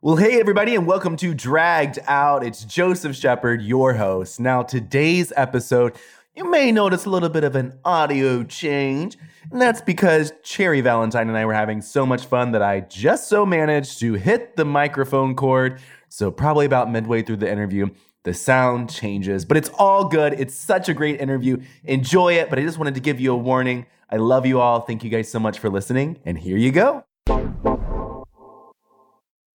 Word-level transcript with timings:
Well, 0.00 0.16
hey, 0.16 0.38
everybody, 0.38 0.76
and 0.76 0.86
welcome 0.86 1.16
to 1.16 1.34
Dragged 1.34 1.98
Out. 2.06 2.44
It's 2.44 2.64
Joseph 2.64 3.16
Shepard, 3.16 3.62
your 3.62 3.94
host. 3.94 4.38
Now, 4.38 4.62
today's 4.62 5.32
episode, 5.34 5.96
you 6.36 6.48
may 6.48 6.70
notice 6.70 7.06
a 7.06 7.10
little 7.10 7.28
bit 7.28 7.42
of 7.42 7.56
an 7.56 7.78
audio 7.84 8.44
change, 8.44 9.18
and 9.50 9.60
that's 9.60 9.80
because 9.80 10.32
Cherry 10.44 10.80
Valentine 10.80 11.28
and 11.28 11.36
I 11.36 11.44
were 11.44 11.54
having 11.54 11.82
so 11.82 12.06
much 12.06 12.26
fun 12.26 12.52
that 12.52 12.62
I 12.62 12.80
just 12.80 13.28
so 13.28 13.44
managed 13.44 13.98
to 13.98 14.14
hit 14.14 14.54
the 14.54 14.64
microphone 14.64 15.34
cord. 15.34 15.80
So, 16.08 16.30
probably 16.30 16.66
about 16.66 16.88
midway 16.88 17.22
through 17.22 17.38
the 17.38 17.50
interview, 17.50 17.88
the 18.24 18.34
sound 18.34 18.88
changes, 18.88 19.44
but 19.44 19.56
it's 19.56 19.70
all 19.70 20.08
good. 20.08 20.34
It's 20.34 20.54
such 20.54 20.88
a 20.88 20.94
great 20.94 21.20
interview. 21.20 21.60
Enjoy 21.84 22.34
it, 22.34 22.50
but 22.50 22.58
I 22.58 22.62
just 22.62 22.78
wanted 22.78 22.94
to 22.94 23.00
give 23.00 23.18
you 23.18 23.32
a 23.32 23.36
warning. 23.36 23.86
I 24.08 24.16
love 24.16 24.46
you 24.46 24.60
all. 24.60 24.80
Thank 24.80 25.02
you 25.02 25.10
guys 25.10 25.28
so 25.28 25.40
much 25.40 25.58
for 25.58 25.68
listening, 25.68 26.18
and 26.24 26.38
here 26.38 26.56
you 26.56 26.70
go. 26.70 27.04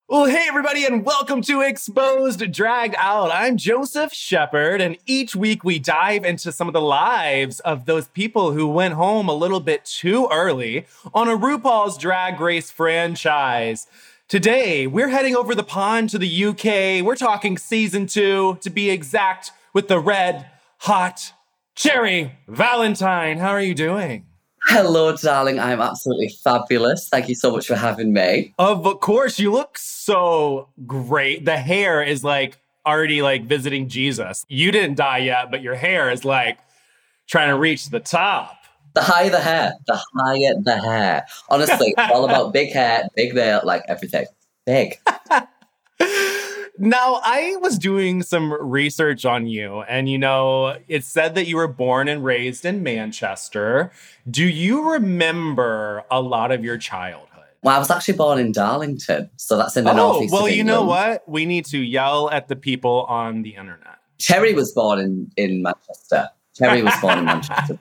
Well, 0.09 0.25
hey, 0.25 0.45
everybody, 0.47 0.85
and 0.85 1.05
welcome 1.05 1.41
to 1.43 1.61
Exposed 1.61 2.51
Dragged 2.51 2.95
Out. 2.97 3.29
I'm 3.31 3.57
Joseph 3.57 4.13
Shepard, 4.13 4.81
and 4.81 4.97
each 5.05 5.35
week 5.35 5.63
we 5.63 5.79
dive 5.79 6.25
into 6.25 6.51
some 6.51 6.67
of 6.67 6.73
the 6.73 6.81
lives 6.81 7.59
of 7.61 7.85
those 7.85 8.07
people 8.07 8.51
who 8.51 8.67
went 8.67 8.95
home 8.95 9.29
a 9.29 9.33
little 9.33 9.59
bit 9.59 9.85
too 9.85 10.27
early 10.31 10.85
on 11.13 11.27
a 11.27 11.37
RuPaul's 11.37 11.97
Drag 11.97 12.39
Race 12.39 12.71
franchise. 12.71 13.87
Today, 14.29 14.87
we're 14.87 15.07
heading 15.07 15.37
over 15.37 15.55
the 15.55 15.63
pond 15.63 16.09
to 16.09 16.17
the 16.17 16.45
UK. 16.47 17.01
We're 17.01 17.15
talking 17.15 17.57
season 17.57 18.07
two, 18.07 18.57
to 18.59 18.69
be 18.69 18.89
exact, 18.89 19.51
with 19.71 19.87
the 19.87 19.99
red, 19.99 20.47
hot 20.79 21.31
Cherry 21.75 22.33
Valentine. 22.45 23.37
How 23.37 23.51
are 23.51 23.61
you 23.61 23.73
doing? 23.73 24.25
Hello, 24.63 25.15
darling. 25.15 25.61
I'm 25.61 25.79
absolutely 25.79 26.27
fabulous. 26.43 27.07
Thank 27.07 27.29
you 27.29 27.35
so 27.35 27.51
much 27.51 27.67
for 27.67 27.75
having 27.75 28.11
me. 28.11 28.53
Of 28.59 28.99
course, 28.99 29.39
you 29.39 29.49
look 29.49 29.77
so 29.77 30.67
great. 30.85 31.45
The 31.45 31.55
hair 31.55 32.03
is 32.03 32.21
like 32.21 32.57
already 32.85 33.21
like 33.21 33.45
visiting 33.45 33.87
Jesus. 33.87 34.43
You 34.49 34.73
didn't 34.73 34.97
die 34.97 35.19
yet, 35.19 35.51
but 35.51 35.61
your 35.61 35.75
hair 35.75 36.11
is 36.11 36.25
like 36.25 36.57
trying 37.27 37.47
to 37.47 37.57
reach 37.57 37.91
the 37.91 38.01
top. 38.01 38.56
The 38.97 39.03
higher 39.03 39.29
the 39.29 39.39
hair, 39.39 39.73
the 39.85 40.01
higher 40.15 40.53
the 40.59 40.81
hair. 40.81 41.27
Honestly, 41.49 41.93
it's 41.95 42.11
all 42.11 42.25
about 42.25 42.51
big 42.59 42.71
hair, 42.73 43.07
big 43.15 43.35
nail, 43.35 43.61
like 43.63 43.83
everything. 43.87 44.25
Big. 44.65 44.99
Now, 46.79 47.19
I 47.23 47.55
was 47.59 47.77
doing 47.77 48.23
some 48.23 48.51
research 48.53 49.23
on 49.23 49.45
you, 49.45 49.81
and 49.81 50.09
you 50.09 50.17
know, 50.17 50.77
it 50.87 51.03
said 51.03 51.35
that 51.35 51.45
you 51.45 51.57
were 51.57 51.67
born 51.67 52.07
and 52.07 52.23
raised 52.23 52.65
in 52.65 52.81
Manchester. 52.81 53.91
Do 54.29 54.43
you 54.45 54.91
remember 54.91 56.03
a 56.09 56.19
lot 56.19 56.51
of 56.51 56.63
your 56.63 56.79
childhood? 56.79 57.27
Well, 57.61 57.75
I 57.75 57.79
was 57.79 57.91
actually 57.91 58.15
born 58.17 58.39
in 58.39 58.51
Darlington, 58.51 59.29
so 59.37 59.57
that's 59.57 59.77
in 59.77 59.83
the 59.85 59.91
Oh, 59.91 59.95
northeast. 59.95 60.33
well, 60.33 60.49
you 60.49 60.63
know 60.63 60.83
what? 60.83 61.27
We 61.29 61.45
need 61.45 61.65
to 61.65 61.77
yell 61.77 62.31
at 62.31 62.47
the 62.47 62.55
people 62.55 63.05
on 63.09 63.43
the 63.43 63.51
internet. 63.55 63.97
Cherry 64.17 64.53
was 64.55 64.71
born 64.71 64.99
in, 64.99 65.31
in 65.37 65.61
Manchester. 65.61 66.29
Cherry 66.55 66.81
was 66.81 66.93
born 66.99 67.19
in 67.19 67.25
Manchester. 67.25 67.77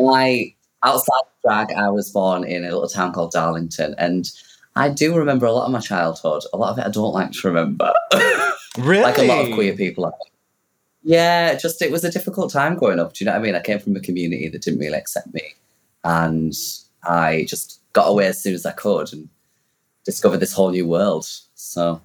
I 0.00 0.54
outside 0.82 1.22
of 1.22 1.42
drag, 1.42 1.72
I 1.72 1.88
was 1.90 2.10
born 2.10 2.44
in 2.44 2.64
a 2.64 2.70
little 2.70 2.88
town 2.88 3.12
called 3.12 3.32
Darlington, 3.32 3.94
and 3.98 4.30
I 4.76 4.88
do 4.88 5.16
remember 5.16 5.46
a 5.46 5.52
lot 5.52 5.66
of 5.66 5.72
my 5.72 5.80
childhood. 5.80 6.42
A 6.52 6.56
lot 6.56 6.72
of 6.72 6.78
it 6.78 6.86
I 6.86 6.90
don't 6.90 7.12
like 7.12 7.32
to 7.32 7.48
remember. 7.48 7.92
Really? 8.78 9.02
like 9.02 9.18
a 9.18 9.22
lot 9.22 9.46
of 9.46 9.54
queer 9.54 9.74
people. 9.74 10.12
Yeah, 11.02 11.54
just 11.54 11.82
it 11.82 11.90
was 11.90 12.04
a 12.04 12.12
difficult 12.12 12.52
time 12.52 12.76
growing 12.76 13.00
up. 13.00 13.14
Do 13.14 13.24
you 13.24 13.26
know 13.26 13.32
what 13.32 13.40
I 13.40 13.44
mean? 13.44 13.54
I 13.54 13.60
came 13.60 13.78
from 13.78 13.96
a 13.96 14.00
community 14.00 14.48
that 14.48 14.62
didn't 14.62 14.80
really 14.80 14.98
accept 14.98 15.32
me, 15.34 15.54
and 16.04 16.54
I 17.02 17.44
just 17.48 17.80
got 17.92 18.08
away 18.08 18.26
as 18.26 18.40
soon 18.40 18.54
as 18.54 18.64
I 18.64 18.72
could 18.72 19.12
and 19.12 19.28
discovered 20.04 20.38
this 20.38 20.52
whole 20.52 20.70
new 20.70 20.86
world. 20.86 21.26
So 21.54 22.00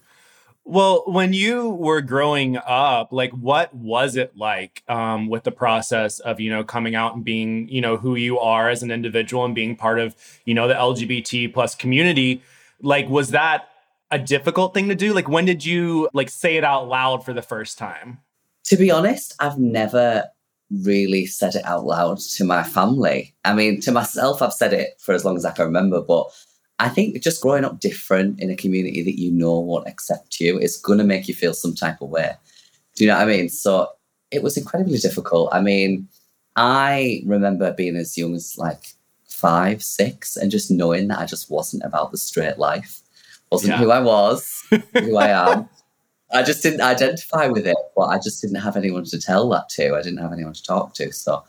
Well, 0.69 1.03
when 1.07 1.31
you 1.31 1.69
were 1.69 2.01
growing 2.01 2.57
up, 2.57 3.13
like 3.13 3.31
what 3.31 3.73
was 3.73 4.17
it 4.17 4.35
like 4.35 4.83
um, 4.87 5.29
with 5.29 5.43
the 5.43 5.51
process 5.51 6.19
of, 6.19 6.39
you 6.39 6.49
know, 6.49 6.63
coming 6.63 6.93
out 6.93 7.15
and 7.15 7.23
being, 7.23 7.69
you 7.69 7.79
know, 7.79 7.95
who 7.95 8.15
you 8.15 8.37
are 8.39 8.69
as 8.69 8.83
an 8.83 8.91
individual 8.91 9.45
and 9.45 9.55
being 9.55 9.75
part 9.77 9.99
of, 9.99 10.15
you 10.43 10.53
know, 10.53 10.67
the 10.67 10.73
LGBT 10.73 11.53
plus 11.53 11.73
community? 11.73 12.41
Like, 12.81 13.07
was 13.07 13.29
that 13.29 13.69
a 14.11 14.19
difficult 14.19 14.73
thing 14.73 14.89
to 14.89 14.95
do? 14.95 15.13
Like, 15.13 15.29
when 15.29 15.45
did 15.45 15.63
you 15.65 16.09
like 16.13 16.29
say 16.29 16.57
it 16.57 16.63
out 16.63 16.87
loud 16.87 17.23
for 17.23 17.33
the 17.33 17.41
first 17.41 17.77
time? 17.77 18.19
to 18.67 18.75
be 18.75 18.91
honest, 18.91 19.33
I've 19.39 19.57
never 19.57 20.25
really 20.69 21.25
said 21.25 21.55
it 21.55 21.65
out 21.65 21.85
loud 21.85 22.19
to 22.19 22.43
my 22.43 22.63
family. 22.63 23.33
I 23.45 23.53
mean, 23.53 23.79
to 23.81 23.93
myself, 23.93 24.41
I've 24.41 24.53
said 24.53 24.73
it 24.73 24.89
for 24.99 25.15
as 25.15 25.23
long 25.23 25.37
as 25.37 25.45
I 25.45 25.51
can 25.51 25.65
remember, 25.65 26.01
but 26.01 26.27
I 26.79 26.89
think 26.89 27.21
just 27.23 27.41
growing 27.41 27.65
up 27.65 27.79
different 27.79 28.39
in 28.39 28.51
a 28.51 28.55
community 28.55 29.01
that 29.03 29.19
you 29.19 29.31
know 29.31 29.59
won't 29.59 29.87
accept 29.87 30.39
you 30.39 30.59
is 30.59 30.77
going 30.77 30.99
to 30.99 31.03
make 31.03 31.27
you 31.27 31.33
feel 31.33 31.53
some 31.53 31.73
type 31.73 32.01
of 32.01 32.09
way. 32.09 32.31
Do 32.95 33.03
you 33.03 33.09
know 33.09 33.17
what 33.17 33.27
I 33.27 33.31
mean? 33.31 33.49
So 33.49 33.89
it 34.31 34.43
was 34.43 34.57
incredibly 34.57 34.97
difficult. 34.97 35.49
I 35.53 35.61
mean, 35.61 36.07
I 36.55 37.21
remember 37.25 37.71
being 37.73 37.95
as 37.95 38.17
young 38.17 38.35
as 38.35 38.55
like 38.57 38.93
five, 39.27 39.83
six, 39.83 40.35
and 40.35 40.51
just 40.51 40.69
knowing 40.71 41.07
that 41.07 41.19
I 41.19 41.25
just 41.25 41.49
wasn't 41.49 41.83
about 41.83 42.11
the 42.11 42.17
straight 42.17 42.57
life, 42.57 43.01
wasn't 43.51 43.71
Yeah. 43.73 43.77
who 43.79 43.91
I 43.91 43.99
was, 43.99 44.51
who 44.93 45.17
I 45.17 45.29
am. 45.53 45.69
I 46.33 46.43
just 46.43 46.61
didn't 46.61 46.81
identify 46.81 47.47
with 47.47 47.65
it, 47.65 47.77
but 47.95 48.07
I 48.07 48.17
just 48.19 48.41
didn't 48.41 48.59
have 48.61 48.75
anyone 48.75 49.05
to 49.05 49.19
tell 49.19 49.47
that 49.49 49.69
to. 49.69 49.95
I 49.95 50.01
didn't 50.01 50.17
have 50.21 50.33
anyone 50.33 50.53
to 50.53 50.63
talk 50.63 50.93
to. 50.95 51.11
So 51.13 51.43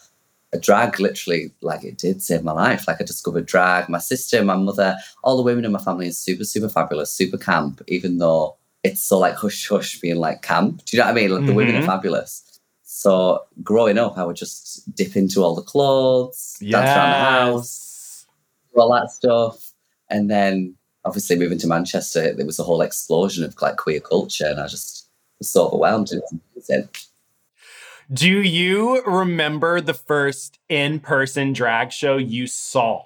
drag 0.57 0.99
literally, 0.99 1.53
like 1.61 1.85
it 1.85 1.99
did 1.99 2.23
save 2.23 2.43
my 2.43 2.53
life. 2.53 2.89
Like 2.89 3.01
I 3.01 3.05
discovered 3.05 3.45
drag. 3.47 3.89
My 3.89 3.99
sister, 3.99 4.43
my 4.43 4.57
mother, 4.57 4.97
all 5.23 5.37
the 5.37 5.43
women 5.43 5.65
in 5.67 5.73
my 5.73 5.79
family 5.79 6.07
is 6.07 6.19
super, 6.19 6.45
super 6.45 6.69
fabulous, 6.71 7.13
super 7.13 7.37
camp, 7.37 7.83
even 7.89 8.19
though 8.19 8.57
it's 8.83 9.03
so 9.03 9.19
like 9.19 9.35
hush 9.35 9.69
hush 9.69 10.01
being 10.01 10.17
like 10.17 10.41
camp. 10.43 10.85
Do 10.87 10.97
you 10.97 11.03
know 11.03 11.07
what 11.07 11.13
I 11.13 11.21
mean? 11.21 11.31
Like 11.31 11.47
the 11.47 11.53
women 11.53 11.77
are 11.77 11.81
Mhm. 11.81 11.87
fabulous. 11.87 12.45
So 12.85 13.43
growing 13.63 13.99
up, 13.99 14.17
I 14.17 14.25
would 14.25 14.37
just 14.37 14.95
dip 14.95 15.17
into 15.17 15.43
all 15.43 15.55
the 15.55 15.63
clothes, 15.63 16.57
dance 16.61 16.97
around 16.97 17.11
the 17.11 17.17
house, 17.17 18.27
do 18.75 18.81
all 18.81 18.93
that 18.95 19.11
stuff. 19.11 19.73
And 20.09 20.31
then 20.31 20.75
obviously 21.05 21.37
moving 21.37 21.59
to 21.59 21.67
Manchester, 21.67 22.33
there 22.35 22.47
was 22.47 22.59
a 22.59 22.63
whole 22.65 22.81
explosion 22.81 23.45
of 23.45 23.55
like 23.61 23.77
queer 23.77 24.01
culture, 24.01 24.47
and 24.47 24.59
I 24.61 24.67
just 24.69 25.09
was 25.39 25.51
so 25.51 25.67
overwhelmed. 25.67 26.11
It 26.13 26.23
was 26.23 26.71
amazing. 26.71 26.89
Do 28.13 28.41
you 28.41 29.03
remember 29.05 29.81
the 29.81 29.95
first 29.95 30.59
in 30.69 31.01
person 31.01 31.53
drag 31.53 31.93
show 31.93 32.17
you 32.17 32.47
saw? 32.47 33.05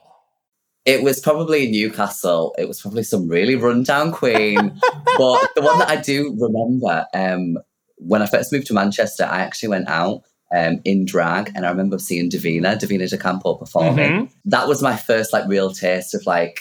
It 0.85 1.03
was 1.03 1.21
probably 1.21 1.67
in 1.67 1.73
Newcastle. 1.73 2.55
It 2.59 2.69
was 2.69 2.81
probably 2.81 3.03
some 3.03 3.29
really 3.29 3.57
rundown 3.57 4.13
queen. 4.13 4.81
but 5.19 5.49
the 5.55 5.63
one 5.63 5.79
that 5.79 5.89
I 5.89 5.97
do 5.97 6.37
remember, 6.39 7.07
um, 7.15 7.59
when 7.97 8.23
I 8.23 8.27
first 8.27 8.53
moved 8.53 8.67
to 8.69 8.75
Manchester, 8.75 9.25
I 9.25 9.41
actually 9.41 9.71
went 9.71 9.89
out 9.89 10.23
um, 10.55 10.81
in 10.85 11.05
drag, 11.05 11.51
and 11.55 11.65
I 11.65 11.71
remember 11.71 11.99
seeing 11.99 12.29
Davina, 12.31 12.79
Davina 12.79 13.09
De 13.09 13.17
Campo 13.17 13.55
performing. 13.55 14.11
Mhm. 14.27 14.33
That 14.45 14.69
was 14.69 14.83
my 14.83 14.97
first 14.97 15.33
like 15.33 15.49
real 15.49 15.73
taste 15.73 16.15
of 16.15 16.27
like 16.27 16.61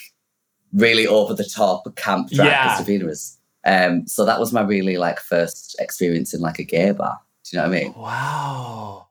really 0.71 1.05
over 1.05 1.33
the 1.33 1.43
top 1.43 1.83
camp 1.95 2.29
drag. 2.29 2.47
Yeah. 2.47 2.77
Davina 2.77 3.05
was 3.05 3.37
Um, 3.65 4.07
so 4.07 4.25
that 4.25 4.39
was 4.39 4.53
my 4.53 4.61
really 4.61 4.97
like 4.97 5.19
first 5.19 5.75
experience 5.79 6.33
in 6.33 6.41
like 6.41 6.57
a 6.57 6.63
gay 6.63 6.91
bar. 6.91 7.19
Do 7.43 7.57
you 7.57 7.63
know 7.63 7.69
what 7.69 7.77
I 7.77 7.81
mean? 7.81 7.93
Wow. 7.95 9.07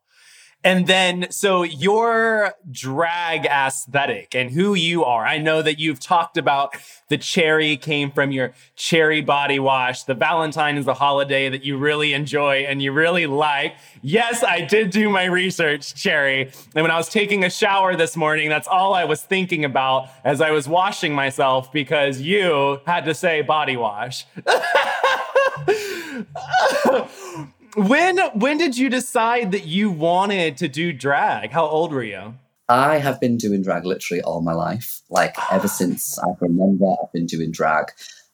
And 0.63 0.85
then, 0.85 1.31
so 1.31 1.63
your 1.63 2.53
drag 2.69 3.47
aesthetic 3.47 4.35
and 4.35 4.51
who 4.51 4.75
you 4.75 5.03
are. 5.03 5.25
I 5.25 5.39
know 5.39 5.63
that 5.63 5.79
you've 5.79 5.99
talked 5.99 6.37
about 6.37 6.75
the 7.09 7.17
cherry 7.17 7.77
came 7.77 8.11
from 8.11 8.31
your 8.31 8.53
cherry 8.75 9.21
body 9.21 9.57
wash. 9.57 10.03
The 10.03 10.13
Valentine 10.13 10.77
is 10.77 10.85
a 10.85 10.93
holiday 10.93 11.49
that 11.49 11.63
you 11.63 11.77
really 11.77 12.13
enjoy 12.13 12.57
and 12.57 12.79
you 12.79 12.91
really 12.91 13.25
like. 13.25 13.73
Yes, 14.03 14.43
I 14.43 14.61
did 14.61 14.91
do 14.91 15.09
my 15.09 15.25
research, 15.25 15.95
cherry. 15.95 16.51
And 16.75 16.83
when 16.83 16.91
I 16.91 16.97
was 16.97 17.09
taking 17.09 17.43
a 17.43 17.49
shower 17.49 17.95
this 17.95 18.15
morning, 18.15 18.47
that's 18.47 18.67
all 18.67 18.93
I 18.93 19.05
was 19.05 19.23
thinking 19.23 19.65
about 19.65 20.09
as 20.23 20.41
I 20.41 20.51
was 20.51 20.67
washing 20.67 21.15
myself 21.15 21.73
because 21.73 22.21
you 22.21 22.81
had 22.85 23.05
to 23.05 23.15
say 23.15 23.41
body 23.41 23.77
wash. 23.77 24.27
when 27.75 28.19
when 28.33 28.57
did 28.57 28.77
you 28.77 28.89
decide 28.89 29.51
that 29.51 29.65
you 29.65 29.89
wanted 29.91 30.57
to 30.57 30.67
do 30.67 30.93
drag? 30.93 31.51
How 31.51 31.65
old 31.65 31.91
were 31.91 32.03
you? 32.03 32.35
I 32.69 32.97
have 32.99 33.19
been 33.19 33.37
doing 33.37 33.61
drag 33.63 33.85
literally 33.85 34.21
all 34.23 34.41
my 34.41 34.53
life. 34.53 35.01
Like 35.09 35.35
ever 35.51 35.67
since 35.79 36.17
I 36.19 36.27
can 36.39 36.57
remember, 36.57 36.85
I've 37.01 37.11
been 37.11 37.25
doing 37.25 37.51
drag. 37.51 37.87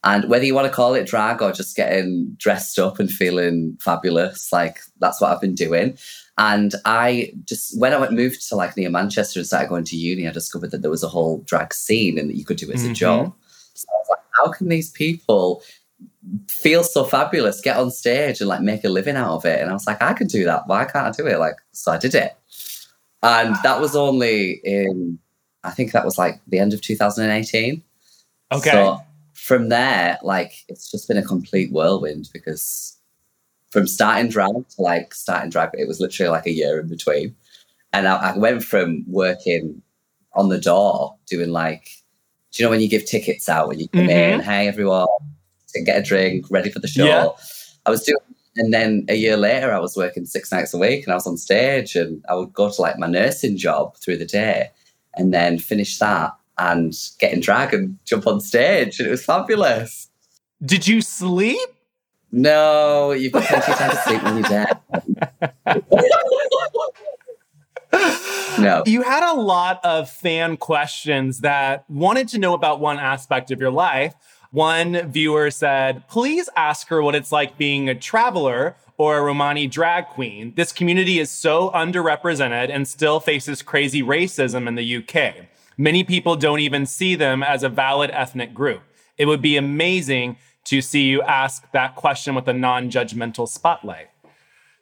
And 0.04 0.30
whether 0.30 0.46
you 0.46 0.54
want 0.54 0.68
to 0.68 0.74
call 0.74 0.94
it 0.94 1.08
drag 1.08 1.42
or 1.42 1.52
just 1.52 1.76
getting 1.76 2.36
dressed 2.38 2.78
up 2.80 3.00
and 3.00 3.10
feeling 3.10 3.78
fabulous, 3.82 4.54
like 4.54 4.80
that's 5.00 5.20
what 5.20 5.32
I've 5.32 5.42
been 5.42 5.56
doing. 5.56 5.98
And 6.38 6.76
I 6.86 7.34
just, 7.46 7.78
when 7.80 7.94
I 7.94 7.98
went 7.98 8.14
moved 8.14 8.48
to 8.50 8.56
like 8.56 8.78
near 8.78 8.92
Manchester 8.92 9.40
and 9.40 9.48
started 9.48 9.70
going 9.70 9.86
to 9.86 9.98
uni, 9.98 10.28
I 10.28 10.32
discovered 10.32 10.70
that 10.72 10.84
there 10.84 10.92
was 10.92 11.04
a 11.04 11.08
whole 11.10 11.40
drag 11.48 11.74
scene 11.74 12.18
and 12.20 12.30
that 12.30 12.38
you 12.38 12.46
could 12.46 12.58
do 12.58 12.70
it 12.70 12.76
as 12.76 12.84
Mhm. 12.86 12.92
a 12.92 12.94
job. 12.94 13.34
So 13.74 13.88
I 13.90 13.98
was 13.98 14.08
like, 14.12 14.20
how 14.44 14.52
can 14.52 14.70
these 14.70 14.92
people 14.92 15.64
feel 16.50 16.84
so 16.84 17.04
fabulous, 17.04 17.62
get 17.62 17.78
on 17.78 17.92
stage 17.92 18.42
and 18.42 18.50
like 18.50 18.62
make 18.62 18.84
a 18.84 18.90
living 18.90 19.16
out 19.16 19.36
of 19.36 19.46
it? 19.46 19.62
And 19.62 19.70
I 19.70 19.74
was 19.74 19.88
like, 19.88 20.02
I 20.02 20.14
could 20.14 20.28
do 20.28 20.44
that. 20.46 20.68
Why 20.68 20.86
can't 20.86 21.08
I 21.08 21.12
do 21.12 21.28
it? 21.28 21.40
Like, 21.40 21.56
so 21.72 21.92
I 21.92 21.98
did 21.98 22.16
it. 22.16 22.36
And 23.24 23.56
that 23.64 23.82
was 23.82 23.96
only 23.96 24.62
in, 24.64 25.20
I 25.64 25.72
think 25.72 25.92
that 25.92 26.06
was 26.06 26.18
like 26.18 26.40
the 26.48 26.60
end 26.60 26.74
of 26.74 26.82
2018. 26.82 27.84
Okay. 28.52 28.72
So 28.72 29.02
from 29.34 29.70
there, 29.70 30.20
like 30.24 30.54
it's 30.68 30.90
just 30.92 31.08
been 31.08 31.18
a 31.18 31.24
complete 31.24 31.72
whirlwind 31.72 32.30
because 32.34 32.98
from 33.72 33.88
starting 33.88 34.30
drag 34.30 34.52
to 34.70 34.82
like 34.82 35.14
starting 35.14 35.50
drag, 35.50 35.70
it 35.74 35.88
was 35.88 36.00
literally 36.00 36.30
like 36.30 36.46
a 36.46 36.52
year 36.52 36.80
in 36.80 36.88
between. 36.88 37.36
And 37.94 38.08
I, 38.08 38.34
I 38.34 38.38
went 38.38 38.64
from 38.64 39.04
working 39.08 39.82
on 40.34 40.50
the 40.50 40.60
door 40.60 41.16
doing 41.26 41.50
like, 41.50 41.90
do 42.52 42.62
you 42.62 42.66
know 42.66 42.70
when 42.70 42.82
you 42.82 42.90
give 42.90 43.06
tickets 43.06 43.50
out 43.50 43.68
when 43.68 43.80
you 43.80 43.88
come 43.90 44.10
in, 44.10 44.40
mm-hmm. 44.40 44.50
hey 44.50 44.68
everyone, 44.68 45.08
to 45.70 45.82
get 45.82 46.00
a 46.00 46.04
drink, 46.04 46.46
ready 46.50 46.70
for 46.70 46.80
the 46.80 46.88
show. 46.88 47.06
Yeah. 47.06 47.30
I 47.86 47.90
was 47.90 48.04
doing, 48.04 48.18
and 48.58 48.74
then 48.74 49.06
a 49.10 49.16
year 49.16 49.38
later, 49.38 49.72
I 49.72 49.80
was 49.80 49.96
working 49.96 50.26
six 50.26 50.52
nights 50.52 50.74
a 50.74 50.78
week 50.78 51.06
and 51.06 51.12
I 51.14 51.16
was 51.16 51.28
on 51.28 51.38
stage 51.38 51.96
and 51.96 52.24
I 52.30 52.36
would 52.36 52.54
go 52.54 52.70
to 52.70 52.82
like 52.82 52.98
my 52.98 53.08
nursing 53.08 53.58
job 53.58 53.96
through 53.98 54.18
the 54.18 54.26
day 54.26 54.72
and 55.16 55.34
then 55.34 55.60
finish 55.60 55.98
that 56.00 56.32
and 56.58 56.94
get 57.20 57.34
in 57.34 57.40
drag 57.40 57.74
and 57.74 57.98
jump 58.06 58.28
on 58.28 58.42
stage. 58.42 59.00
And 59.00 59.08
it 59.08 59.12
was 59.12 59.24
fabulous. 59.24 60.10
Did 60.66 60.88
you 60.88 61.02
sleep? 61.02 61.70
No, 62.32 63.12
you've 63.12 63.32
got 63.32 63.44
plenty 63.44 63.72
of 63.72 63.78
time 63.78 63.92
to 63.92 63.98
sleep 63.98 64.24
when 64.24 64.38
you're 64.38 64.50
dead. 64.50 64.78
no. 68.60 68.84
You 68.86 69.02
had 69.04 69.24
a 69.24 69.40
lot 69.40 69.80
of 69.84 70.10
fan 70.10 70.58
questions 70.58 71.40
that 71.42 71.86
wanted 71.90 72.28
to 72.30 72.38
know 72.38 72.54
about 72.54 72.80
one 72.80 73.00
aspect 73.00 73.52
of 73.52 73.62
your 73.62 73.72
life. 73.72 74.14
One 74.52 75.10
viewer 75.10 75.52
said, 75.52 76.08
please 76.08 76.50
ask 76.56 76.88
her 76.88 77.02
what 77.02 77.16
it's 77.16 77.32
like 77.32 77.58
being 77.58 77.90
a 77.90 77.96
traveler 77.96 78.76
or 78.98 79.18
a 79.18 79.22
Romani 79.22 79.68
drag 79.68 80.08
queen. 80.08 80.54
This 80.56 80.72
community 80.72 81.20
is 81.20 81.30
so 81.30 81.70
underrepresented 81.72 82.70
and 82.70 82.88
still 82.88 83.20
faces 83.20 83.62
crazy 83.62 84.02
racism 84.02 84.68
in 84.68 84.76
the 84.76 84.98
UK. 84.98 85.48
Many 85.78 86.04
people 86.04 86.36
don't 86.36 86.60
even 86.60 86.86
see 86.86 87.16
them 87.16 87.44
as 87.44 87.62
a 87.62 87.70
valid 87.70 88.10
ethnic 88.12 88.54
group. 88.54 88.82
It 89.18 89.26
would 89.26 89.42
be 89.42 89.58
amazing 89.58 90.38
to 90.66 90.82
see 90.82 91.04
you 91.04 91.22
ask 91.22 91.70
that 91.72 91.96
question 91.96 92.36
with 92.36 92.48
a 92.48 92.54
non 92.54 92.90
judgmental 92.90 93.48
spotlight. 93.48 94.08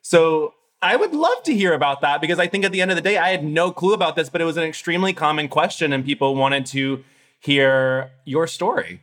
So 0.02 0.54
I 0.82 0.96
would 0.96 1.14
love 1.14 1.44
to 1.44 1.54
hear 1.54 1.74
about 1.74 2.02
that 2.02 2.22
because 2.22 2.40
I 2.40 2.48
think 2.48 2.64
at 2.64 2.72
the 2.72 2.82
end 2.82 2.92
of 2.92 2.96
the 2.96 3.02
day, 3.02 3.18
I 3.18 3.30
had 3.30 3.44
no 3.44 3.72
clue 3.72 3.94
about 3.94 4.16
this, 4.16 4.30
but 4.30 4.40
it 4.40 4.46
was 4.46 4.58
an 4.58 4.64
extremely 4.64 5.14
common 5.14 5.48
question 5.48 5.92
and 5.92 6.06
people 6.06 6.36
wanted 6.36 6.66
to 6.68 7.04
hear 7.40 8.12
your 8.24 8.48
story. 8.48 9.02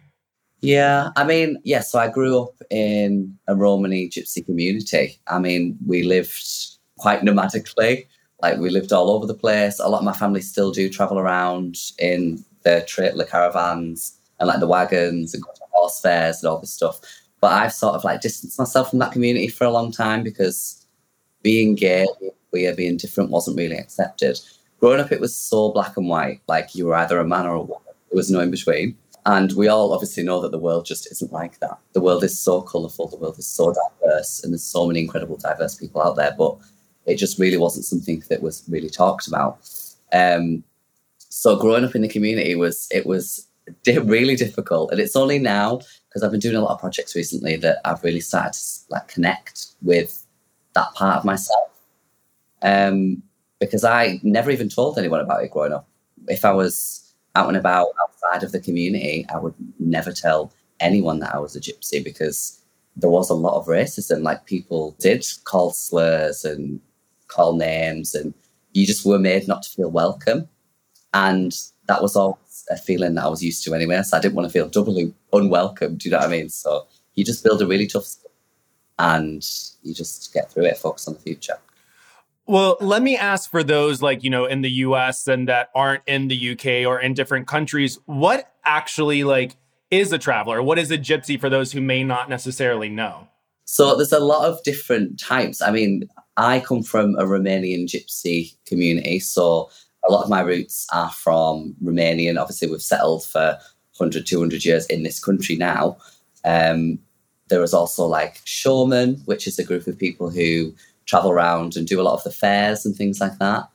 Yeah, 0.62 1.10
I 1.16 1.24
mean, 1.24 1.60
yeah, 1.64 1.80
so 1.80 1.98
I 1.98 2.08
grew 2.08 2.40
up 2.40 2.54
in 2.70 3.36
a 3.48 3.56
Romani 3.56 4.08
gypsy 4.08 4.46
community. 4.46 5.18
I 5.26 5.40
mean, 5.40 5.76
we 5.84 6.04
lived 6.04 6.40
quite 6.98 7.22
nomadically, 7.22 8.06
like 8.40 8.58
we 8.58 8.70
lived 8.70 8.92
all 8.92 9.10
over 9.10 9.26
the 9.26 9.34
place. 9.34 9.80
A 9.80 9.88
lot 9.88 9.98
of 9.98 10.04
my 10.04 10.12
family 10.12 10.40
still 10.40 10.70
do 10.70 10.88
travel 10.88 11.18
around 11.18 11.76
in 11.98 12.44
the 12.62 12.84
trailer 12.86 13.24
caravans 13.24 14.16
and 14.38 14.46
like 14.46 14.60
the 14.60 14.68
wagons 14.68 15.34
and 15.34 15.42
go 15.42 15.50
to 15.52 15.62
horse 15.72 16.00
fairs 16.00 16.42
and 16.42 16.48
all 16.48 16.60
this 16.60 16.72
stuff. 16.72 17.00
But 17.40 17.54
I've 17.54 17.72
sort 17.72 17.96
of 17.96 18.04
like 18.04 18.20
distanced 18.20 18.56
myself 18.56 18.90
from 18.90 19.00
that 19.00 19.10
community 19.10 19.48
for 19.48 19.64
a 19.64 19.70
long 19.70 19.90
time 19.90 20.22
because 20.22 20.86
being 21.42 21.74
gay, 21.74 22.06
queer, 22.50 22.72
being 22.72 22.96
different 22.96 23.30
wasn't 23.30 23.58
really 23.58 23.76
accepted. 23.76 24.38
Growing 24.78 25.00
up, 25.00 25.10
it 25.10 25.20
was 25.20 25.34
so 25.34 25.72
black 25.72 25.96
and 25.96 26.08
white, 26.08 26.40
like 26.46 26.76
you 26.76 26.86
were 26.86 26.94
either 26.94 27.18
a 27.18 27.26
man 27.26 27.46
or 27.46 27.54
a 27.54 27.62
woman. 27.62 27.82
There 28.10 28.16
was 28.16 28.30
no 28.30 28.38
in 28.38 28.52
between. 28.52 28.96
And 29.24 29.52
we 29.52 29.69
all 29.69 29.92
obviously 29.92 30.24
know 30.24 30.40
that 30.40 30.50
the 30.50 30.58
world 30.58 30.84
just 30.84 31.10
isn't 31.10 31.32
like 31.32 31.60
that. 31.60 31.78
The 31.92 32.00
world 32.00 32.24
is 32.24 32.38
so 32.38 32.60
colourful, 32.60 33.08
the 33.08 33.16
world 33.16 33.38
is 33.38 33.46
so 33.46 33.72
diverse, 33.72 34.42
and 34.42 34.52
there's 34.52 34.64
so 34.64 34.86
many 34.86 35.00
incredible, 35.00 35.36
diverse 35.36 35.76
people 35.76 36.02
out 36.02 36.16
there, 36.16 36.34
but 36.36 36.58
it 37.06 37.16
just 37.16 37.38
really 37.38 37.56
wasn't 37.56 37.84
something 37.84 38.22
that 38.28 38.42
was 38.42 38.64
really 38.69 38.88
talked 38.88 39.28
about. 39.28 39.58
Um, 40.12 40.64
so 41.19 41.56
growing 41.56 41.84
up 41.84 41.94
in 41.94 42.02
the 42.02 42.08
community 42.08 42.54
was 42.56 42.88
it 42.90 43.06
was 43.06 43.46
di- 43.84 43.98
really 44.16 44.34
difficult, 44.34 44.90
and 44.90 45.00
it's 45.00 45.16
only 45.16 45.38
now 45.38 45.80
because 46.08 46.22
I've 46.22 46.32
been 46.32 46.40
doing 46.40 46.56
a 46.56 46.60
lot 46.60 46.74
of 46.74 46.80
projects 46.80 47.14
recently 47.14 47.56
that 47.56 47.78
I've 47.84 48.02
really 48.02 48.20
started 48.20 48.54
to 48.54 48.60
like 48.90 49.08
connect 49.08 49.66
with 49.82 50.26
that 50.74 50.92
part 50.94 51.19
of 51.19 51.24
myself. 51.24 51.70
Um, 52.60 53.22
because 53.60 53.84
I 53.84 54.20
never 54.24 54.50
even 54.50 54.69
told 54.69 54.98
anyone 54.98 55.20
about 55.20 55.44
it 55.44 55.52
growing 55.52 55.72
up. 55.72 55.88
If 56.28 56.44
I 56.44 56.52
was 56.52 57.11
out 57.34 57.49
and 57.49 57.56
about 57.56 57.88
outside 58.00 58.43
of 58.43 58.52
the 58.52 58.61
community, 58.61 59.26
I 59.32 59.38
would 59.38 59.55
never 59.79 60.12
tell 60.12 60.52
anyone 60.81 61.20
that 61.20 61.34
I 61.34 61.38
was 61.38 61.56
a 61.56 61.61
gypsy 61.61 62.02
because 62.02 62.61
there 62.96 63.11
was 63.11 63.31
a 63.31 63.34
lot 63.34 63.58
of 63.58 63.67
racism. 63.67 64.23
Like 64.23 64.46
people 64.46 64.96
did 64.99 65.25
call 65.44 65.70
slurs 65.70 66.44
and 66.44 66.81
call 67.29 67.55
names, 67.56 68.15
and 68.15 68.34
you 68.72 68.86
just 68.86 69.06
were 69.06 69.19
made 69.19 69.48
not 69.48 69.62
to 69.62 69.70
feel 69.70 69.91
welcome. 69.91 70.48
And 71.15 71.53
that 71.86 72.03
was 72.03 72.17
always 72.17 72.65
a 72.70 72.77
feeling 72.77 73.15
that 73.15 73.24
I 73.24 73.29
was 73.29 73.43
used 73.43 73.65
to 73.65 73.74
anyway. 73.74 74.03
So 74.03 74.17
I 74.17 74.20
didn't 74.20 74.34
want 74.34 74.48
to 74.48 74.53
feel 74.53 74.69
doubly 74.69 75.15
unwelcome. 75.32 75.96
Do 75.96 76.08
you 76.08 76.12
know 76.12 76.19
what 76.19 76.29
I 76.29 76.31
mean? 76.31 76.48
So 76.48 76.86
you 77.15 77.24
just 77.24 77.44
build 77.44 77.60
a 77.60 77.67
really 77.67 77.86
tough 77.86 78.05
skin 78.05 78.31
and 78.98 79.46
you 79.82 79.94
just 79.94 80.32
get 80.32 80.51
through 80.51 80.67
it, 80.67 80.79
focus 80.79 81.08
on 81.08 81.15
the 81.15 81.20
future. 81.20 81.56
Well, 82.52 82.76
let 82.82 83.02
me 83.02 83.16
ask 83.16 83.50
for 83.50 83.64
those 83.64 84.02
like, 84.02 84.22
you 84.22 84.28
know, 84.28 84.44
in 84.44 84.60
the 84.60 84.70
US 84.84 85.26
and 85.26 85.48
that 85.48 85.70
aren't 85.74 86.02
in 86.06 86.28
the 86.28 86.50
UK 86.50 86.86
or 86.86 87.00
in 87.00 87.14
different 87.14 87.46
countries, 87.46 87.98
what 88.04 88.52
actually 88.62 89.24
like 89.24 89.56
is 89.90 90.12
a 90.12 90.18
traveler? 90.18 90.62
What 90.62 90.78
is 90.78 90.90
a 90.90 90.98
gypsy 90.98 91.40
for 91.40 91.48
those 91.48 91.72
who 91.72 91.80
may 91.80 92.04
not 92.04 92.28
necessarily 92.28 92.90
know? 92.90 93.26
So 93.64 93.96
there's 93.96 94.12
a 94.12 94.20
lot 94.20 94.44
of 94.46 94.62
different 94.64 95.18
types. 95.18 95.62
I 95.62 95.70
mean, 95.70 96.10
I 96.36 96.60
come 96.60 96.82
from 96.82 97.14
a 97.14 97.22
Romanian 97.22 97.86
gypsy 97.86 98.54
community, 98.66 99.18
so 99.18 99.70
a 100.06 100.12
lot 100.12 100.24
of 100.24 100.28
my 100.28 100.42
roots 100.42 100.86
are 100.92 101.10
from 101.10 101.74
Romanian. 101.82 102.38
Obviously, 102.38 102.68
we've 102.68 102.82
settled 102.82 103.24
for 103.24 103.56
100, 103.96 104.26
200 104.26 104.62
years 104.62 104.84
in 104.88 105.04
this 105.04 105.24
country 105.24 105.56
now. 105.56 105.96
Um, 106.44 106.98
there 107.48 107.62
is 107.62 107.72
also 107.72 108.04
like 108.04 108.42
showmen, 108.44 109.22
which 109.24 109.46
is 109.46 109.58
a 109.58 109.64
group 109.64 109.86
of 109.86 109.98
people 109.98 110.28
who 110.28 110.74
travel 111.06 111.30
around 111.30 111.76
and 111.76 111.86
do 111.86 112.00
a 112.00 112.02
lot 112.02 112.14
of 112.14 112.24
the 112.24 112.30
fairs 112.30 112.84
and 112.84 112.96
things 112.96 113.20
like 113.20 113.38
that. 113.38 113.68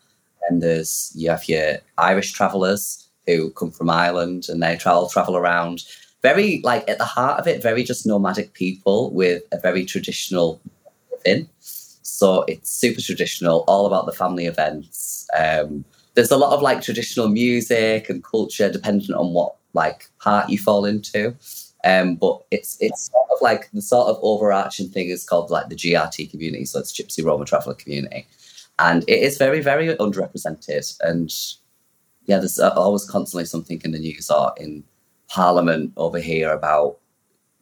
And 0.50 0.62
there's 0.62 1.12
you 1.16 1.30
have 1.30 1.48
your 1.48 1.78
Irish 1.98 2.32
travellers 2.32 3.08
who 3.26 3.52
come 3.52 3.72
from 3.72 3.90
Ireland 3.90 4.46
and 4.50 4.64
they 4.64 4.76
travel 4.78 5.10
travel 5.10 5.38
around. 5.38 5.84
Very 6.24 6.62
like 6.64 6.90
at 6.90 6.98
the 6.98 7.06
heart 7.06 7.40
of 7.40 7.48
it, 7.48 7.62
very 7.62 7.84
just 7.84 8.06
nomadic 8.06 8.54
people 8.54 9.12
with 9.12 9.44
a 9.52 9.60
very 9.60 9.86
traditional 9.86 10.60
living. 11.12 11.50
So 11.60 12.44
it's 12.44 12.70
super 12.70 13.02
traditional, 13.02 13.64
all 13.68 13.86
about 13.86 14.06
the 14.06 14.12
family 14.12 14.46
events. 14.46 15.28
Um, 15.38 15.86
there's 16.16 16.32
a 16.32 16.38
lot 16.38 16.54
of 16.54 16.64
like 16.64 16.82
traditional 16.82 17.28
music 17.28 18.10
and 18.10 18.24
culture, 18.24 18.72
dependent 18.72 19.12
on 19.12 19.34
what 19.34 19.56
like 19.74 20.10
part 20.20 20.50
you 20.50 20.58
fall 20.58 20.86
into. 20.86 21.36
Um, 21.84 22.16
but 22.16 22.44
it's 22.52 22.78
it's 22.80 23.12
sort 23.12 23.28
of 23.32 23.38
like 23.42 23.70
the 23.72 23.82
sort 23.82 24.10
of 24.10 24.18
overarching 24.22 24.90
thing 24.90 25.10
is 25.10 25.24
called 25.24 25.52
like 25.52 25.70
the 25.70 25.76
GRT 25.76 26.32
community, 26.32 26.66
so 26.66 26.80
it's 26.80 26.92
Gypsy 26.92 27.24
Roma 27.24 27.46
Traveller 27.46 27.76
Community, 27.76 28.28
and 28.80 29.04
it 29.08 29.22
is 29.22 29.38
very 29.38 29.62
very 29.62 29.96
underrepresented. 29.96 30.98
And 31.02 31.34
yeah, 32.26 32.38
there's 32.38 32.60
always 32.60 33.06
constantly 33.06 33.46
something 33.46 33.82
in 33.84 33.92
the 33.92 34.00
news 34.00 34.30
or 34.30 34.54
in 34.58 34.84
Parliament 35.30 35.94
over 35.98 36.20
here 36.20 36.52
about 36.52 36.98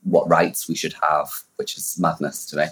what 0.04 0.30
rights 0.30 0.68
we 0.70 0.76
should 0.76 0.96
have, 1.02 1.28
which 1.58 1.78
is 1.78 1.98
madness 2.00 2.46
to 2.48 2.58
me. 2.58 2.66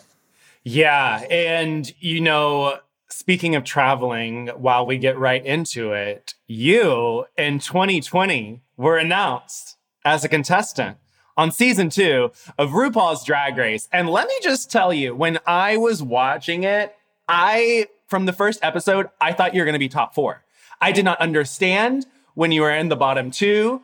Yeah. 0.63 1.25
And, 1.29 1.93
you 1.99 2.21
know, 2.21 2.77
speaking 3.09 3.55
of 3.55 3.63
traveling, 3.63 4.47
while 4.47 4.85
we 4.85 4.97
get 4.97 5.17
right 5.17 5.45
into 5.45 5.91
it, 5.91 6.35
you 6.47 7.25
in 7.37 7.59
2020 7.59 8.61
were 8.77 8.97
announced 8.97 9.77
as 10.05 10.23
a 10.23 10.29
contestant 10.29 10.97
on 11.37 11.51
season 11.51 11.89
two 11.89 12.31
of 12.57 12.71
RuPaul's 12.71 13.23
Drag 13.23 13.57
Race. 13.57 13.89
And 13.91 14.09
let 14.09 14.27
me 14.27 14.35
just 14.41 14.71
tell 14.71 14.93
you, 14.93 15.15
when 15.15 15.39
I 15.45 15.77
was 15.77 16.03
watching 16.03 16.63
it, 16.63 16.95
I, 17.27 17.87
from 18.07 18.25
the 18.25 18.33
first 18.33 18.59
episode, 18.63 19.09
I 19.19 19.33
thought 19.33 19.53
you 19.53 19.61
were 19.61 19.65
going 19.65 19.73
to 19.73 19.79
be 19.79 19.89
top 19.89 20.13
four. 20.13 20.43
I 20.81 20.91
did 20.91 21.05
not 21.05 21.19
understand 21.19 22.05
when 22.35 22.51
you 22.51 22.61
were 22.61 22.71
in 22.71 22.89
the 22.89 22.95
bottom 22.95 23.31
two. 23.31 23.81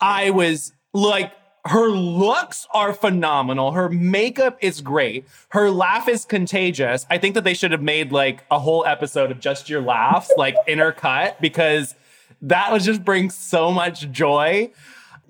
I 0.00 0.30
was 0.30 0.72
like, 0.92 1.32
her 1.66 1.88
looks 1.88 2.66
are 2.72 2.94
phenomenal. 2.94 3.72
Her 3.72 3.90
makeup 3.90 4.56
is 4.62 4.80
great. 4.80 5.26
Her 5.50 5.70
laugh 5.70 6.08
is 6.08 6.24
contagious. 6.24 7.04
I 7.10 7.18
think 7.18 7.34
that 7.34 7.44
they 7.44 7.52
should 7.52 7.72
have 7.72 7.82
made 7.82 8.12
like 8.12 8.44
a 8.50 8.58
whole 8.58 8.86
episode 8.86 9.30
of 9.30 9.40
just 9.40 9.68
your 9.68 9.82
laughs, 9.82 10.32
like 10.38 10.56
intercut, 10.66 11.38
because 11.40 11.94
that 12.40 12.72
would 12.72 12.82
just 12.82 13.04
bring 13.04 13.28
so 13.28 13.70
much 13.70 14.10
joy. 14.10 14.72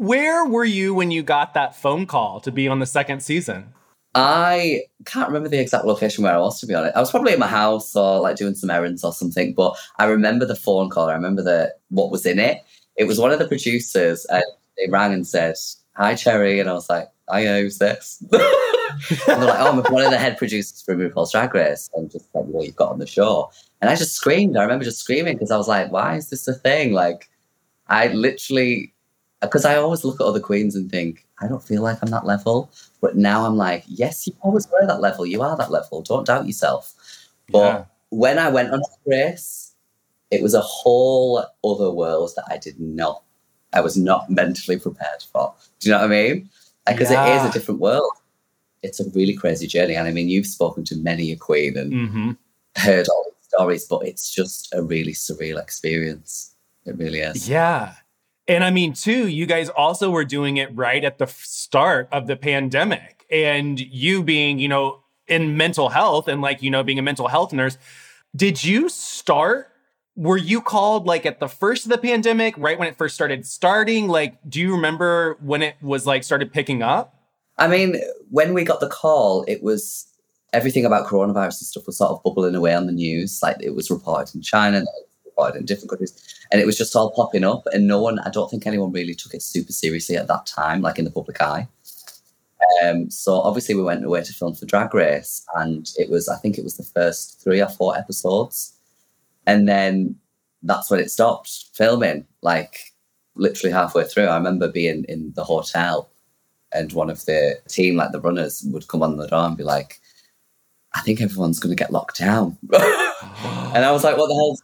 Where 0.01 0.47
were 0.47 0.65
you 0.65 0.95
when 0.95 1.11
you 1.11 1.23
got 1.23 1.53
that 1.53 1.77
phone 1.77 2.07
call 2.07 2.41
to 2.41 2.51
be 2.51 2.67
on 2.69 2.79
the 2.79 2.87
second 2.87 3.21
season? 3.21 3.75
I 4.15 4.85
can't 5.05 5.29
remember 5.29 5.51
the 5.51 5.61
exact 5.61 5.85
location 5.85 6.25
where 6.25 6.33
I 6.33 6.39
was, 6.39 6.59
to 6.61 6.67
be 6.67 6.75
honest. 6.75 6.97
I 6.97 7.01
was 7.01 7.11
probably 7.11 7.35
in 7.35 7.39
my 7.39 7.47
house 7.47 7.95
or 7.95 8.19
like 8.19 8.37
doing 8.37 8.55
some 8.55 8.71
errands 8.71 9.05
or 9.05 9.13
something, 9.13 9.53
but 9.53 9.77
I 9.99 10.07
remember 10.07 10.47
the 10.47 10.57
phone 10.57 10.89
call. 10.89 11.11
I 11.11 11.13
remember 11.13 11.43
the 11.43 11.75
what 11.91 12.11
was 12.11 12.25
in 12.25 12.39
it. 12.39 12.65
It 12.97 13.05
was 13.05 13.19
one 13.19 13.31
of 13.31 13.39
the 13.39 13.47
producers, 13.47 14.25
and 14.31 14.43
they 14.79 14.91
rang 14.91 15.13
and 15.13 15.27
said, 15.27 15.57
Hi, 15.97 16.15
Cherry. 16.15 16.61
And 16.61 16.71
I 16.71 16.73
was 16.73 16.89
like, 16.89 17.11
I 17.29 17.45
who's 17.45 17.77
this? 17.77 18.25
and 18.33 18.41
they're 19.27 19.37
like, 19.37 19.61
Oh, 19.61 19.83
I'm 19.85 19.93
one 19.93 20.07
of 20.07 20.11
the 20.11 20.19
head 20.19 20.39
producers 20.39 20.81
for 20.81 20.97
RuPaul's 20.97 21.33
Drag 21.33 21.53
Race. 21.53 21.91
And 21.95 22.11
just 22.11 22.35
like, 22.35 22.47
what 22.47 22.65
you've 22.65 22.75
got 22.75 22.93
on 22.93 23.01
the 23.01 23.07
show. 23.07 23.53
And 23.83 23.91
I 23.91 23.97
just 23.97 24.15
screamed. 24.15 24.57
I 24.57 24.63
remember 24.63 24.87
just 24.87 25.01
screaming 25.01 25.35
because 25.35 25.51
I 25.51 25.59
was 25.59 25.69
like, 25.69 25.93
Why 25.93 26.17
is 26.17 26.31
this 26.31 26.49
a 26.49 26.55
thing? 26.55 26.95
Like, 26.95 27.29
I 27.89 28.07
literally, 28.15 28.95
because 29.41 29.65
I 29.65 29.77
always 29.77 30.05
look 30.05 30.21
at 30.21 30.27
other 30.27 30.41
queens 30.41 30.77
and 30.77 30.91
think, 30.91 31.27
I 31.41 31.49
don't 31.49 31.63
feel 31.63 31.83
like 31.83 31.99
I'm 32.03 32.11
that 32.11 32.27
level. 32.27 32.71
But 33.01 33.17
now 33.17 33.47
I'm 33.47 33.57
like, 33.57 33.85
yes, 33.87 34.27
you 34.27 34.35
always 34.43 34.69
were 34.69 34.87
that 34.87 35.01
level. 35.01 35.25
You 35.25 35.43
are 35.43 35.57
that 35.57 35.71
level. 35.71 36.03
Don't 36.03 36.27
doubt 36.27 36.47
yourself. 36.47 36.93
But 37.51 37.59
Yeah. 37.59 37.85
when 38.11 38.39
I 38.39 38.51
went 38.51 38.73
on 38.73 38.83
Grace, 39.05 39.73
it 40.31 40.43
was 40.43 40.55
a 40.55 40.61
whole 40.61 41.45
other 41.65 41.91
world 41.91 42.33
that 42.37 42.45
I 42.51 42.59
did 42.59 42.79
not, 42.79 43.23
I 43.73 43.81
was 43.81 43.97
not 43.97 44.31
mentally 44.31 44.79
prepared 44.79 45.23
for. 45.33 45.55
Do 45.81 45.89
you 45.89 45.95
know 45.95 46.03
what 46.03 46.13
I 46.13 46.23
mean? 46.23 46.51
Because 46.87 47.11
it 47.11 47.15
Yeah. 47.15 47.43
is 47.45 47.51
a 47.51 47.53
different 47.53 47.81
world. 47.81 48.13
It's 48.83 49.01
a 49.01 49.09
really 49.11 49.35
crazy 49.35 49.67
journey. 49.67 49.95
And 49.95 50.07
I 50.07 50.13
mean, 50.13 50.29
you've 50.29 50.47
spoken 50.47 50.85
to 50.85 50.97
many 50.97 51.33
a 51.33 51.37
queen 51.37 51.77
and 51.79 51.93
Mm-hmm. 51.93 52.31
heard 52.77 53.09
all 53.09 53.25
these 53.25 53.49
stories, 53.49 53.87
but 53.89 54.07
it's 54.07 54.31
just 54.31 54.73
a 54.75 54.83
really 54.83 55.13
surreal 55.13 55.61
experience. 55.61 56.55
It 56.85 56.97
really 56.99 57.21
is. 57.21 57.49
Yeah. 57.49 57.95
And 58.51 58.65
I 58.65 58.73
mean, 58.73 58.95
too, 58.95 59.29
you 59.29 59.47
guys 59.47 59.69
also 59.69 60.11
were 60.11 60.25
doing 60.25 60.57
it 60.57 60.77
right 60.77 61.05
at 61.05 61.19
the 61.19 61.29
start 61.29 62.09
of 62.11 62.27
the 62.27 62.35
pandemic. 62.35 63.25
And 63.31 63.79
you 63.79 64.25
being, 64.25 64.59
you 64.59 64.67
know, 64.67 65.05
in 65.29 65.57
mental 65.57 65.89
health 65.89 66.27
and 66.27 66.41
like, 66.41 66.61
you 66.61 66.69
know, 66.69 66.83
being 66.83 66.99
a 66.99 67.03
mental 67.03 67.29
health 67.29 67.53
nurse, 67.53 67.79
did 68.35 68.65
you 68.65 68.89
start? 68.89 69.69
Were 70.17 70.37
you 70.37 70.61
called 70.61 71.07
like 71.07 71.25
at 71.27 71.39
the 71.39 71.47
first 71.47 71.85
of 71.85 71.93
the 71.93 71.99
pandemic, 71.99 72.57
right 72.59 72.77
when 72.77 72.89
it 72.89 72.97
first 72.97 73.15
started 73.15 73.47
starting? 73.47 74.09
Like, 74.09 74.37
do 74.49 74.59
you 74.59 74.75
remember 74.75 75.39
when 75.41 75.63
it 75.63 75.77
was 75.81 76.05
like 76.05 76.25
started 76.25 76.53
picking 76.53 76.83
up? 76.83 77.15
I 77.57 77.69
mean, 77.69 78.03
when 78.31 78.53
we 78.53 78.65
got 78.65 78.81
the 78.81 78.89
call, 78.89 79.45
it 79.47 79.63
was 79.63 80.09
everything 80.53 80.85
about 80.85 81.07
coronavirus 81.07 81.61
and 81.61 81.69
stuff 81.69 81.87
was 81.87 81.99
sort 81.99 82.11
of 82.11 82.23
bubbling 82.25 82.57
away 82.57 82.75
on 82.75 82.87
the 82.87 82.93
news. 82.93 83.39
Like 83.45 83.59
it 83.61 83.77
was 83.77 83.93
reported 83.93 84.35
in 84.35 84.43
China, 84.43 84.85
was 85.49 85.57
in 85.57 85.65
different 85.65 85.91
countries, 85.91 86.39
and 86.51 86.61
it 86.61 86.67
was 86.67 86.79
just 86.79 86.95
all 86.95 87.11
popping 87.11 87.45
up. 87.45 87.65
And 87.73 87.87
no 87.87 88.01
one, 88.01 88.19
I 88.21 88.31
don't 88.31 88.51
think 88.51 88.67
anyone 88.67 88.93
really 88.93 89.15
took 89.15 89.35
it 89.35 89.43
super 89.43 89.73
seriously 89.73 90.17
at 90.17 90.29
that 90.29 90.47
time, 90.47 90.83
like 90.83 90.99
in 90.99 91.05
the 91.05 91.11
public 91.11 91.41
eye. 91.41 91.69
Um, 92.83 93.11
so 93.11 93.41
obviously 93.41 93.75
we 93.75 93.83
went 93.83 94.05
away 94.05 94.23
to 94.23 94.33
film 94.33 94.55
for 94.55 94.67
Drag 94.67 94.95
Race, 94.95 95.45
and 95.57 95.89
it 95.97 96.11
was, 96.11 96.29
I 96.29 96.37
think 96.37 96.59
it 96.59 96.65
was 96.65 96.77
the 96.77 96.85
first 96.85 97.43
three 97.43 97.61
or 97.61 97.69
four 97.69 97.97
episodes, 97.97 98.77
and 99.47 99.69
then 99.69 100.17
that's 100.63 100.91
when 100.91 101.01
it 101.01 101.11
stopped 101.11 101.67
filming. 101.75 102.27
Like 102.43 102.93
literally 103.35 103.73
halfway 103.73 104.05
through, 104.05 104.27
I 104.27 104.37
remember 104.37 104.71
being 104.71 105.05
in 105.09 105.33
the 105.35 105.45
hotel 105.45 106.11
and 106.73 106.93
one 106.93 107.11
of 107.11 107.25
the 107.25 107.59
team, 107.69 107.97
like 107.97 108.13
the 108.13 108.21
runners, 108.21 108.63
would 108.67 108.89
come 108.89 109.03
on 109.03 109.17
the 109.17 109.27
door 109.27 109.47
and 109.47 109.57
be 109.57 109.65
like, 109.65 110.01
I 110.95 111.01
think 111.03 111.21
everyone's 111.21 111.59
going 111.59 111.75
to 111.75 111.81
get 111.81 111.93
locked 111.93 112.19
down. 112.19 112.57
and 112.73 113.85
I 113.85 113.91
was 113.93 114.05
like, 114.05 114.17
what 114.17 114.29
the 114.29 114.35
hell's 114.35 114.63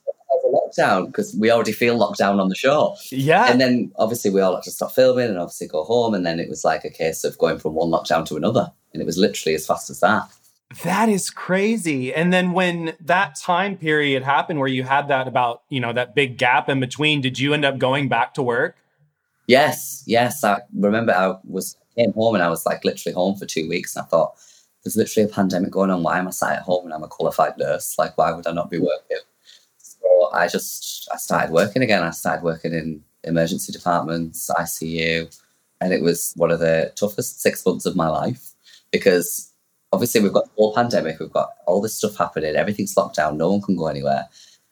lockdown? 0.66 1.06
Because 1.06 1.36
we 1.38 1.50
already 1.50 1.72
feel 1.72 1.96
locked 1.96 2.18
down 2.18 2.40
on 2.40 2.48
the 2.48 2.54
show. 2.54 2.96
Yeah. 3.10 3.50
And 3.50 3.60
then 3.60 3.92
obviously 3.96 4.30
we 4.30 4.40
all 4.40 4.54
had 4.54 4.64
to 4.64 4.70
stop 4.70 4.92
filming 4.92 5.28
and 5.28 5.38
obviously 5.38 5.68
go 5.68 5.84
home. 5.84 6.14
And 6.14 6.26
then 6.26 6.40
it 6.40 6.48
was 6.48 6.64
like 6.64 6.84
a 6.84 6.90
case 6.90 7.24
of 7.24 7.38
going 7.38 7.58
from 7.58 7.74
one 7.74 7.90
lockdown 7.90 8.26
to 8.26 8.36
another. 8.36 8.72
And 8.92 9.02
it 9.02 9.06
was 9.06 9.18
literally 9.18 9.54
as 9.54 9.66
fast 9.66 9.90
as 9.90 10.00
that. 10.00 10.28
That 10.82 11.08
is 11.08 11.30
crazy. 11.30 12.12
And 12.12 12.32
then 12.32 12.52
when 12.52 12.94
that 13.00 13.36
time 13.36 13.76
period 13.76 14.24
happened 14.24 14.58
where 14.58 14.68
you 14.68 14.82
had 14.82 15.08
that 15.08 15.28
about, 15.28 15.62
you 15.68 15.80
know, 15.80 15.92
that 15.92 16.14
big 16.14 16.38
gap 16.38 16.68
in 16.68 16.80
between, 16.80 17.20
did 17.20 17.38
you 17.38 17.54
end 17.54 17.64
up 17.64 17.78
going 17.78 18.08
back 18.08 18.34
to 18.34 18.42
work? 18.42 18.76
Yes, 19.46 20.02
yes. 20.06 20.42
I 20.42 20.62
remember 20.74 21.12
I 21.12 21.36
was 21.44 21.76
came 21.96 22.12
home 22.12 22.34
and 22.34 22.44
I 22.44 22.48
was 22.48 22.66
like 22.66 22.84
literally 22.84 23.14
home 23.14 23.36
for 23.36 23.46
two 23.46 23.68
weeks 23.68 23.96
and 23.96 24.04
I 24.04 24.08
thought, 24.08 24.34
there's 24.84 24.96
literally 24.96 25.28
a 25.28 25.34
pandemic 25.34 25.72
going 25.72 25.90
on. 25.90 26.04
Why 26.04 26.18
am 26.18 26.28
I 26.28 26.30
sat 26.30 26.58
at 26.58 26.62
home 26.62 26.84
and 26.84 26.94
I'm 26.94 27.02
a 27.02 27.08
qualified 27.08 27.58
nurse? 27.58 27.98
Like, 27.98 28.16
why 28.16 28.32
would 28.32 28.46
I 28.46 28.52
not 28.52 28.70
be 28.70 28.78
working? 28.78 29.18
So 30.06 30.30
I 30.32 30.48
just 30.48 31.08
I 31.12 31.16
started 31.16 31.52
working 31.52 31.82
again. 31.82 32.02
I 32.02 32.10
started 32.10 32.42
working 32.42 32.72
in 32.72 33.02
emergency 33.24 33.72
departments, 33.72 34.50
ICU, 34.56 35.36
and 35.80 35.92
it 35.92 36.02
was 36.02 36.32
one 36.36 36.50
of 36.50 36.60
the 36.60 36.92
toughest 36.96 37.40
six 37.40 37.64
months 37.66 37.86
of 37.86 37.96
my 37.96 38.08
life 38.08 38.52
because 38.92 39.52
obviously 39.92 40.20
we've 40.20 40.32
got 40.32 40.44
the 40.44 40.52
whole 40.56 40.74
pandemic, 40.74 41.18
we've 41.18 41.32
got 41.32 41.50
all 41.66 41.80
this 41.80 41.96
stuff 41.96 42.16
happening, 42.16 42.54
everything's 42.54 42.96
locked 42.96 43.16
down, 43.16 43.36
no 43.36 43.50
one 43.50 43.62
can 43.62 43.76
go 43.76 43.86
anywhere. 43.86 44.26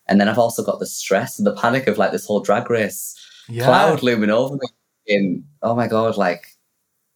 And 0.07 0.21
then 0.21 0.29
I've 0.29 0.39
also 0.39 0.63
got 0.63 0.81
the 0.81 0.87
stress 0.87 1.39
and 1.39 1.47
the 1.47 1.57
panic 1.57 1.87
of 1.87 1.99
like 1.99 2.13
this 2.13 2.27
whole 2.27 2.41
drag 2.41 2.71
race 2.71 3.19
cloud 3.65 4.03
looming 4.03 4.31
over 4.31 4.55
me 4.55 4.69
in 5.07 5.45
oh 5.63 5.75
my 5.75 5.87
god 5.87 6.17
like 6.17 6.47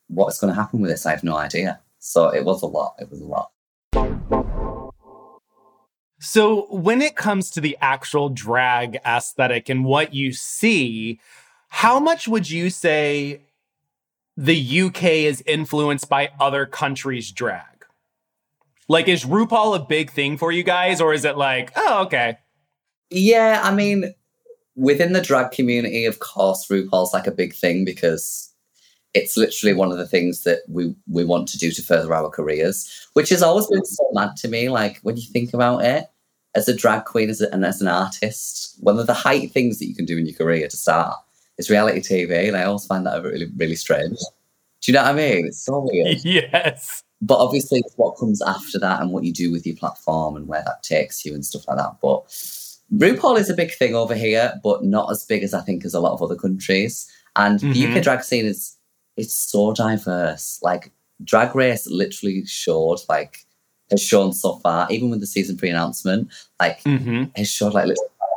what's 0.09 0.39
going 0.39 0.53
to 0.53 0.61
happen 0.61 0.81
with 0.81 0.91
this 0.91 1.07
i 1.07 1.11
have 1.11 1.25
no 1.25 1.37
idea 1.37 1.81
so 1.99 2.29
it 2.29 2.45
was 2.45 2.63
a 2.63 2.67
lot 2.67 2.95
it 2.99 3.11
was 3.11 3.21
a 3.21 3.25
lot 3.27 3.51
So, 6.21 6.67
when 6.75 7.01
it 7.01 7.17
comes 7.17 7.51
to 7.51 7.61
the 7.61 7.77
actual 7.81 8.29
drag 8.29 8.99
aesthetic 9.07 9.69
and 9.69 9.85
what 9.85 10.15
you 10.15 10.33
see, 10.33 11.21
how 11.69 12.01
much 12.01 12.27
would 12.27 12.51
you 12.51 12.71
say 12.71 13.43
the 14.37 14.81
UK 14.81 15.05
is 15.05 15.43
influenced 15.47 16.09
by 16.09 16.31
other 16.41 16.67
countries' 16.67 17.31
drag? 17.31 17.85
Like, 18.89 19.07
is 19.07 19.25
RuPaul 19.25 19.77
a 19.77 19.85
big 19.85 20.11
thing 20.11 20.39
for 20.39 20.51
you 20.51 20.63
guys, 20.63 21.01
or 21.01 21.13
is 21.13 21.25
it 21.25 21.37
like, 21.37 21.73
oh, 21.77 22.03
okay? 22.07 22.39
yeah 23.11 23.61
i 23.65 23.75
mean 23.75 24.15
within 24.77 25.13
the 25.13 25.21
drag 25.21 25.51
community 25.51 26.05
of 26.05 26.19
course 26.19 26.67
rupaul's 26.69 27.13
like 27.13 27.27
a 27.27 27.33
big 27.33 27.55
thing 27.55 27.85
because 27.85 28.48
it's 29.15 29.37
literally 29.37 29.75
one 29.75 29.91
of 29.91 29.99
the 29.99 30.07
things 30.07 30.45
that 30.45 30.61
we 30.69 30.95
we 31.07 31.25
want 31.25 31.49
to 31.49 31.59
do 31.59 31.71
to 31.71 31.83
further 31.83 32.13
our 32.15 32.29
careers 32.29 33.09
which 33.15 33.31
has 33.31 33.43
always 33.43 33.67
been 33.69 33.85
so 33.85 34.09
mad 34.13 34.37
to 34.37 34.49
me 34.49 34.69
like 34.69 34.99
when 35.03 35.17
you 35.17 35.27
think 35.33 35.55
about 35.55 35.85
it 35.85 36.05
as 36.55 36.69
a 36.69 36.75
drag 36.77 37.05
queen 37.05 37.31
as 37.31 37.41
a, 37.41 37.53
and 37.53 37.65
as 37.65 37.81
an 37.81 37.89
artist 37.89 38.77
one 38.81 38.99
of 38.99 39.07
the 39.07 39.15
height 39.15 39.51
things 39.53 39.79
that 39.79 39.87
you 39.87 39.95
can 39.95 40.05
do 40.05 40.19
in 40.19 40.27
your 40.27 40.37
career 40.37 40.69
to 40.69 40.77
start 40.77 41.17
is 41.57 41.71
reality 41.71 42.01
tv 42.01 42.49
and 42.49 42.57
i 42.57 42.65
always 42.65 42.87
find 42.87 43.07
that 43.07 43.23
really 43.23 43.47
really 43.57 43.77
strange 43.77 44.19
do 44.81 44.93
you 44.93 44.97
know 44.97 45.03
what 45.03 45.11
i 45.11 45.15
mean 45.15 45.47
it's 45.47 45.65
so 45.65 45.89
weird 45.91 46.19
yes. 46.25 47.03
but 47.23 47.39
obviously 47.39 47.81
it's 47.81 47.95
what 47.97 48.17
comes 48.19 48.43
after 48.43 48.79
that 48.79 49.01
and 49.01 49.11
what 49.11 49.25
you 49.25 49.33
do 49.33 49.51
with 49.51 49.67
your 49.67 49.77
platform 49.77 50.37
and 50.37 50.47
where 50.47 50.63
that 50.65 50.83
takes 50.83 51.25
you 51.25 51.35
and 51.35 51.45
stuff 51.45 51.67
like 51.67 51.77
that. 51.79 51.97
But 52.01 52.27
RuPaul 52.95 53.39
is 53.39 53.51
a 53.51 53.55
big 53.55 53.75
thing 53.75 53.95
over 53.95 54.15
here, 54.15 54.55
but 54.63 54.85
not 54.85 55.11
as 55.11 55.25
big 55.27 55.43
as 55.43 55.53
I 55.53 55.61
think 55.61 55.85
as 55.85 55.95
a 55.95 56.01
lot 56.01 56.13
of 56.13 56.23
other 56.23 56.37
countries. 56.37 57.07
And 57.37 57.61
the 57.61 57.67
Mhm. 57.67 57.97
UK 57.97 58.01
drag 58.01 58.23
scene 58.23 58.47
is 58.47 58.78
it's 59.19 59.35
so 59.35 59.75
diverse. 59.75 60.59
Like 60.63 60.93
Drag 61.23 61.55
Race 61.55 61.87
literally 61.87 62.47
showed 62.47 63.01
like 63.09 63.45
has 63.91 64.03
shown 64.03 64.33
so 64.33 64.57
far, 64.57 64.87
even 64.91 65.11
with 65.11 65.21
the 65.21 65.27
season 65.27 65.57
pre-announcement, 65.57 66.33
like 66.61 66.83
hmm 66.83 67.25
has 67.37 67.51
showed 67.51 67.75
like 67.75 67.95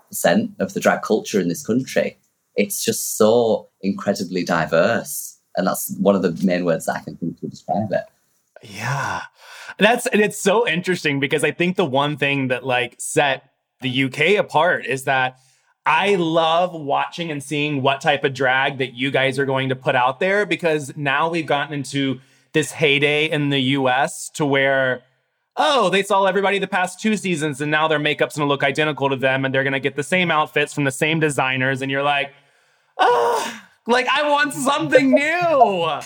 percent 0.09 0.51
of 0.59 0.73
the 0.73 0.79
drag 0.79 1.01
culture 1.03 1.39
in 1.39 1.47
this 1.47 1.65
country. 1.65 2.17
It's 2.55 2.83
just 2.83 3.17
so 3.17 3.69
incredibly 3.81 4.43
diverse. 4.43 5.37
And 5.55 5.67
that's 5.67 5.95
one 5.97 6.15
of 6.15 6.21
the 6.21 6.37
main 6.45 6.65
words 6.65 6.85
that 6.85 6.97
I 6.97 6.99
can 6.99 7.15
think 7.17 7.39
to 7.39 7.47
describe 7.47 7.91
it. 7.91 8.03
Yeah. 8.61 9.21
That's 9.79 10.05
and 10.07 10.21
it's 10.21 10.37
so 10.37 10.67
interesting 10.67 11.19
because 11.19 11.43
I 11.43 11.51
think 11.51 11.77
the 11.77 11.85
one 11.85 12.17
thing 12.17 12.49
that 12.49 12.65
like 12.65 12.95
set 12.99 13.51
the 13.81 14.03
UK 14.03 14.37
apart 14.37 14.85
is 14.85 15.05
that 15.05 15.37
I 15.85 16.15
love 16.15 16.73
watching 16.73 17.31
and 17.31 17.41
seeing 17.41 17.81
what 17.81 18.01
type 18.01 18.23
of 18.23 18.33
drag 18.33 18.77
that 18.77 18.93
you 18.93 19.09
guys 19.09 19.39
are 19.39 19.45
going 19.45 19.69
to 19.69 19.75
put 19.75 19.95
out 19.95 20.19
there 20.19 20.45
because 20.45 20.95
now 20.95 21.29
we've 21.29 21.47
gotten 21.47 21.73
into 21.73 22.19
this 22.53 22.71
heyday 22.71 23.29
in 23.29 23.49
the 23.49 23.59
US 23.59 24.29
to 24.35 24.45
where 24.45 25.03
oh, 25.57 25.89
they 25.89 26.03
saw 26.03 26.25
everybody 26.25 26.59
the 26.59 26.67
past 26.67 26.99
two 26.99 27.17
seasons 27.17 27.61
and 27.61 27.69
now 27.69 27.87
their 27.87 27.99
makeup's 27.99 28.37
gonna 28.37 28.47
look 28.47 28.63
identical 28.63 29.09
to 29.09 29.15
them 29.15 29.43
and 29.43 29.53
they're 29.53 29.63
gonna 29.63 29.79
get 29.79 29.95
the 29.95 30.03
same 30.03 30.31
outfits 30.31 30.73
from 30.73 30.83
the 30.83 30.91
same 30.91 31.19
designers. 31.19 31.81
And 31.81 31.91
you're 31.91 32.03
like, 32.03 32.33
oh, 32.97 33.61
like 33.87 34.07
I 34.07 34.29
want 34.29 34.53
something 34.53 35.11
new. 35.11 35.99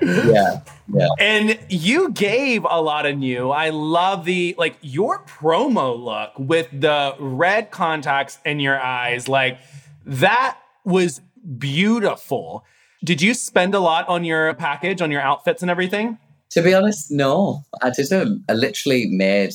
Yeah, 0.00 0.60
yeah. 0.92 1.08
And 1.18 1.58
you 1.68 2.10
gave 2.10 2.64
a 2.64 2.80
lot 2.80 3.06
of 3.06 3.16
new. 3.16 3.50
I 3.50 3.70
love 3.70 4.24
the 4.24 4.54
like 4.58 4.76
your 4.80 5.24
promo 5.24 5.98
look 5.98 6.32
with 6.38 6.68
the 6.72 7.14
red 7.18 7.70
contacts 7.70 8.38
in 8.44 8.60
your 8.60 8.80
eyes. 8.80 9.28
Like 9.28 9.58
that 10.04 10.58
was 10.84 11.20
beautiful. 11.58 12.64
Did 13.02 13.20
you 13.20 13.34
spend 13.34 13.74
a 13.74 13.80
lot 13.80 14.08
on 14.08 14.24
your 14.24 14.54
package, 14.54 15.02
on 15.02 15.10
your 15.10 15.20
outfits 15.20 15.62
and 15.62 15.70
everything? 15.70 16.18
To 16.50 16.62
be 16.62 16.72
honest, 16.72 17.10
no. 17.10 17.64
I 17.82 17.90
didn't. 17.90 18.44
I 18.48 18.52
literally 18.54 19.06
made 19.10 19.52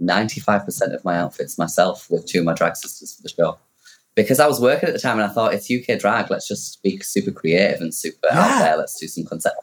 95% 0.00 0.94
of 0.94 1.04
my 1.04 1.16
outfits 1.16 1.58
myself 1.58 2.08
with 2.10 2.26
two 2.26 2.40
of 2.40 2.44
my 2.44 2.54
drag 2.54 2.76
sisters 2.76 3.14
for 3.14 3.22
the 3.22 3.28
show. 3.28 3.58
Because 4.16 4.40
I 4.40 4.46
was 4.48 4.60
working 4.60 4.88
at 4.88 4.94
the 4.94 5.00
time 5.00 5.20
and 5.20 5.30
I 5.30 5.32
thought 5.32 5.54
it's 5.54 5.70
UK 5.70 5.98
drag, 6.00 6.30
let's 6.30 6.48
just 6.48 6.82
be 6.82 6.98
super 7.00 7.30
creative 7.30 7.80
and 7.80 7.94
super 7.94 8.26
out 8.32 8.58
there, 8.58 8.76
let's 8.76 8.98
do 8.98 9.06
some 9.06 9.24
concept. 9.24 9.56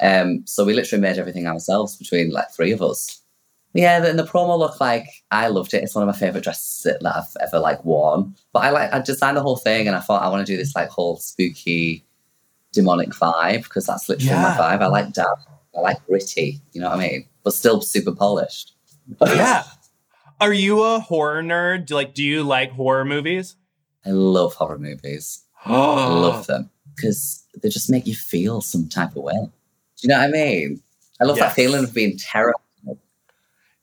Um, 0.00 0.42
so 0.46 0.64
we 0.64 0.72
literally 0.74 1.02
made 1.02 1.18
everything 1.18 1.46
ourselves 1.46 1.96
between 1.96 2.30
like 2.30 2.50
three 2.50 2.72
of 2.72 2.80
us. 2.82 3.20
Yeah, 3.74 4.02
and 4.04 4.18
the 4.18 4.24
promo 4.24 4.58
look 4.58 4.80
like 4.80 5.06
I 5.30 5.48
loved 5.48 5.74
it. 5.74 5.84
It's 5.84 5.94
one 5.94 6.02
of 6.08 6.12
my 6.12 6.18
favorite 6.18 6.42
dresses 6.42 6.82
that 6.84 7.02
that 7.02 7.16
I've 7.16 7.36
ever 7.46 7.58
like 7.58 7.84
worn. 7.84 8.34
But 8.52 8.60
I 8.60 8.70
like 8.70 8.92
I 8.94 9.00
designed 9.00 9.36
the 9.36 9.42
whole 9.42 9.58
thing, 9.58 9.86
and 9.86 9.94
I 9.94 10.00
thought 10.00 10.22
I 10.22 10.28
want 10.30 10.44
to 10.46 10.50
do 10.52 10.56
this 10.56 10.74
like 10.74 10.88
whole 10.88 11.18
spooky, 11.18 12.02
demonic 12.72 13.10
vibe 13.10 13.64
because 13.64 13.84
that's 13.86 14.08
literally 14.08 14.30
Yeah. 14.30 14.42
my 14.42 14.56
vibe. 14.76 14.80
I 14.82 14.86
like 14.86 15.12
dark, 15.12 15.38
I 15.76 15.80
like 15.80 16.04
gritty. 16.06 16.62
You 16.72 16.80
know 16.80 16.88
what 16.88 16.98
I 16.98 17.08
mean? 17.08 17.26
But 17.44 17.52
still 17.52 17.82
super 17.82 18.12
polished. 18.12 18.74
Yeah. 19.26 19.64
Are 20.40 20.52
you 20.52 20.82
a 20.82 20.98
horror 21.00 21.42
nerd? 21.42 21.90
Like, 21.90 22.14
do 22.14 22.24
you 22.24 22.42
like 22.44 22.70
horror 22.72 23.04
movies? 23.04 23.56
I 24.08 24.12
love 24.12 24.54
horror 24.54 24.78
movies. 24.78 25.42
I 25.66 26.08
love 26.08 26.46
them 26.48 26.70
because 26.96 27.44
they 27.62 27.68
just 27.68 27.90
make 27.90 28.06
you 28.06 28.14
feel 28.14 28.60
some 28.60 28.88
type 28.88 29.10
of 29.10 29.22
way. 29.22 29.34
Do 29.34 29.50
you 30.02 30.08
know 30.08 30.18
what 30.18 30.28
I 30.28 30.30
mean? 30.30 30.82
I 31.20 31.24
love 31.24 31.36
Yes. 31.36 31.48
that 31.50 31.54
feeling 31.54 31.84
of 31.84 31.92
being 31.92 32.16
terrified. 32.18 32.62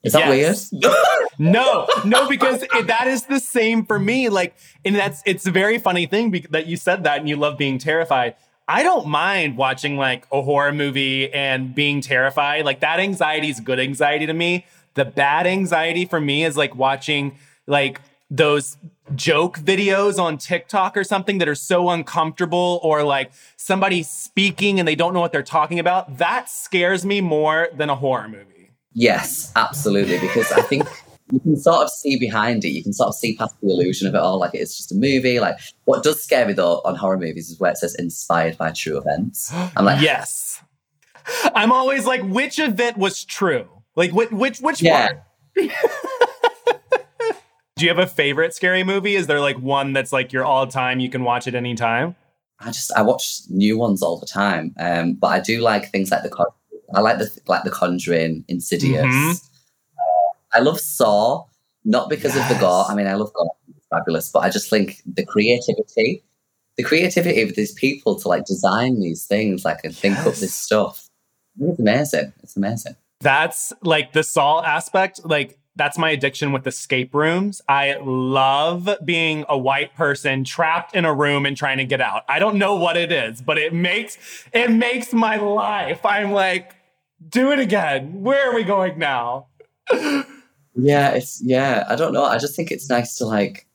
Is 0.04 0.14
that 0.14 0.28
Yes. 0.36 0.72
weird? 0.72 0.94
No, 1.38 1.86
no, 2.06 2.30
because 2.30 2.64
it, 2.64 2.88
that 2.88 3.08
is 3.08 3.24
the 3.24 3.42
same 3.42 3.86
for 3.86 4.00
me. 4.00 4.30
Like, 4.30 4.56
and 4.86 4.96
that's 4.96 5.22
it's 5.26 5.46
a 5.46 5.52
very 5.52 5.78
funny 5.80 6.06
thing 6.06 6.32
bec- 6.32 6.50
that 6.52 6.66
you 6.66 6.78
said 6.78 7.04
that 7.04 7.20
and 7.20 7.28
you 7.28 7.36
love 7.36 7.58
being 7.58 7.78
terrified. 7.78 8.36
I 8.70 8.84
don't 8.84 9.08
mind 9.08 9.58
watching 9.58 9.98
like 9.98 10.26
a 10.32 10.42
horror 10.42 10.72
movie 10.72 11.30
and 11.34 11.76
being 11.76 12.00
terrified. 12.00 12.64
Like 12.64 12.80
that 12.80 13.02
anxiety 13.02 13.50
is 13.50 13.60
good 13.60 13.82
anxiety 13.82 14.26
to 14.28 14.34
me. 14.34 14.66
The 14.94 15.04
bad 15.04 15.46
anxiety 15.46 16.06
for 16.06 16.22
me 16.22 16.46
is 16.46 16.56
like 16.56 16.74
watching 16.74 17.38
like 17.68 18.00
those 18.32 18.78
joke 19.14 19.60
videos 19.60 20.18
on 20.18 20.38
TikTok 20.38 20.98
or 20.98 21.04
something 21.04 21.38
that 21.38 21.48
are 21.48 21.54
so 21.56 21.90
uncomfortable 21.90 22.80
or 22.82 23.04
like 23.04 23.32
somebody 23.58 24.02
speaking 24.02 24.80
and 24.80 24.88
they 24.88 24.96
don't 24.96 25.14
know 25.14 25.20
what 25.20 25.32
they're 25.32 25.44
talking 25.44 25.78
about. 25.80 26.18
That 26.18 26.50
scares 26.50 27.06
me 27.06 27.22
more 27.22 27.68
than 27.76 27.90
a 27.90 27.96
horror 27.96 28.28
movie. 28.28 28.72
Yes, 28.94 29.52
absolutely. 29.56 30.18
Because 30.20 30.52
I 30.52 30.62
think 30.62 30.88
you 31.32 31.40
can 31.40 31.56
sort 31.58 31.84
of 31.84 31.90
see 31.92 32.18
behind 32.18 32.66
it. 32.66 32.70
You 32.70 32.82
can 32.82 32.94
sort 32.94 33.10
of 33.10 33.16
see 33.16 33.36
past 33.36 33.54
the 33.62 33.70
illusion 33.70 34.08
of 34.08 34.16
it 34.16 34.20
all. 34.22 34.40
Like 34.40 34.52
it's 34.56 34.76
just 34.76 34.92
a 34.92 34.96
movie. 34.96 35.40
Like 35.40 35.60
what 35.84 36.02
does 36.02 36.24
scare 36.24 36.48
me 36.48 36.54
though 36.54 36.82
on 36.86 36.96
horror 36.96 37.20
movies 37.20 37.50
is 37.52 37.60
where 37.60 37.72
it 37.72 37.78
says 37.78 37.94
inspired 37.96 38.58
by 38.58 38.72
true 38.72 38.98
events. 38.98 39.54
I'm 39.76 39.86
like, 39.86 40.02
yes. 40.02 40.62
I'm 41.54 41.72
always 41.72 42.06
like, 42.06 42.22
which 42.24 42.58
event 42.60 42.98
was 42.98 43.24
true? 43.26 43.68
Like, 43.96 44.12
which 44.12 44.32
which 44.32 44.60
which 44.60 44.82
Yeah. 44.82 45.10
one? 45.56 45.70
Do 47.78 47.84
you 47.84 47.90
have 47.90 48.00
a 48.00 48.08
favorite 48.08 48.54
scary 48.54 48.86
movie? 48.86 49.16
Is 49.16 49.28
there 49.28 49.42
like 49.42 49.58
one 49.60 49.92
that's 49.92 50.14
like 50.14 50.32
your 50.32 50.46
all 50.46 50.66
time? 50.66 51.02
You 51.02 51.10
can 51.10 51.24
watch 51.26 51.46
it 51.46 51.56
anytime. 51.56 52.16
I 52.60 52.68
just 52.68 52.92
I 52.94 53.02
watch 53.02 53.42
new 53.50 53.78
ones 53.78 54.02
all 54.02 54.18
the 54.18 54.26
time. 54.26 54.74
Um, 54.80 55.16
but 55.16 55.28
I 55.28 55.40
do 55.42 55.60
like 55.60 55.92
things 55.92 56.10
like 56.10 56.24
the 56.24 56.30
Con- 56.30 56.46
I 56.94 57.02
like 57.02 57.18
the 57.18 57.30
like 57.48 57.64
the 57.66 57.72
Conjuring, 57.72 58.46
Insidious. 58.48 59.06
Mhm. 59.06 59.50
Uh, 59.98 60.58
I 60.58 60.60
love 60.62 60.80
Saw, 60.80 61.44
not 61.84 62.10
because 62.10 62.38
of 62.38 62.48
the 62.48 62.56
gore. 62.62 62.86
I 62.88 62.96
mean, 62.96 63.08
I 63.08 63.16
love 63.16 63.34
gore, 63.34 63.52
it's 63.76 63.86
fabulous, 63.90 64.32
but 64.32 64.40
I 64.40 64.50
just 64.50 64.70
think 64.70 65.02
the 65.06 65.26
creativity, 65.26 66.24
the 66.78 66.84
creativity 66.84 67.42
of 67.42 67.56
these 67.56 67.74
people 67.74 68.18
to 68.22 68.30
like 68.30 68.46
design 68.46 69.02
these 69.02 69.26
things, 69.26 69.66
like 69.66 69.84
and 69.84 69.94
think 69.94 70.18
up 70.20 70.36
this 70.36 70.56
stuff. 70.56 71.10
It's 71.60 71.80
amazing. 71.80 72.32
It's 72.42 72.56
amazing. 72.56 72.96
That's 73.20 73.74
like 73.82 74.14
the 74.14 74.24
Saw 74.24 74.64
aspect. 74.64 75.26
Like 75.26 75.60
that's 75.76 75.98
my 75.98 76.10
addiction 76.12 76.52
with 76.52 76.66
escape 76.68 77.14
rooms. 77.14 77.62
I 77.68 77.98
love 78.02 78.90
being 79.04 79.46
a 79.50 79.58
white 79.58 79.96
person 79.96 80.44
trapped 80.44 80.96
in 80.96 81.06
a 81.06 81.14
room 81.14 81.46
and 81.46 81.58
trying 81.58 81.78
to 81.78 81.86
get 81.86 82.02
out. 82.02 82.24
I 82.30 82.40
don't 82.40 82.58
know 82.58 82.76
what 82.76 82.98
it 82.98 83.12
is, 83.12 83.42
but 83.42 83.58
it 83.58 83.74
makes 83.74 84.18
it 84.54 84.72
makes 84.72 85.14
my 85.14 85.38
life. 85.38 86.06
I'm 86.06 86.32
like, 86.32 86.76
do 87.28 87.52
it 87.52 87.60
again. 87.60 88.22
Where 88.22 88.50
are 88.50 88.56
we 88.56 88.64
going 88.64 88.98
now? 88.98 89.48
Yeah, 90.76 91.12
it's 91.12 91.42
yeah. 91.44 91.86
I 91.90 91.96
don't 91.96 92.14
know. 92.14 92.26
I 92.26 92.38
just 92.38 92.56
think 92.56 92.72
it's 92.72 92.90
nice 92.90 93.16
to 93.18 93.26
like 93.26 93.66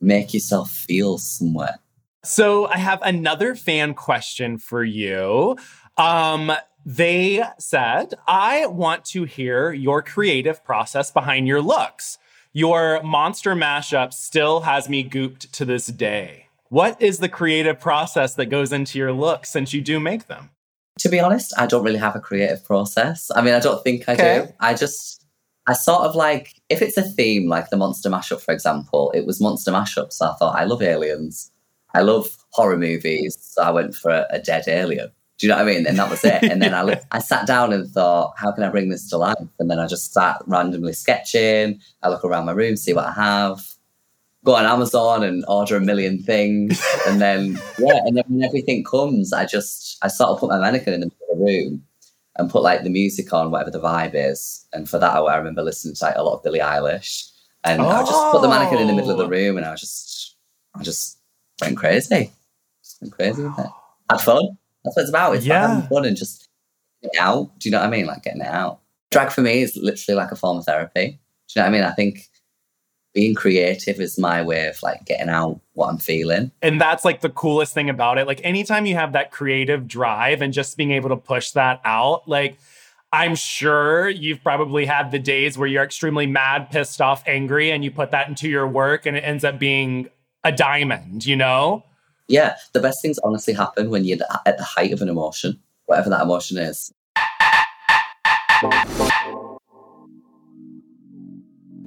make 0.00 0.32
yourself 0.32 0.70
feel 0.70 1.18
somewhere. 1.18 1.78
So 2.24 2.66
I 2.66 2.78
have 2.78 3.00
another 3.02 3.54
fan 3.54 3.94
question 3.94 4.58
for 4.58 4.82
you. 4.82 5.56
Um, 5.96 6.52
they 6.84 7.44
said, 7.58 8.14
I 8.26 8.66
want 8.66 9.04
to 9.06 9.24
hear 9.24 9.72
your 9.72 10.02
creative 10.02 10.64
process 10.64 11.10
behind 11.10 11.46
your 11.46 11.62
looks. 11.62 12.18
Your 12.52 13.02
monster 13.02 13.54
mashup 13.54 14.12
still 14.12 14.60
has 14.60 14.88
me 14.88 15.08
gooped 15.08 15.50
to 15.52 15.64
this 15.64 15.86
day. 15.86 16.46
What 16.68 17.00
is 17.00 17.18
the 17.18 17.28
creative 17.28 17.78
process 17.80 18.34
that 18.34 18.46
goes 18.46 18.72
into 18.72 18.98
your 18.98 19.12
looks 19.12 19.50
since 19.50 19.72
you 19.72 19.80
do 19.80 20.00
make 20.00 20.26
them? 20.26 20.50
To 20.98 21.08
be 21.08 21.20
honest, 21.20 21.54
I 21.58 21.66
don't 21.66 21.84
really 21.84 21.98
have 21.98 22.16
a 22.16 22.20
creative 22.20 22.64
process. 22.64 23.30
I 23.34 23.42
mean, 23.42 23.54
I 23.54 23.60
don't 23.60 23.82
think 23.82 24.08
I 24.08 24.12
Okay. 24.14 24.46
do. 24.46 24.52
I 24.60 24.74
just, 24.74 25.24
I 25.66 25.72
sort 25.74 26.02
of 26.02 26.14
like, 26.14 26.60
if 26.68 26.82
it's 26.82 26.96
a 26.96 27.02
theme, 27.02 27.48
like 27.48 27.70
the 27.70 27.76
monster 27.76 28.10
mashup, 28.10 28.40
for 28.40 28.52
example, 28.52 29.10
it 29.14 29.24
was 29.24 29.40
monster 29.40 29.70
mashup. 29.70 30.12
So 30.12 30.30
I 30.30 30.34
thought, 30.34 30.56
I 30.56 30.64
love 30.64 30.82
aliens. 30.82 31.50
I 31.94 32.00
love 32.02 32.26
horror 32.50 32.76
movies. 32.76 33.36
So 33.40 33.62
I 33.62 33.70
went 33.70 33.94
for 33.94 34.10
a, 34.10 34.26
a 34.30 34.38
dead 34.38 34.64
alien. 34.66 35.10
Do 35.42 35.48
you 35.48 35.52
know 35.52 35.56
what 35.56 35.68
I 35.68 35.74
mean? 35.74 35.88
And 35.88 35.98
that 35.98 36.08
was 36.08 36.22
it. 36.22 36.40
And 36.44 36.62
then 36.62 36.72
I, 36.72 37.00
I 37.10 37.18
sat 37.18 37.48
down 37.48 37.72
and 37.72 37.90
thought, 37.90 38.34
how 38.36 38.52
can 38.52 38.62
I 38.62 38.68
bring 38.68 38.90
this 38.90 39.10
to 39.10 39.16
life? 39.16 39.34
And 39.58 39.68
then 39.68 39.80
I 39.80 39.88
just 39.88 40.12
sat 40.12 40.40
randomly 40.46 40.92
sketching. 40.92 41.80
I 42.00 42.10
look 42.10 42.24
around 42.24 42.46
my 42.46 42.52
room, 42.52 42.76
see 42.76 42.92
what 42.92 43.06
I 43.06 43.10
have. 43.10 43.66
Go 44.44 44.54
on 44.54 44.64
Amazon 44.64 45.24
and 45.24 45.44
order 45.48 45.74
a 45.76 45.80
million 45.80 46.22
things. 46.22 46.80
And 47.08 47.20
then, 47.20 47.60
yeah, 47.76 47.98
and 48.06 48.16
then 48.16 48.22
when 48.28 48.44
everything 48.44 48.84
comes, 48.84 49.32
I 49.32 49.44
just, 49.44 49.98
I 50.04 50.06
sort 50.06 50.30
of 50.30 50.38
put 50.38 50.50
my 50.50 50.60
mannequin 50.60 50.94
in 50.94 51.00
the 51.00 51.06
middle 51.06 51.26
of 51.32 51.38
the 51.40 51.44
room 51.44 51.82
and 52.36 52.48
put 52.48 52.62
like 52.62 52.84
the 52.84 52.90
music 52.90 53.32
on, 53.32 53.50
whatever 53.50 53.72
the 53.72 53.80
vibe 53.80 54.12
is. 54.14 54.64
And 54.72 54.88
for 54.88 55.00
that, 55.00 55.16
I 55.16 55.36
remember 55.36 55.62
listening 55.62 55.96
to 55.96 56.04
like 56.04 56.14
a 56.16 56.22
lot 56.22 56.36
of 56.36 56.44
Billie 56.44 56.60
Eilish. 56.60 57.32
And 57.64 57.82
I 57.82 58.04
just 58.04 58.30
put 58.30 58.42
the 58.42 58.48
mannequin 58.48 58.78
in 58.78 58.86
the 58.86 58.92
middle 58.94 59.10
of 59.10 59.18
the 59.18 59.24
Oh. 59.24 59.28
room 59.28 59.56
and 59.56 59.66
I 59.66 59.72
was 59.72 59.80
just, 59.80 60.36
I 60.76 60.84
just 60.84 61.18
went 61.60 61.76
crazy. 61.76 62.30
Just 62.84 63.00
went 63.02 63.12
crazy 63.12 63.42
with 63.42 63.58
it. 63.58 63.66
Had 64.08 64.20
fun. 64.20 64.56
That's 64.84 64.96
what 64.96 65.02
it's 65.02 65.10
about. 65.10 65.36
It's 65.36 65.46
Yeah. 65.46 65.64
about 65.64 65.74
having 65.74 65.88
fun 65.88 66.04
and 66.04 66.16
just 66.16 66.48
out. 67.18 67.58
Do 67.58 67.68
you 67.68 67.72
know 67.72 67.78
what 67.80 67.86
I 67.86 67.90
mean? 67.90 68.06
Like 68.06 68.22
getting 68.22 68.40
it 68.42 68.46
out. 68.48 68.80
Drag 69.10 69.30
for 69.30 69.40
me 69.42 69.62
is 69.62 69.76
literally 69.76 70.16
like 70.16 70.32
a 70.32 70.36
form 70.36 70.58
of 70.58 70.64
therapy. 70.64 71.06
Do 71.06 71.60
you 71.60 71.62
know 71.62 71.62
what 71.62 71.68
I 71.68 71.70
mean? 71.72 71.82
I 71.82 71.90
think 71.92 72.28
being 73.14 73.34
creative 73.34 74.00
is 74.00 74.18
my 74.18 74.40
way 74.42 74.66
of 74.68 74.82
like 74.82 75.04
getting 75.04 75.28
out 75.28 75.60
what 75.74 75.88
I'm 75.88 75.98
feeling. 75.98 76.50
And 76.62 76.80
that's 76.80 77.04
like 77.04 77.20
the 77.20 77.28
coolest 77.28 77.74
thing 77.74 77.90
about 77.90 78.16
it. 78.18 78.26
Like 78.26 78.40
anytime 78.42 78.86
you 78.86 78.94
have 78.94 79.12
that 79.12 79.30
creative 79.30 79.86
drive 79.86 80.40
and 80.40 80.52
just 80.52 80.76
being 80.78 80.92
able 80.92 81.10
to 81.10 81.16
push 81.16 81.50
that 81.50 81.80
out, 81.84 82.26
like 82.26 82.56
I'm 83.12 83.34
sure 83.34 84.08
you've 84.08 84.42
probably 84.42 84.86
had 84.86 85.10
the 85.10 85.18
days 85.18 85.58
where 85.58 85.68
you're 85.68 85.84
extremely 85.84 86.26
mad, 86.26 86.70
pissed 86.70 87.02
off, 87.02 87.22
angry, 87.26 87.70
and 87.70 87.84
you 87.84 87.90
put 87.90 88.12
that 88.12 88.28
into 88.28 88.48
your 88.48 88.66
work 88.66 89.04
and 89.04 89.14
it 89.16 89.20
ends 89.20 89.44
up 89.44 89.58
being 89.58 90.08
a 90.44 90.50
diamond, 90.50 91.26
you 91.26 91.36
know? 91.36 91.84
Yeah, 92.28 92.56
the 92.72 92.80
best 92.80 93.02
things 93.02 93.18
honestly 93.24 93.52
happen 93.52 93.90
when 93.90 94.04
you're 94.04 94.18
at 94.46 94.56
the 94.56 94.64
height 94.64 94.92
of 94.92 95.02
an 95.02 95.08
emotion, 95.08 95.60
whatever 95.86 96.10
that 96.10 96.22
emotion 96.22 96.58
is. 96.58 96.92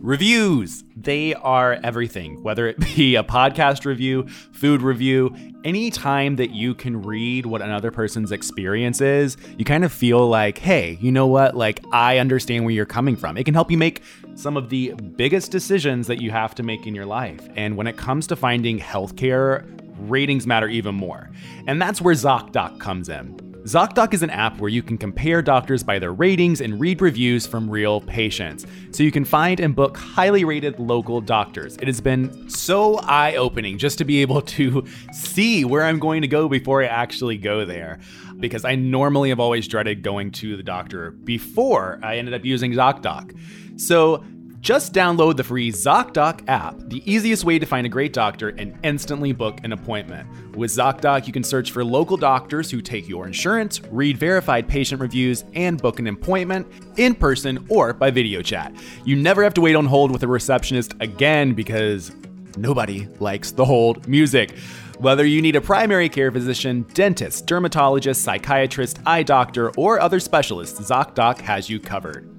Reviews. 0.06 0.84
They 0.96 1.34
are 1.34 1.80
everything, 1.84 2.44
whether 2.44 2.68
it 2.68 2.80
be 2.96 3.16
a 3.16 3.24
podcast 3.24 3.86
review, 3.86 4.28
food 4.52 4.84
review, 4.84 5.36
any 5.64 5.90
time 5.90 6.36
that 6.36 6.52
you 6.52 6.76
can 6.76 7.02
read 7.02 7.48
what 7.48 7.64
another 7.64 7.90
person's 7.90 8.32
experience 8.32 9.02
is, 9.02 9.36
you 9.58 9.66
kind 9.66 9.84
of 9.84 9.92
feel 9.92 10.28
like, 10.28 10.60
hey, 10.60 11.00
you 11.02 11.12
know 11.12 11.26
what? 11.26 11.58
Like, 11.58 11.84
I 11.92 12.20
understand 12.20 12.66
where 12.66 12.74
you're 12.74 12.86
coming 12.86 13.16
from. 13.16 13.36
It 13.36 13.46
can 13.46 13.56
help 13.56 13.72
you 13.72 13.80
make 13.80 14.04
some 14.36 14.58
of 14.58 14.70
the 14.70 14.94
biggest 15.16 15.52
decisions 15.52 16.06
that 16.06 16.22
you 16.22 16.30
have 16.30 16.54
to 16.56 16.64
make 16.64 16.86
in 16.86 16.94
your 16.94 17.08
life. 17.08 17.42
And 17.56 17.76
when 17.76 17.88
it 17.88 17.98
comes 17.98 18.28
to 18.28 18.36
finding 18.36 18.78
healthcare, 18.78 19.66
ratings 20.00 20.46
matter 20.46 20.68
even 20.68 20.96
more. 20.96 21.30
And 21.68 21.82
that's 21.82 22.02
where 22.02 22.16
ZocDoc 22.16 22.80
comes 22.80 23.10
in. 23.10 23.46
ZocDoc 23.66 24.14
is 24.14 24.22
an 24.22 24.30
app 24.30 24.60
where 24.60 24.70
you 24.70 24.84
can 24.84 24.96
compare 24.96 25.42
doctors 25.42 25.82
by 25.82 25.98
their 25.98 26.14
ratings 26.14 26.62
and 26.62 26.80
read 26.80 27.02
reviews 27.02 27.48
from 27.48 27.68
real 27.68 28.00
patients. 28.00 28.64
So 28.92 29.02
you 29.02 29.12
can 29.12 29.26
find 29.26 29.60
and 29.60 29.76
book 29.76 29.98
highly 29.98 30.46
rated 30.46 30.80
local 30.80 31.20
doctors. 31.20 31.76
It 31.78 31.88
has 31.88 32.00
been 32.00 32.48
so 32.48 33.00
eye 33.00 33.38
opening 33.38 33.80
just 33.80 33.98
to 33.98 34.06
be 34.06 34.22
able 34.22 34.44
to 34.44 34.86
see 35.12 35.66
where 35.66 35.84
I'm 35.84 35.98
going 35.98 36.22
to 36.22 36.28
go 36.28 36.48
before 36.48 36.84
I 36.84 36.86
actually 36.86 37.40
go 37.40 37.66
there. 37.66 37.98
Because 38.38 38.66
I 38.66 38.76
normally 38.76 39.30
have 39.30 39.40
always 39.40 39.68
dreaded 39.68 40.04
going 40.04 40.30
to 40.34 40.56
the 40.56 40.64
doctor 40.64 41.12
before 41.12 42.00
I 42.04 42.18
ended 42.18 42.36
up 42.36 42.46
using 42.46 42.72
ZocDoc. 42.74 43.36
So 43.82 44.24
just 44.66 44.94
download 44.94 45.38
the 45.38 45.44
free 45.44 45.72
ZocDoc 45.72 46.42
app, 46.48 46.74
the 46.88 47.04
easiest 47.06 47.44
way 47.44 47.60
to 47.60 47.68
find 47.68 47.86
a 47.86 47.90
great 47.90 48.14
doctor 48.14 48.50
and 48.50 48.76
instantly 48.82 49.32
book 49.32 49.60
an 49.64 49.74
appointment. 49.74 50.28
With 50.58 50.72
ZocDoc, 50.72 51.28
you 51.28 51.34
can 51.34 51.44
search 51.44 51.70
for 51.70 51.86
local 51.86 52.18
doctors 52.18 52.72
who 52.72 52.82
take 52.82 53.08
your 53.08 53.28
insurance, 53.28 53.80
read 53.92 54.18
verified 54.18 54.68
patient 54.68 55.02
reviews, 55.02 55.44
and 55.54 55.80
book 55.80 56.00
an 56.00 56.08
appointment 56.08 56.66
in 56.98 57.14
person 57.14 57.64
or 57.70 57.94
by 57.94 58.10
video 58.10 58.42
chat. 58.42 58.74
You 59.04 59.16
never 59.16 59.44
have 59.44 59.54
to 59.54 59.62
wait 59.62 59.76
on 59.76 59.86
hold 59.86 60.10
with 60.10 60.24
a 60.24 60.28
receptionist 60.28 60.96
again 61.00 61.54
because 61.54 62.12
nobody 62.58 63.08
likes 63.20 63.52
the 63.52 63.66
hold 63.66 64.08
music. 64.08 64.58
Whether 64.98 65.28
you 65.28 65.44
need 65.44 65.58
a 65.58 65.62
primary 65.62 66.10
care 66.10 66.32
physician, 66.32 66.88
dentist, 66.96 67.46
dermatologist, 67.46 68.24
psychiatrist, 68.24 68.98
eye 69.06 69.22
doctor, 69.22 69.70
or 69.78 70.00
other 70.00 70.20
specialist, 70.20 70.78
ZocDoc 70.78 71.40
has 71.42 71.70
you 71.70 71.80
covered. 71.80 72.35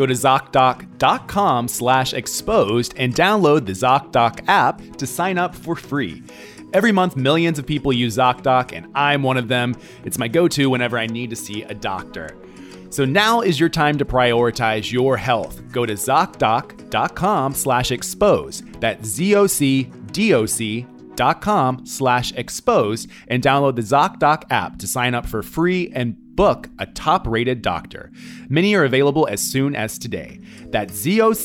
Go 0.00 0.06
to 0.06 0.14
ZocDoc.com 0.14 1.68
slash 1.68 2.14
exposed 2.14 2.94
and 2.96 3.14
download 3.14 3.66
the 3.66 3.72
ZocDoc 3.72 4.48
app 4.48 4.80
to 4.96 5.06
sign 5.06 5.36
up 5.36 5.54
for 5.54 5.76
free. 5.76 6.22
Every 6.72 6.90
month, 6.90 7.16
millions 7.16 7.58
of 7.58 7.66
people 7.66 7.92
use 7.92 8.16
ZocDoc, 8.16 8.72
and 8.74 8.90
I'm 8.94 9.22
one 9.22 9.36
of 9.36 9.48
them. 9.48 9.76
It's 10.06 10.16
my 10.16 10.26
go 10.26 10.48
to 10.48 10.70
whenever 10.70 10.96
I 10.96 11.06
need 11.06 11.28
to 11.28 11.36
see 11.36 11.64
a 11.64 11.74
doctor. 11.74 12.34
So 12.88 13.04
now 13.04 13.42
is 13.42 13.60
your 13.60 13.68
time 13.68 13.98
to 13.98 14.06
prioritize 14.06 14.90
your 14.90 15.18
health. 15.18 15.60
Go 15.70 15.84
to 15.84 15.92
ZocDoc.com 15.92 17.52
slash 17.52 17.90
exposed. 17.90 18.80
That's 18.80 19.06
Z-O-C-D-O-C 19.06 20.86
dot 21.14 21.42
com 21.42 21.84
slash 21.84 22.32
exposed 22.32 23.10
and 23.28 23.42
download 23.42 23.76
the 23.76 23.82
ZocDoc 23.82 24.44
app 24.48 24.78
to 24.78 24.86
sign 24.86 25.14
up 25.14 25.26
for 25.26 25.42
free 25.42 25.92
and 25.94 26.16
book 26.40 26.68
a 26.78 26.86
top 26.86 27.26
rated 27.26 27.60
doctor. 27.60 28.10
Many 28.48 28.74
are 28.74 28.84
available 28.84 29.28
as 29.28 29.42
soon 29.42 29.76
as 29.76 29.98
today. 29.98 30.40
That's 30.68 31.04
zocdoc.com 31.04 31.38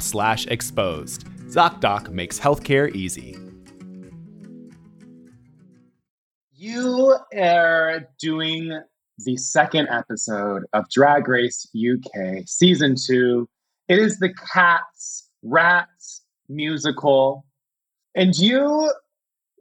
slash 0.00 0.46
exposed. 0.46 1.24
ZocDoc 1.48 2.10
makes 2.10 2.38
healthcare 2.38 2.94
easy. 2.94 3.36
You 6.52 7.16
are 7.36 8.08
doing 8.20 8.80
the 9.18 9.36
second 9.36 9.88
episode 9.88 10.62
of 10.72 10.88
Drag 10.88 11.26
Race 11.26 11.66
UK 11.74 12.44
season 12.46 12.94
two. 12.94 13.48
It 13.88 13.98
is 13.98 14.20
the 14.20 14.32
Cats 14.54 15.28
Rats 15.42 16.22
musical. 16.48 17.44
And 18.14 18.32
you 18.38 18.92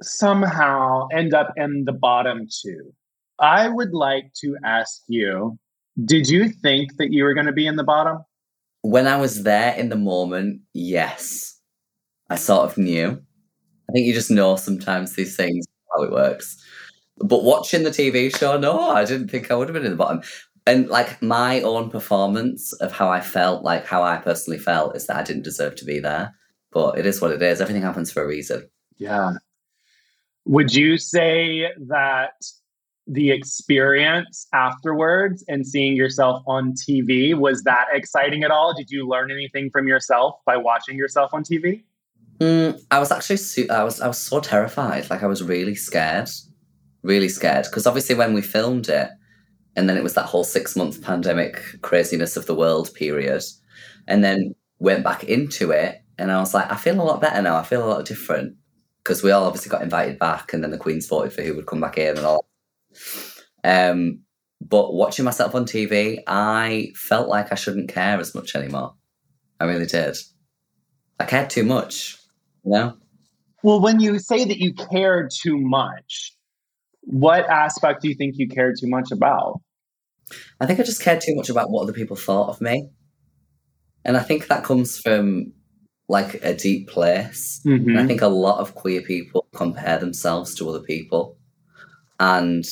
somehow 0.04 1.08
end 1.12 1.34
up 1.34 1.54
in 1.58 1.86
the 1.86 1.93
bottom 1.93 2.47
two. 2.47 2.93
I 3.41 3.67
would 3.67 3.93
like 3.93 4.34
to 4.41 4.58
ask 4.63 5.01
you 5.08 5.58
Did 6.06 6.30
you 6.30 6.49
think 6.49 6.97
that 6.97 7.12
you 7.12 7.23
were 7.23 7.34
going 7.34 7.47
to 7.47 7.51
be 7.51 7.67
in 7.67 7.75
the 7.75 7.84
bottom? 7.84 8.19
When 8.84 9.08
I 9.08 9.17
was 9.17 9.43
there 9.43 9.73
in 9.75 9.89
the 9.89 9.95
moment, 9.95 10.62
yes. 10.73 11.60
I 12.30 12.36
sort 12.36 12.71
of 12.71 12.77
knew. 12.77 13.21
I 13.89 13.91
think 13.91 14.08
you 14.08 14.13
just 14.13 14.32
know 14.32 14.56
sometimes 14.56 15.15
these 15.15 15.36
things, 15.36 15.65
how 15.93 16.04
it 16.04 16.12
works. 16.12 16.58
But 17.17 17.43
watching 17.43 17.84
the 17.84 17.89
TV 17.89 18.36
show, 18.36 18.58
no, 18.58 18.89
I 18.89 19.04
didn't 19.06 19.27
think 19.27 19.51
I 19.51 19.56
would 19.56 19.67
have 19.67 19.73
been 19.73 19.86
in 19.86 19.91
the 19.91 19.97
bottom. 19.97 20.21
And 20.65 20.88
like 20.88 21.21
my 21.21 21.62
own 21.62 21.89
performance 21.89 22.71
of 22.73 22.91
how 22.91 23.10
I 23.10 23.19
felt, 23.19 23.63
like 23.63 23.86
how 23.86 24.01
I 24.04 24.17
personally 24.17 24.60
felt, 24.60 24.95
is 24.95 25.08
that 25.08 25.17
I 25.17 25.23
didn't 25.23 25.43
deserve 25.43 25.75
to 25.75 25.86
be 25.86 25.99
there. 25.99 26.34
But 26.71 26.97
it 26.97 27.06
is 27.06 27.19
what 27.21 27.32
it 27.32 27.41
is. 27.41 27.60
Everything 27.60 27.82
happens 27.82 28.12
for 28.12 28.23
a 28.23 28.27
reason. 28.27 28.69
Yeah. 28.97 29.34
Would 30.45 30.73
you 30.73 30.97
say 30.97 31.67
that 31.88 32.34
the 33.08 33.32
experience 33.32 34.48
afterwards 34.54 35.44
and 35.48 35.66
seeing 35.66 35.96
yourself 35.96 36.44
on 36.48 36.74
TV 36.74 37.36
was 37.36 37.64
that 37.64 37.86
exciting 37.92 38.44
at 38.44 38.52
all? 38.52 38.74
Did 38.74 38.90
you 38.90 39.08
learn 39.08 39.32
anything 39.32 39.70
from 39.72 39.88
yourself 39.88 40.36
by 40.46 40.58
watching 40.58 40.98
yourself 40.98 41.34
on 41.34 41.44
TV? 41.44 41.84
Mm, 42.40 42.82
I 42.90 43.00
was 43.00 43.12
actually 43.12 43.70
I 43.70 43.84
was 43.84 44.02
I 44.02 44.08
was 44.08 44.18
so 44.18 44.40
terrified. 44.40 45.10
Like 45.10 45.24
I 45.24 45.28
was 45.28 45.44
really 45.44 45.76
scared, 45.76 46.30
really 47.04 47.30
scared 47.30 47.66
because 47.66 47.86
obviously 47.86 48.16
when 48.16 48.34
we 48.34 48.42
filmed 48.42 48.90
it, 48.90 49.10
and 49.76 49.88
then 49.88 49.98
it 49.98 50.04
was 50.04 50.16
that 50.16 50.26
whole 50.26 50.44
six 50.44 50.76
month 50.76 51.04
pandemic 51.04 51.62
craziness 51.82 52.38
of 52.38 52.48
the 52.48 52.56
world 52.56 52.94
period, 52.96 53.44
and 54.08 54.24
then 54.24 54.56
went 54.80 55.04
back 55.04 55.24
into 55.24 55.70
it, 55.72 56.02
and 56.18 56.32
I 56.32 56.40
was 56.40 56.54
like, 56.54 56.72
I 56.72 56.78
feel 56.78 57.00
a 57.00 57.04
lot 57.04 57.22
better 57.22 57.42
now. 57.42 57.58
I 57.58 57.64
feel 57.64 57.86
a 57.86 57.90
lot 57.90 58.06
different 58.06 58.56
because 59.04 59.22
we 59.22 59.32
all 59.32 59.46
obviously 59.46 59.70
got 59.70 59.84
invited 59.84 60.18
back, 60.18 60.52
and 60.54 60.64
then 60.64 60.72
the 60.72 60.78
Queen's 60.78 61.08
voted 61.08 61.34
for 61.34 61.44
who 61.44 61.56
would 61.56 61.68
come 61.68 61.82
back 61.82 61.98
in 62.00 62.18
and 62.18 62.26
all. 62.26 62.46
Um, 63.63 64.21
but 64.62 64.93
watching 64.93 65.25
myself 65.25 65.56
on 65.56 65.65
TV, 65.65 66.19
I 66.27 66.91
felt 66.95 67.27
like 67.27 67.51
I 67.51 67.56
shouldn't 67.56 67.89
care 67.89 68.19
as 68.19 68.36
much 68.36 68.56
anymore. 68.56 68.95
I 69.60 69.65
really 69.65 69.86
did. 69.86 70.17
I 71.19 71.25
cared 71.25 71.49
too 71.49 71.63
much, 71.63 72.17
you 72.63 72.71
know? 72.71 72.97
Well, 73.63 73.82
when 73.82 73.99
you 73.99 74.17
say 74.19 74.45
that 74.45 74.58
you 74.58 74.73
cared 74.73 75.32
too 75.32 75.58
much, 75.58 76.36
what 77.01 77.47
aspect 77.49 78.01
do 78.01 78.10
you 78.10 78.15
think 78.15 78.36
you 78.38 78.47
cared 78.47 78.75
too 78.80 78.88
much 78.88 79.12
about? 79.12 79.62
I 80.60 80.65
think 80.65 80.80
I 80.80 80.84
just 80.84 81.01
cared 81.01 81.21
too 81.21 81.36
much 81.36 81.49
about 81.49 81.69
what 81.69 81.84
other 81.84 81.93
people 81.93 82.15
thought 82.15 82.49
of 82.49 82.62
me. 82.62 82.89
And 84.04 84.17
I 84.17 84.21
think 84.21 84.47
that 84.47 84.63
comes 84.63 84.97
from 84.97 85.54
like 86.08 86.43
a 86.43 86.54
deep 86.54 86.88
place. 86.88 87.62
Mhm. 87.65 87.88
And 87.88 87.99
I 87.99 88.06
think 88.08 88.21
a 88.21 88.27
lot 88.27 88.60
of 88.60 88.75
queer 88.75 89.01
people 89.01 89.47
compare 89.54 89.99
themselves 89.99 90.56
to 90.56 90.69
other 90.69 90.82
people. 90.82 91.38
And 92.21 92.63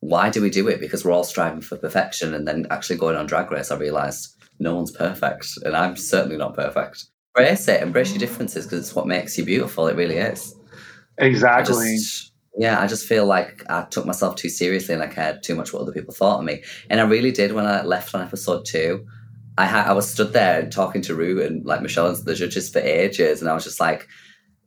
why 0.00 0.30
do 0.30 0.40
we 0.40 0.50
do 0.50 0.66
it? 0.68 0.80
Because 0.80 1.04
we're 1.04 1.12
all 1.12 1.24
striving 1.24 1.60
for 1.60 1.76
perfection. 1.76 2.34
And 2.34 2.48
then 2.48 2.66
actually 2.70 2.96
going 2.96 3.16
on 3.16 3.26
Drag 3.26 3.50
Race, 3.50 3.70
I 3.70 3.76
realised 3.76 4.34
no 4.58 4.74
one's 4.74 4.90
perfect. 4.90 5.46
And 5.64 5.76
I'm 5.76 5.96
certainly 5.96 6.38
not 6.38 6.54
perfect. 6.54 7.04
Embrace 7.36 7.68
it, 7.68 7.82
embrace 7.82 8.10
your 8.10 8.18
differences 8.18 8.64
because 8.64 8.80
it's 8.80 8.94
what 8.96 9.06
makes 9.06 9.36
you 9.36 9.44
beautiful. 9.44 9.86
It 9.86 9.96
really 9.96 10.16
is. 10.16 10.54
I 11.20 11.26
Exactly. 11.26 11.96
just, 11.96 12.32
yeah, 12.56 12.80
I 12.80 12.86
just 12.86 13.06
feel 13.06 13.26
like 13.26 13.62
I 13.68 13.82
took 13.82 14.06
myself 14.06 14.36
too 14.36 14.48
seriously 14.48 14.94
and 14.94 15.02
I 15.02 15.08
cared 15.08 15.42
too 15.42 15.54
much 15.54 15.72
what 15.72 15.82
other 15.82 15.92
people 15.92 16.14
thought 16.14 16.38
of 16.38 16.44
me. 16.44 16.64
And 16.88 17.00
I 17.00 17.04
really 17.04 17.30
did 17.30 17.52
when 17.52 17.66
I 17.66 17.82
left 17.82 18.14
on 18.14 18.22
episode 18.22 18.64
two. 18.64 19.06
I 19.58 19.66
had 19.66 19.86
I 19.88 19.92
was 19.92 20.08
stood 20.08 20.32
there 20.32 20.60
and 20.60 20.72
talking 20.72 21.02
to 21.02 21.14
Ru 21.14 21.42
and 21.44 21.66
like 21.66 21.82
Michelle 21.82 22.06
and 22.06 22.16
the 22.24 22.34
judges 22.34 22.70
for 22.70 22.78
ages, 22.78 23.40
and 23.40 23.50
I 23.50 23.54
was 23.54 23.64
just 23.64 23.80
like, 23.80 24.06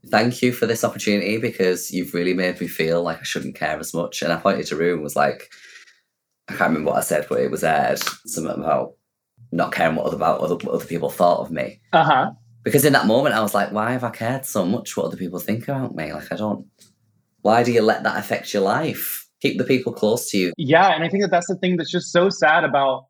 "Thank 0.08 0.42
you 0.42 0.52
for 0.52 0.66
this 0.66 0.84
opportunity 0.84 1.38
because 1.38 1.92
you've 1.92 2.14
really 2.14 2.34
made 2.34 2.60
me 2.60 2.68
feel 2.68 3.04
like 3.04 3.20
I 3.20 3.24
shouldn't 3.24 3.56
care 3.56 3.80
as 3.80 3.94
much." 3.94 4.22
And 4.22 4.34
I 4.34 4.38
pointed 4.38 4.68
to 4.68 4.76
Ru 4.76 4.94
and 4.94 5.04
was 5.04 5.16
like, 5.16 5.52
"I 6.48 6.54
can't 6.54 6.70
remember 6.70 6.92
what 6.92 7.00
I 7.00 7.02
said, 7.02 7.28
but 7.30 7.40
it 7.40 7.52
was 7.52 7.64
aired 7.64 8.00
something 8.26 8.64
about 8.64 8.94
not 9.52 9.74
caring 9.74 9.96
what 9.96 10.06
other 10.06 10.16
about 10.16 10.40
other, 10.40 10.56
what 10.56 10.76
other 10.76 10.86
people 10.86 11.10
thought 11.10 11.42
of 11.42 11.52
me." 11.52 11.82
Uh 11.94 12.04
huh. 12.04 12.32
Because 12.64 12.86
in 12.86 12.94
that 12.94 13.08
moment, 13.08 13.36
I 13.36 13.42
was 13.42 13.54
like, 13.56 13.72
why 13.72 13.92
have 13.92 14.04
I 14.04 14.12
cared 14.12 14.46
so 14.46 14.66
much 14.66 14.96
what 14.96 15.08
other 15.08 15.18
people 15.18 15.40
think 15.40 15.68
about 15.68 15.96
me? 15.96 16.14
Like, 16.14 16.32
I 16.32 16.36
don't. 16.36 16.68
Why 17.42 17.64
do 17.64 17.72
you 17.72 17.82
let 17.82 18.04
that 18.04 18.18
affect 18.18 18.54
your 18.54 18.62
life? 18.62 19.28
Keep 19.42 19.58
the 19.58 19.64
people 19.64 19.92
close 19.92 20.30
to 20.30 20.38
you. 20.38 20.54
Yeah, 20.58 20.94
and 20.94 21.04
I 21.04 21.10
think 21.10 21.24
that 21.24 21.32
that's 21.32 21.48
the 21.48 21.56
thing 21.56 21.78
that's 21.78 21.90
just 21.90 22.12
so 22.12 22.30
sad 22.30 22.64
about 22.64 23.08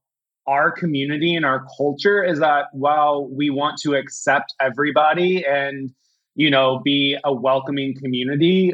our 0.47 0.71
community 0.71 1.35
and 1.35 1.45
our 1.45 1.65
culture 1.77 2.23
is 2.23 2.39
that 2.39 2.65
while 2.71 3.27
we 3.29 3.49
want 3.49 3.77
to 3.81 3.95
accept 3.95 4.53
everybody 4.59 5.45
and 5.45 5.91
you 6.35 6.49
know 6.49 6.81
be 6.83 7.17
a 7.23 7.33
welcoming 7.33 7.95
community, 7.95 8.73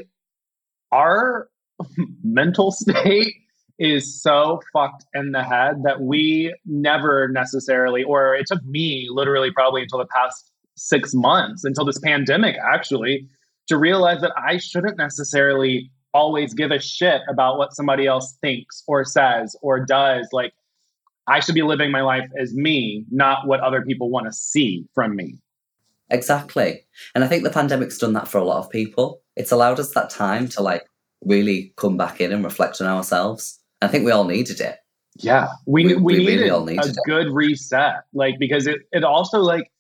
our 0.92 1.50
mental 2.24 2.72
state 2.72 3.36
is 3.80 4.22
so 4.22 4.60
fucked 4.74 5.06
in 5.14 5.32
the 5.32 5.44
head 5.44 5.84
that 5.84 6.02
we 6.02 6.54
never 6.66 7.28
necessarily, 7.28 8.04
or 8.04 8.36
it 8.36 8.48
took 8.48 8.64
me 8.66 9.08
literally 9.10 9.52
probably 9.52 9.84
until 9.84 10.00
the 10.00 10.08
past 10.08 10.52
six 10.76 11.14
months, 11.14 11.64
until 11.64 11.86
this 11.86 12.00
pandemic 12.00 12.56
actually, 12.74 13.28
to 13.68 13.78
realize 13.78 14.22
that 14.22 14.34
I 14.38 14.58
shouldn't 14.58 14.98
necessarily 14.98 15.92
always 16.14 16.54
give 16.54 16.72
a 16.72 16.80
shit 16.80 17.22
about 17.30 17.58
what 17.58 17.76
somebody 17.76 18.08
else 18.08 18.36
thinks 18.42 18.84
or 18.88 19.04
says 19.04 19.56
or 19.62 19.86
does. 19.86 20.28
Like, 20.32 20.54
I 21.28 21.42
should 21.42 21.56
be 21.56 21.62
living 21.62 21.92
my 21.92 22.02
life 22.02 22.30
as 22.42 22.54
me, 22.54 23.06
not 23.12 23.48
what 23.48 23.60
other 23.60 23.82
people 23.82 24.10
want 24.10 24.26
to 24.28 24.32
see 24.32 24.86
from 24.96 25.16
me. 25.16 25.38
Exactly. 26.10 26.86
And 27.16 27.24
I 27.24 27.28
think 27.28 27.44
the 27.44 27.50
pandemic's 27.50 27.98
done 27.98 28.14
that 28.14 28.28
for 28.28 28.38
a 28.38 28.44
lot 28.46 28.60
of 28.60 28.70
people. 28.70 29.22
It's 29.36 29.52
allowed 29.52 29.80
us 29.80 29.92
that 29.94 30.10
time 30.10 30.48
to 30.50 30.62
like 30.62 30.86
really 31.26 31.74
come 31.78 31.98
back 31.98 32.22
in 32.22 32.32
and 32.32 32.44
reflect 32.44 32.80
on 32.82 32.88
ourselves. 32.88 33.60
I 33.82 33.88
think 33.88 34.06
we 34.06 34.12
all 34.12 34.24
needed 34.26 34.60
it. 34.62 34.78
Yeah, 35.20 35.48
we 35.66 35.86
We- 35.86 35.96
we, 35.96 36.02
we 36.02 36.14
really 36.14 36.36
needed 36.38 36.50
all 36.52 36.70
a 36.70 36.74
it. 36.74 36.96
good 37.06 37.28
reset, 37.32 37.96
like 38.14 38.36
because 38.40 38.68
it 38.68 38.82
it 38.92 39.04
also 39.04 39.40
like 39.40 39.72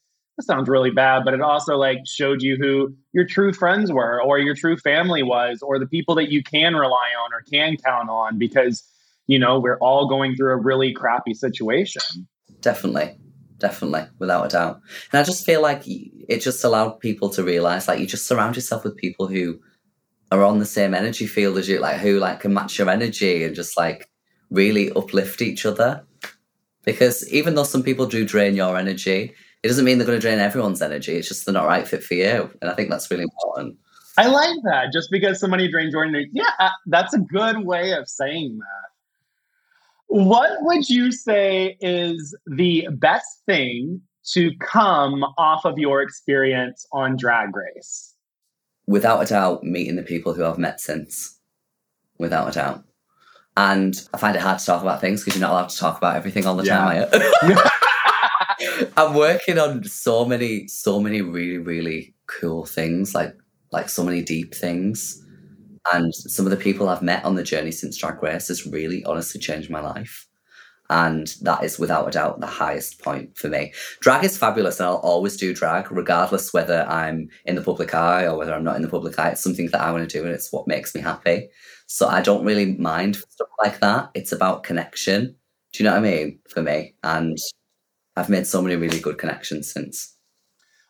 sounds 0.41 0.67
really 0.69 0.91
bad, 0.91 1.23
but 1.25 1.33
it 1.33 1.41
also 1.41 1.77
like 1.77 1.99
showed 2.05 2.41
you 2.41 2.57
who 2.57 2.93
your 3.13 3.25
true 3.25 3.51
friends 3.53 3.91
were 3.91 4.21
or 4.21 4.37
your 4.39 4.53
true 4.55 4.77
family 4.77 5.23
was 5.23 5.61
or 5.63 5.79
the 5.79 5.87
people 5.87 6.13
that 6.15 6.29
you 6.31 6.43
can 6.43 6.75
rely 6.75 7.09
on 7.23 7.33
or 7.33 7.41
can 7.51 7.75
count 7.77 8.09
on 8.09 8.37
because, 8.37 8.83
you 9.27 9.39
know, 9.39 9.59
we're 9.59 9.79
all 9.79 10.07
going 10.07 10.35
through 10.35 10.51
a 10.51 10.57
really 10.57 10.91
crappy 10.93 11.33
situation. 11.33 12.01
Definitely. 12.61 13.17
Definitely, 13.59 14.03
without 14.19 14.45
a 14.45 14.49
doubt. 14.49 14.81
And 15.11 15.19
I 15.19 15.23
just 15.23 15.45
feel 15.45 15.61
like 15.61 15.83
it 15.85 16.41
just 16.41 16.63
allowed 16.63 16.99
people 16.99 17.29
to 17.31 17.43
realize 17.43 17.87
like 17.87 17.99
you 17.99 18.05
just 18.05 18.27
surround 18.27 18.55
yourself 18.55 18.83
with 18.83 18.95
people 18.95 19.27
who 19.27 19.59
are 20.31 20.43
on 20.43 20.59
the 20.59 20.65
same 20.65 20.93
energy 20.93 21.25
field 21.25 21.57
as 21.57 21.67
you, 21.67 21.79
like 21.79 21.99
who 21.99 22.19
like 22.19 22.41
can 22.41 22.53
match 22.53 22.77
your 22.77 22.89
energy 22.89 23.43
and 23.43 23.55
just 23.55 23.77
like 23.77 24.09
really 24.51 24.91
uplift 24.91 25.41
each 25.41 25.65
other. 25.65 26.05
Because 26.85 27.27
even 27.33 27.55
though 27.55 27.63
some 27.63 27.83
people 27.83 28.05
do 28.05 28.25
drain 28.25 28.55
your 28.55 28.77
energy, 28.77 29.33
it 29.63 29.67
doesn't 29.67 29.85
mean 29.85 29.97
they're 29.97 30.07
going 30.07 30.19
to 30.19 30.25
drain 30.25 30.39
everyone's 30.39 30.81
energy. 30.81 31.15
It's 31.15 31.27
just 31.27 31.45
they're 31.45 31.53
not 31.53 31.67
right 31.67 31.87
fit 31.87 32.03
for 32.03 32.13
you. 32.13 32.49
And 32.61 32.69
I 32.69 32.73
think 32.73 32.89
that's 32.89 33.09
really 33.09 33.23
important. 33.23 33.77
I 34.17 34.27
like 34.27 34.55
that. 34.63 34.93
Just 34.93 35.09
because 35.11 35.39
somebody 35.39 35.69
drains 35.69 35.93
your 35.93 36.03
energy, 36.03 36.29
yeah, 36.31 36.51
uh, 36.59 36.69
that's 36.85 37.13
a 37.13 37.19
good 37.19 37.65
way 37.65 37.93
of 37.93 38.07
saying 38.07 38.57
that. 38.57 38.86
What 40.07 40.51
would 40.61 40.89
you 40.89 41.11
say 41.11 41.77
is 41.81 42.35
the 42.45 42.87
best 42.91 43.43
thing 43.45 44.01
to 44.33 44.51
come 44.59 45.23
off 45.37 45.65
of 45.65 45.77
your 45.77 46.01
experience 46.01 46.85
on 46.91 47.17
Drag 47.17 47.55
Race? 47.55 48.13
Without 48.87 49.21
a 49.21 49.25
doubt, 49.25 49.63
meeting 49.63 49.95
the 49.95 50.03
people 50.03 50.33
who 50.33 50.45
I've 50.45 50.57
met 50.57 50.79
since. 50.79 51.37
Without 52.19 52.49
a 52.49 52.51
doubt. 52.51 52.83
And 53.57 53.99
I 54.13 54.17
find 54.17 54.35
it 54.35 54.41
hard 54.41 54.59
to 54.59 54.65
talk 54.65 54.81
about 54.81 55.01
things 55.01 55.23
because 55.23 55.35
you're 55.39 55.47
not 55.47 55.51
allowed 55.51 55.69
to 55.69 55.77
talk 55.77 55.97
about 55.97 56.15
everything 56.15 56.45
all 56.45 56.55
the 56.55 56.63
Yeah. 56.63 57.05
time. 57.05 58.89
I'm 58.97 59.13
working 59.13 59.59
on 59.59 59.83
so 59.83 60.25
many, 60.25 60.67
so 60.67 60.99
many 60.99 61.21
really, 61.21 61.57
really 61.57 62.15
cool 62.27 62.65
things, 62.65 63.13
like 63.13 63.35
like 63.71 63.89
so 63.89 64.03
many 64.03 64.21
deep 64.21 64.55
things. 64.55 65.23
And 65.93 66.13
some 66.13 66.45
of 66.45 66.51
the 66.51 66.57
people 66.57 66.89
I've 66.89 67.01
met 67.01 67.23
on 67.23 67.35
the 67.35 67.43
journey 67.43 67.71
since 67.71 67.97
Drag 67.97 68.21
Race 68.21 68.47
has 68.49 68.65
really 68.65 69.03
honestly 69.05 69.39
changed 69.39 69.69
my 69.69 69.79
life. 69.79 70.27
And 70.89 71.27
that 71.41 71.63
is 71.63 71.77
without 71.77 72.07
a 72.07 72.11
doubt 72.11 72.39
the 72.39 72.47
highest 72.47 73.01
point 73.01 73.37
for 73.37 73.49
me. 73.49 73.73
Drag 73.99 74.23
is 74.23 74.37
fabulous, 74.37 74.79
and 74.79 74.87
I'll 74.87 74.95
always 74.95 75.35
do 75.35 75.53
drag, 75.53 75.91
regardless 75.91 76.53
whether 76.53 76.85
I'm 76.87 77.29
in 77.45 77.55
the 77.55 77.61
public 77.61 77.93
eye 77.93 78.25
or 78.25 78.37
whether 78.37 78.53
I'm 78.53 78.63
not 78.63 78.77
in 78.77 78.83
the 78.83 78.87
public 78.87 79.19
eye. 79.19 79.29
It's 79.31 79.43
something 79.43 79.67
that 79.71 79.81
I 79.81 79.91
want 79.91 80.09
to 80.09 80.17
do, 80.17 80.23
and 80.23 80.33
it's 80.33 80.53
what 80.53 80.67
makes 80.67 80.95
me 80.95 81.01
happy. 81.01 81.49
So 81.87 82.07
I 82.07 82.21
don't 82.21 82.45
really 82.45 82.73
mind 82.77 83.17
stuff 83.17 83.49
like 83.61 83.79
that. 83.81 84.11
It's 84.13 84.31
about 84.31 84.63
connection. 84.63 85.35
Do 85.73 85.83
you 85.83 85.89
know 85.89 85.95
what 85.95 86.05
I 86.05 86.09
mean? 86.09 86.39
For 86.49 86.61
me. 86.61 86.95
And 87.03 87.37
I've 88.15 88.29
made 88.29 88.47
so 88.47 88.61
many 88.61 88.77
really 88.77 88.99
good 88.99 89.17
connections 89.17 89.71
since. 89.71 90.16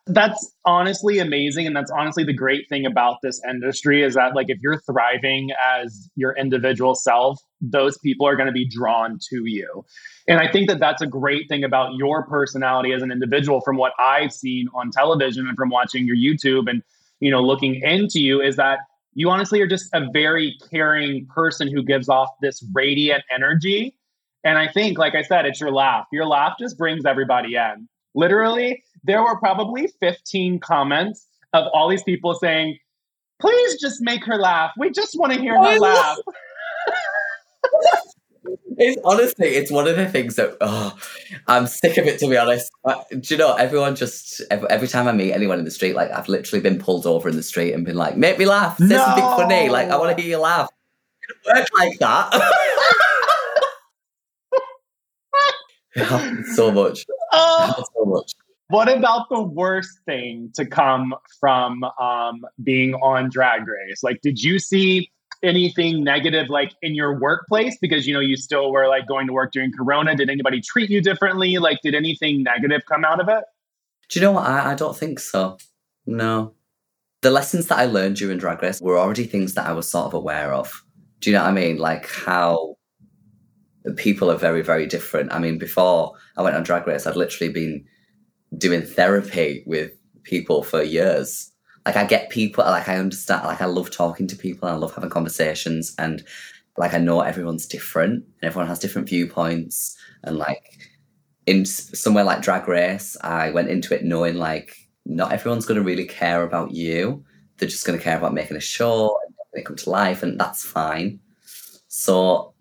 That's 0.09 0.55
honestly 0.65 1.19
amazing. 1.19 1.67
And 1.67 1.75
that's 1.75 1.91
honestly 1.91 2.23
the 2.23 2.33
great 2.33 2.69
thing 2.69 2.85
about 2.85 3.17
this 3.21 3.41
industry 3.49 4.03
is 4.03 4.13
that, 4.15 4.35
like, 4.35 4.49
if 4.49 4.57
you're 4.61 4.79
thriving 4.81 5.49
as 5.75 6.09
your 6.15 6.35
individual 6.37 6.95
self, 6.95 7.39
those 7.59 7.97
people 7.97 8.27
are 8.27 8.35
going 8.35 8.47
to 8.47 8.53
be 8.53 8.67
drawn 8.67 9.19
to 9.29 9.45
you. 9.45 9.83
And 10.27 10.39
I 10.39 10.51
think 10.51 10.69
that 10.69 10.79
that's 10.79 11.01
a 11.01 11.07
great 11.07 11.47
thing 11.49 11.63
about 11.63 11.95
your 11.95 12.25
personality 12.27 12.93
as 12.93 13.01
an 13.01 13.11
individual 13.11 13.61
from 13.61 13.77
what 13.77 13.93
I've 13.99 14.31
seen 14.31 14.67
on 14.73 14.91
television 14.91 15.47
and 15.47 15.57
from 15.57 15.69
watching 15.69 16.05
your 16.05 16.15
YouTube 16.15 16.69
and, 16.69 16.81
you 17.19 17.31
know, 17.31 17.41
looking 17.41 17.81
into 17.81 18.19
you 18.19 18.41
is 18.41 18.55
that 18.57 18.79
you 19.13 19.29
honestly 19.29 19.59
are 19.61 19.67
just 19.67 19.89
a 19.93 20.07
very 20.13 20.55
caring 20.69 21.25
person 21.27 21.73
who 21.73 21.83
gives 21.83 22.07
off 22.07 22.29
this 22.41 22.63
radiant 22.73 23.23
energy. 23.33 23.95
And 24.43 24.57
I 24.57 24.71
think, 24.71 24.97
like 24.97 25.15
I 25.15 25.23
said, 25.23 25.45
it's 25.45 25.59
your 25.59 25.71
laugh. 25.71 26.05
Your 26.11 26.25
laugh 26.25 26.53
just 26.59 26.77
brings 26.77 27.03
everybody 27.03 27.55
in. 27.55 27.89
Literally, 28.13 28.83
there 29.07 29.23
were 29.23 29.39
probably 29.39 29.87
15 29.99 30.59
comments 30.59 31.25
of 31.53 31.65
all 31.73 31.89
these 31.89 32.03
people 32.03 32.35
saying, 32.35 32.77
please 33.39 33.79
just 33.79 34.01
make 34.01 34.23
her 34.25 34.37
laugh. 34.37 34.71
We 34.77 34.91
just 34.91 35.17
want 35.17 35.33
to 35.33 35.39
hear 35.39 35.53
her 35.53 35.59
I 35.59 35.77
laugh. 35.77 36.17
It's 38.79 39.01
honestly, 39.03 39.47
it's 39.47 39.71
one 39.71 39.87
of 39.87 39.95
the 39.97 40.07
things 40.07 40.35
that 40.35 40.55
oh, 40.61 40.95
I'm 41.47 41.65
sick 41.65 41.97
of 41.97 42.05
it. 42.05 42.19
To 42.19 42.29
be 42.29 42.37
honest, 42.37 42.71
Uh, 42.85 43.03
do 43.09 43.33
you 43.33 43.37
know? 43.37 43.55
Everyone 43.55 43.95
just 43.95 44.39
every, 44.51 44.69
every 44.69 44.87
time 44.87 45.07
I 45.07 45.13
meet 45.13 45.33
anyone 45.33 45.57
in 45.57 45.65
the 45.65 45.71
street, 45.71 45.95
like 45.95 46.11
I've 46.11 46.29
literally 46.29 46.61
been 46.61 46.77
pulled 46.77 47.07
over 47.07 47.27
in 47.27 47.35
the 47.35 47.41
street 47.41 47.73
and 47.73 47.83
been 47.83 47.95
like, 47.95 48.17
"Make 48.17 48.37
me 48.37 48.45
laugh, 48.45 48.77
say 48.77 48.95
something 48.95 49.23
funny." 49.23 49.69
Like 49.69 49.89
I 49.89 49.97
want 49.97 50.15
to 50.15 50.21
hear 50.21 50.29
you 50.29 50.37
laugh. 50.37 50.69
It 51.27 51.35
work 51.47 51.67
like 51.73 51.97
that. 51.97 52.31
it 55.95 56.05
happens 56.05 56.55
so 56.55 56.71
much. 56.71 56.99
It 56.99 57.07
Oh, 57.33 57.83
so 57.95 58.05
much. 58.05 58.31
What 58.69 58.89
about 58.89 59.29
the 59.29 59.41
worst 59.41 59.99
thing 60.05 60.51
to 60.55 60.65
come 60.65 61.15
from 61.39 61.83
um, 61.99 62.45
being 62.63 62.95
on 62.95 63.29
Drag 63.29 63.67
Race? 63.67 64.03
Like, 64.03 64.21
did 64.21 64.41
you 64.41 64.59
see 64.59 65.09
anything 65.43 66.03
negative, 66.03 66.49
like 66.49 66.73
in 66.81 66.95
your 66.95 67.19
workplace? 67.19 67.77
Because 67.79 68.07
you 68.07 68.13
know 68.13 68.19
you 68.19 68.35
still 68.35 68.71
were 68.71 68.87
like 68.87 69.07
going 69.07 69.27
to 69.27 69.33
work 69.33 69.51
during 69.53 69.71
Corona. 69.71 70.15
Did 70.15 70.29
anybody 70.29 70.61
treat 70.61 70.89
you 70.89 71.01
differently? 71.01 71.57
Like, 71.57 71.79
did 71.81 71.95
anything 71.95 72.43
negative 72.43 72.81
come 72.89 73.05
out 73.05 73.19
of 73.21 73.29
it? 73.29 73.43
Do 74.09 74.19
you 74.19 74.25
know 74.25 74.33
what? 74.33 74.45
I, 74.45 74.71
I 74.71 74.75
don't 74.75 74.95
think 74.95 75.19
so. 75.19 75.57
No. 76.05 76.53
The 77.21 77.31
lessons 77.31 77.67
that 77.67 77.79
I 77.79 77.85
learned 77.85 78.17
during 78.17 78.37
Drag 78.37 78.61
Race 78.61 78.81
were 78.81 78.97
already 78.97 79.25
things 79.25 79.53
that 79.53 79.65
I 79.65 79.73
was 79.73 79.89
sort 79.89 80.05
of 80.07 80.13
aware 80.13 80.53
of. 80.53 80.83
Do 81.19 81.29
you 81.29 81.35
know 81.35 81.43
what 81.43 81.49
I 81.49 81.53
mean? 81.53 81.77
Like 81.77 82.07
how 82.09 82.75
people 83.95 84.29
are 84.29 84.37
very, 84.37 84.61
very 84.61 84.85
different. 84.85 85.33
I 85.33 85.39
mean, 85.39 85.57
before 85.57 86.13
I 86.35 86.41
went 86.41 86.55
on 86.55 86.63
Drag 86.63 86.85
Race, 86.85 87.07
I'd 87.07 87.15
literally 87.15 87.51
been 87.51 87.85
doing 88.55 88.81
therapy 88.81 89.63
with 89.65 89.91
people 90.23 90.63
for 90.63 90.83
years. 90.83 91.51
Like 91.85 91.95
I 91.95 92.05
get 92.05 92.29
people, 92.29 92.63
like 92.65 92.87
I 92.87 92.97
understand, 92.97 93.45
like 93.45 93.61
I 93.61 93.65
love 93.65 93.91
talking 93.91 94.27
to 94.27 94.35
people 94.35 94.67
I 94.67 94.73
love 94.73 94.93
having 94.93 95.09
conversations 95.09 95.95
and 95.97 96.23
like 96.77 96.93
I 96.93 96.97
know 96.99 97.21
everyone's 97.21 97.65
different 97.65 98.25
and 98.41 98.43
everyone 98.43 98.67
has 98.67 98.79
different 98.79 99.09
viewpoints 99.09 99.97
and 100.23 100.37
like 100.37 100.77
in 101.47 101.65
somewhere 101.65 102.25
like 102.25 102.41
Drag 102.41 102.67
Race, 102.67 103.17
I 103.21 103.51
went 103.51 103.69
into 103.69 103.95
it 103.95 104.03
knowing 104.03 104.35
like 104.35 104.75
not 105.05 105.31
everyone's 105.31 105.65
going 105.65 105.79
to 105.79 105.83
really 105.83 106.05
care 106.05 106.43
about 106.43 106.71
you. 106.71 107.23
They're 107.57 107.69
just 107.69 107.85
going 107.85 107.97
to 107.97 108.03
care 108.03 108.17
about 108.17 108.33
making 108.33 108.57
a 108.57 108.61
show 108.61 109.17
and 109.25 109.33
making 109.53 109.61
it 109.61 109.65
come 109.65 109.77
to 109.77 109.89
life, 109.89 110.21
and 110.21 110.39
that's 110.39 110.63
fine. 110.63 111.19
So 111.87 112.53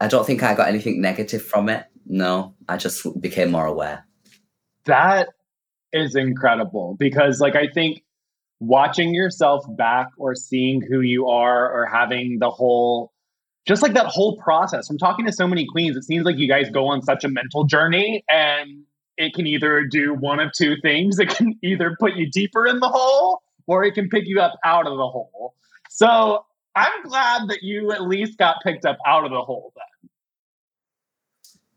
I 0.00 0.08
don't 0.08 0.26
think 0.26 0.42
I 0.42 0.54
got 0.54 0.68
anything 0.68 1.00
negative 1.00 1.44
from 1.44 1.68
it. 1.68 1.84
No, 2.06 2.54
I 2.68 2.78
just 2.78 3.20
became 3.20 3.52
more 3.52 3.66
aware. 3.66 4.06
That 4.86 5.28
is 5.92 6.16
incredible 6.16 6.96
because, 6.98 7.40
like, 7.40 7.54
I 7.54 7.68
think 7.72 8.02
watching 8.60 9.14
yourself 9.14 9.64
back 9.76 10.08
or 10.18 10.34
seeing 10.34 10.80
who 10.80 11.00
you 11.00 11.28
are 11.28 11.70
or 11.70 11.86
having 11.86 12.38
the 12.38 12.50
whole, 12.50 13.12
just 13.66 13.82
like 13.82 13.94
that 13.94 14.06
whole 14.06 14.36
process 14.38 14.86
from 14.86 14.98
talking 14.98 15.26
to 15.26 15.32
so 15.32 15.46
many 15.46 15.66
queens, 15.66 15.96
it 15.96 16.04
seems 16.04 16.24
like 16.24 16.38
you 16.38 16.48
guys 16.48 16.70
go 16.70 16.86
on 16.86 17.02
such 17.02 17.24
a 17.24 17.28
mental 17.28 17.64
journey 17.64 18.24
and 18.30 18.84
it 19.16 19.34
can 19.34 19.46
either 19.46 19.84
do 19.84 20.14
one 20.14 20.40
of 20.40 20.50
two 20.56 20.76
things. 20.82 21.18
It 21.18 21.28
can 21.28 21.58
either 21.62 21.96
put 22.00 22.14
you 22.14 22.30
deeper 22.30 22.66
in 22.66 22.80
the 22.80 22.88
hole 22.88 23.42
or 23.66 23.84
it 23.84 23.94
can 23.94 24.08
pick 24.08 24.24
you 24.26 24.40
up 24.40 24.54
out 24.64 24.86
of 24.86 24.96
the 24.96 25.08
hole. 25.08 25.54
So 25.90 26.44
I'm 26.74 27.02
glad 27.04 27.48
that 27.48 27.62
you 27.62 27.92
at 27.92 28.02
least 28.02 28.38
got 28.38 28.56
picked 28.64 28.84
up 28.84 28.98
out 29.06 29.24
of 29.24 29.30
the 29.30 29.42
hole. 29.42 29.72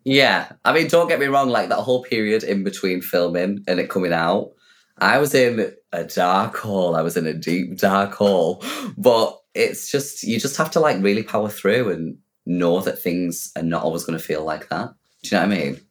Yeah, 0.06 0.52
I 0.64 0.72
mean, 0.72 0.88
don't 0.88 1.08
get 1.08 1.20
me 1.20 1.26
wrong. 1.26 1.50
Like 1.50 1.70
that 1.70 1.82
whole 1.82 2.04
period 2.04 2.44
in 2.44 2.64
between 2.64 3.02
filming 3.02 3.64
and 3.68 3.80
it 3.80 3.90
coming 3.90 4.14
out, 4.14 4.52
I 5.00 5.18
was 5.18 5.34
in 5.34 5.74
a 5.92 6.04
dark 6.04 6.56
hole. 6.56 6.96
I 6.96 7.02
was 7.02 7.18
in 7.18 7.26
a 7.26 7.34
deep 7.34 7.78
dark 7.78 8.14
hole. 8.14 8.64
But 8.98 9.38
it's 9.56 9.92
just 9.92 10.24
you 10.24 10.40
just 10.40 10.58
have 10.58 10.70
to 10.72 10.80
like 10.80 11.02
really 11.02 11.24
power 11.24 11.50
through 11.50 11.92
and 11.92 12.18
know 12.46 12.82
that 12.82 13.00
things 13.00 13.52
are 13.56 13.64
not 13.64 13.84
always 13.84 14.04
going 14.04 14.18
to 14.18 14.24
feel 14.24 14.46
like 14.46 14.70
that. 14.70 14.94
Do 15.24 15.36
you 15.36 15.42
know 15.42 15.48
what 15.48 15.58
I 15.58 15.60
mean? 15.60 15.82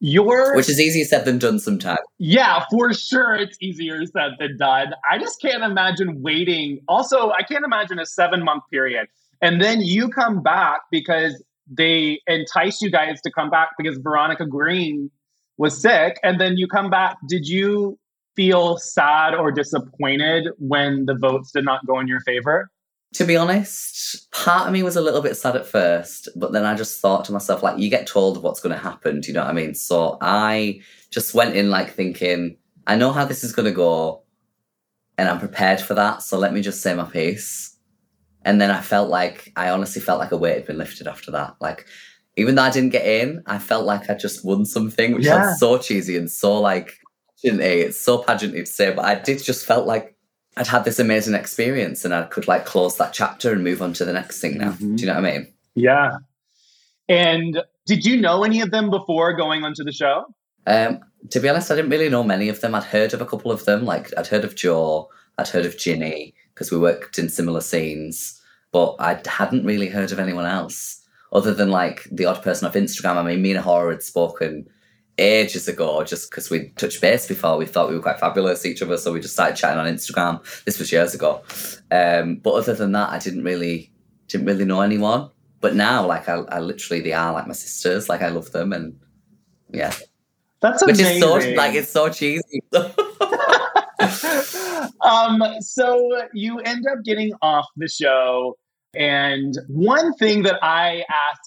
Your 0.00 0.54
Which 0.56 0.68
is 0.68 0.80
easier 0.80 1.04
said 1.04 1.24
than 1.24 1.38
done 1.38 1.58
sometimes. 1.58 2.00
Yeah, 2.18 2.64
for 2.70 2.92
sure. 2.92 3.36
It's 3.36 3.56
easier 3.62 4.04
said 4.04 4.32
than 4.38 4.58
done. 4.58 4.92
I 5.10 5.18
just 5.18 5.40
can't 5.40 5.62
imagine 5.62 6.20
waiting. 6.20 6.80
Also, 6.88 7.30
I 7.30 7.42
can't 7.42 7.64
imagine 7.64 7.98
a 7.98 8.04
seven 8.04 8.44
month 8.44 8.64
period. 8.70 9.06
And 9.44 9.60
then 9.60 9.82
you 9.82 10.08
come 10.08 10.42
back 10.42 10.80
because 10.90 11.44
they 11.70 12.20
entice 12.26 12.80
you 12.80 12.90
guys 12.90 13.20
to 13.20 13.30
come 13.30 13.50
back 13.50 13.68
because 13.76 13.98
Veronica 13.98 14.46
Green 14.46 15.10
was 15.58 15.80
sick. 15.80 16.18
And 16.22 16.40
then 16.40 16.56
you 16.56 16.66
come 16.66 16.88
back. 16.88 17.18
Did 17.28 17.46
you 17.46 17.98
feel 18.34 18.78
sad 18.78 19.34
or 19.34 19.52
disappointed 19.52 20.48
when 20.58 21.04
the 21.04 21.14
votes 21.14 21.52
did 21.52 21.64
not 21.64 21.86
go 21.86 22.00
in 22.00 22.08
your 22.08 22.20
favor? 22.20 22.70
To 23.16 23.24
be 23.24 23.36
honest, 23.36 24.30
part 24.32 24.66
of 24.66 24.72
me 24.72 24.82
was 24.82 24.96
a 24.96 25.02
little 25.02 25.20
bit 25.20 25.36
sad 25.36 25.54
at 25.54 25.66
first, 25.66 26.28
but 26.34 26.52
then 26.52 26.64
I 26.64 26.74
just 26.74 27.00
thought 27.00 27.26
to 27.26 27.32
myself, 27.32 27.62
like, 27.62 27.78
you 27.78 27.88
get 27.88 28.08
told 28.08 28.42
what's 28.42 28.60
going 28.60 28.74
to 28.74 28.82
happen. 28.82 29.20
Do 29.20 29.28
you 29.28 29.34
know 29.34 29.42
what 29.42 29.50
I 29.50 29.52
mean? 29.52 29.74
So 29.74 30.18
I 30.20 30.80
just 31.10 31.34
went 31.34 31.54
in 31.54 31.70
like 31.70 31.92
thinking, 31.92 32.56
I 32.88 32.96
know 32.96 33.12
how 33.12 33.24
this 33.24 33.44
is 33.44 33.52
going 33.52 33.66
to 33.66 33.72
go, 33.72 34.24
and 35.16 35.28
I'm 35.28 35.38
prepared 35.38 35.80
for 35.80 35.94
that. 35.94 36.22
So 36.22 36.38
let 36.38 36.52
me 36.52 36.60
just 36.60 36.82
say 36.82 36.92
my 36.92 37.04
piece. 37.04 37.63
And 38.44 38.60
then 38.60 38.70
I 38.70 38.80
felt 38.80 39.08
like, 39.08 39.52
I 39.56 39.70
honestly 39.70 40.00
felt 40.02 40.18
like 40.20 40.32
a 40.32 40.36
weight 40.36 40.56
had 40.56 40.66
been 40.66 40.78
lifted 40.78 41.06
after 41.06 41.30
that. 41.32 41.54
Like, 41.60 41.86
even 42.36 42.54
though 42.56 42.62
I 42.62 42.70
didn't 42.70 42.90
get 42.90 43.06
in, 43.06 43.42
I 43.46 43.58
felt 43.58 43.86
like 43.86 44.10
I 44.10 44.14
just 44.14 44.44
won 44.44 44.64
something, 44.66 45.14
which 45.14 45.24
Yeah. 45.24 45.44
sounds 45.46 45.60
so 45.60 45.78
cheesy 45.78 46.16
and 46.16 46.30
so 46.30 46.60
like 46.60 46.98
pageanty. 47.44 47.84
It's 47.84 47.98
so 48.00 48.22
pageanty 48.22 48.60
to 48.60 48.66
say, 48.66 48.92
but 48.92 49.04
I 49.04 49.14
did 49.14 49.42
just 49.42 49.64
felt 49.64 49.86
like 49.86 50.14
I'd 50.56 50.66
had 50.66 50.84
this 50.84 50.98
amazing 50.98 51.34
experience 51.34 52.04
and 52.04 52.14
I 52.14 52.24
could 52.24 52.46
like 52.46 52.64
close 52.64 52.96
that 52.98 53.12
chapter 53.12 53.52
and 53.52 53.64
move 53.64 53.80
on 53.82 53.92
to 53.94 54.04
the 54.04 54.12
next 54.12 54.40
thing 54.40 54.58
now. 54.58 54.72
Mhm. 54.72 54.96
Do 54.96 55.02
you 55.02 55.06
know 55.06 55.14
what 55.20 55.24
I 55.24 55.32
mean? 55.38 55.52
Yeah. 55.74 56.16
And 57.08 57.62
did 57.86 58.04
you 58.04 58.20
know 58.20 58.44
any 58.44 58.60
of 58.60 58.70
them 58.70 58.90
before 58.90 59.32
going 59.34 59.64
onto 59.64 59.84
the 59.84 59.92
show? 59.92 60.24
Um, 60.66 61.00
to 61.30 61.40
be 61.40 61.48
honest, 61.48 61.70
I 61.70 61.76
didn't 61.76 61.90
really 61.90 62.08
know 62.08 62.22
many 62.22 62.48
of 62.48 62.60
them. 62.60 62.74
I'd 62.74 62.84
heard 62.84 63.12
of 63.14 63.20
a 63.20 63.26
couple 63.26 63.50
of 63.52 63.64
them. 63.64 63.84
Like 63.84 64.12
I'd 64.16 64.26
heard 64.26 64.44
of 64.44 64.54
Joe, 64.54 65.08
I'd 65.38 65.48
heard 65.48 65.66
of 65.66 65.76
Ginny 65.78 66.34
because 66.54 66.70
we 66.70 66.78
worked 66.78 67.18
in 67.18 67.28
similar 67.28 67.60
scenes, 67.60 68.40
but 68.72 68.96
I 68.98 69.20
hadn't 69.26 69.66
really 69.66 69.88
heard 69.88 70.12
of 70.12 70.18
anyone 70.18 70.46
else 70.46 71.02
other 71.32 71.52
than 71.52 71.70
like 71.70 72.06
the 72.12 72.26
odd 72.26 72.42
person 72.42 72.66
off 72.66 72.74
Instagram. 72.74 73.16
I 73.16 73.22
mean, 73.22 73.42
me 73.42 73.50
and 73.52 73.60
Hora 73.60 73.92
had 73.92 74.02
spoken 74.02 74.68
ages 75.18 75.68
ago 75.68 76.02
just 76.04 76.30
because 76.30 76.50
we 76.50 76.70
touched 76.70 77.00
base 77.00 77.26
before. 77.26 77.56
We 77.56 77.66
thought 77.66 77.88
we 77.88 77.96
were 77.96 78.02
quite 78.02 78.20
fabulous 78.20 78.64
each 78.64 78.82
other, 78.82 78.96
so 78.96 79.12
we 79.12 79.20
just 79.20 79.34
started 79.34 79.56
chatting 79.56 79.78
on 79.78 79.92
Instagram. 79.92 80.42
This 80.64 80.78
was 80.78 80.92
years 80.92 81.14
ago. 81.14 81.42
Um, 81.90 82.36
but 82.36 82.52
other 82.52 82.74
than 82.74 82.92
that, 82.92 83.10
I 83.10 83.18
didn't 83.18 83.44
really 83.44 83.92
didn't 84.28 84.46
really 84.46 84.64
know 84.64 84.80
anyone. 84.80 85.30
But 85.60 85.74
now, 85.74 86.06
like 86.06 86.28
I, 86.28 86.34
I 86.34 86.60
literally 86.60 87.02
they 87.02 87.12
are 87.12 87.32
like 87.32 87.46
my 87.46 87.52
sisters. 87.52 88.08
Like 88.08 88.22
I 88.22 88.28
love 88.28 88.52
them, 88.52 88.72
and 88.72 88.98
yeah, 89.70 89.94
That's 90.60 90.84
which 90.84 91.00
is 91.00 91.20
so 91.20 91.34
like 91.54 91.74
it's 91.74 91.90
so 91.90 92.08
cheesy. 92.10 92.62
um, 95.00 95.42
so 95.60 96.22
you 96.32 96.58
end 96.60 96.86
up 96.90 97.04
getting 97.04 97.32
off 97.42 97.66
the 97.76 97.88
show, 97.88 98.56
and 98.94 99.58
one 99.68 100.14
thing 100.14 100.42
that 100.42 100.62
I 100.62 101.04
ask 101.08 101.40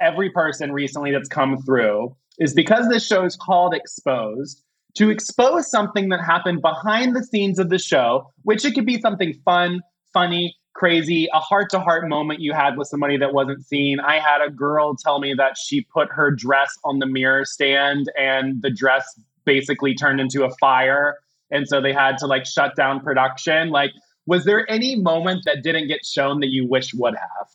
every 0.00 0.30
person 0.30 0.72
recently 0.72 1.12
that's 1.12 1.28
come 1.28 1.58
through 1.62 2.14
is 2.38 2.54
because 2.54 2.88
this 2.88 3.06
show 3.06 3.24
is 3.24 3.36
called 3.36 3.74
Exposed. 3.74 4.62
To 4.98 5.10
expose 5.10 5.68
something 5.68 6.08
that 6.10 6.20
happened 6.20 6.62
behind 6.62 7.16
the 7.16 7.24
scenes 7.24 7.58
of 7.58 7.68
the 7.68 7.78
show, 7.78 8.30
which 8.42 8.64
it 8.64 8.74
could 8.74 8.86
be 8.86 9.00
something 9.00 9.34
fun, 9.44 9.80
funny, 10.12 10.54
crazy, 10.74 11.28
a 11.32 11.40
heart 11.40 11.70
to 11.70 11.80
heart 11.80 12.08
moment 12.08 12.40
you 12.40 12.52
had 12.52 12.76
with 12.76 12.88
somebody 12.88 13.16
that 13.16 13.32
wasn't 13.32 13.64
seen. 13.66 13.98
I 14.00 14.18
had 14.18 14.40
a 14.40 14.50
girl 14.50 14.94
tell 14.94 15.18
me 15.18 15.34
that 15.34 15.56
she 15.56 15.80
put 15.80 16.10
her 16.12 16.30
dress 16.30 16.76
on 16.84 16.98
the 16.98 17.06
mirror 17.06 17.44
stand 17.44 18.10
and 18.16 18.62
the 18.62 18.70
dress 18.70 19.18
basically 19.44 19.94
turned 19.94 20.20
into 20.20 20.44
a 20.44 20.50
fire. 20.60 21.16
And 21.50 21.68
so 21.68 21.80
they 21.80 21.92
had 21.92 22.18
to 22.18 22.26
like 22.26 22.46
shut 22.46 22.74
down 22.76 23.00
production. 23.00 23.70
Like, 23.70 23.92
was 24.26 24.44
there 24.44 24.70
any 24.70 24.96
moment 24.96 25.42
that 25.44 25.62
didn't 25.62 25.88
get 25.88 26.04
shown 26.04 26.40
that 26.40 26.48
you 26.48 26.66
wish 26.66 26.94
would 26.94 27.14
have? 27.14 27.48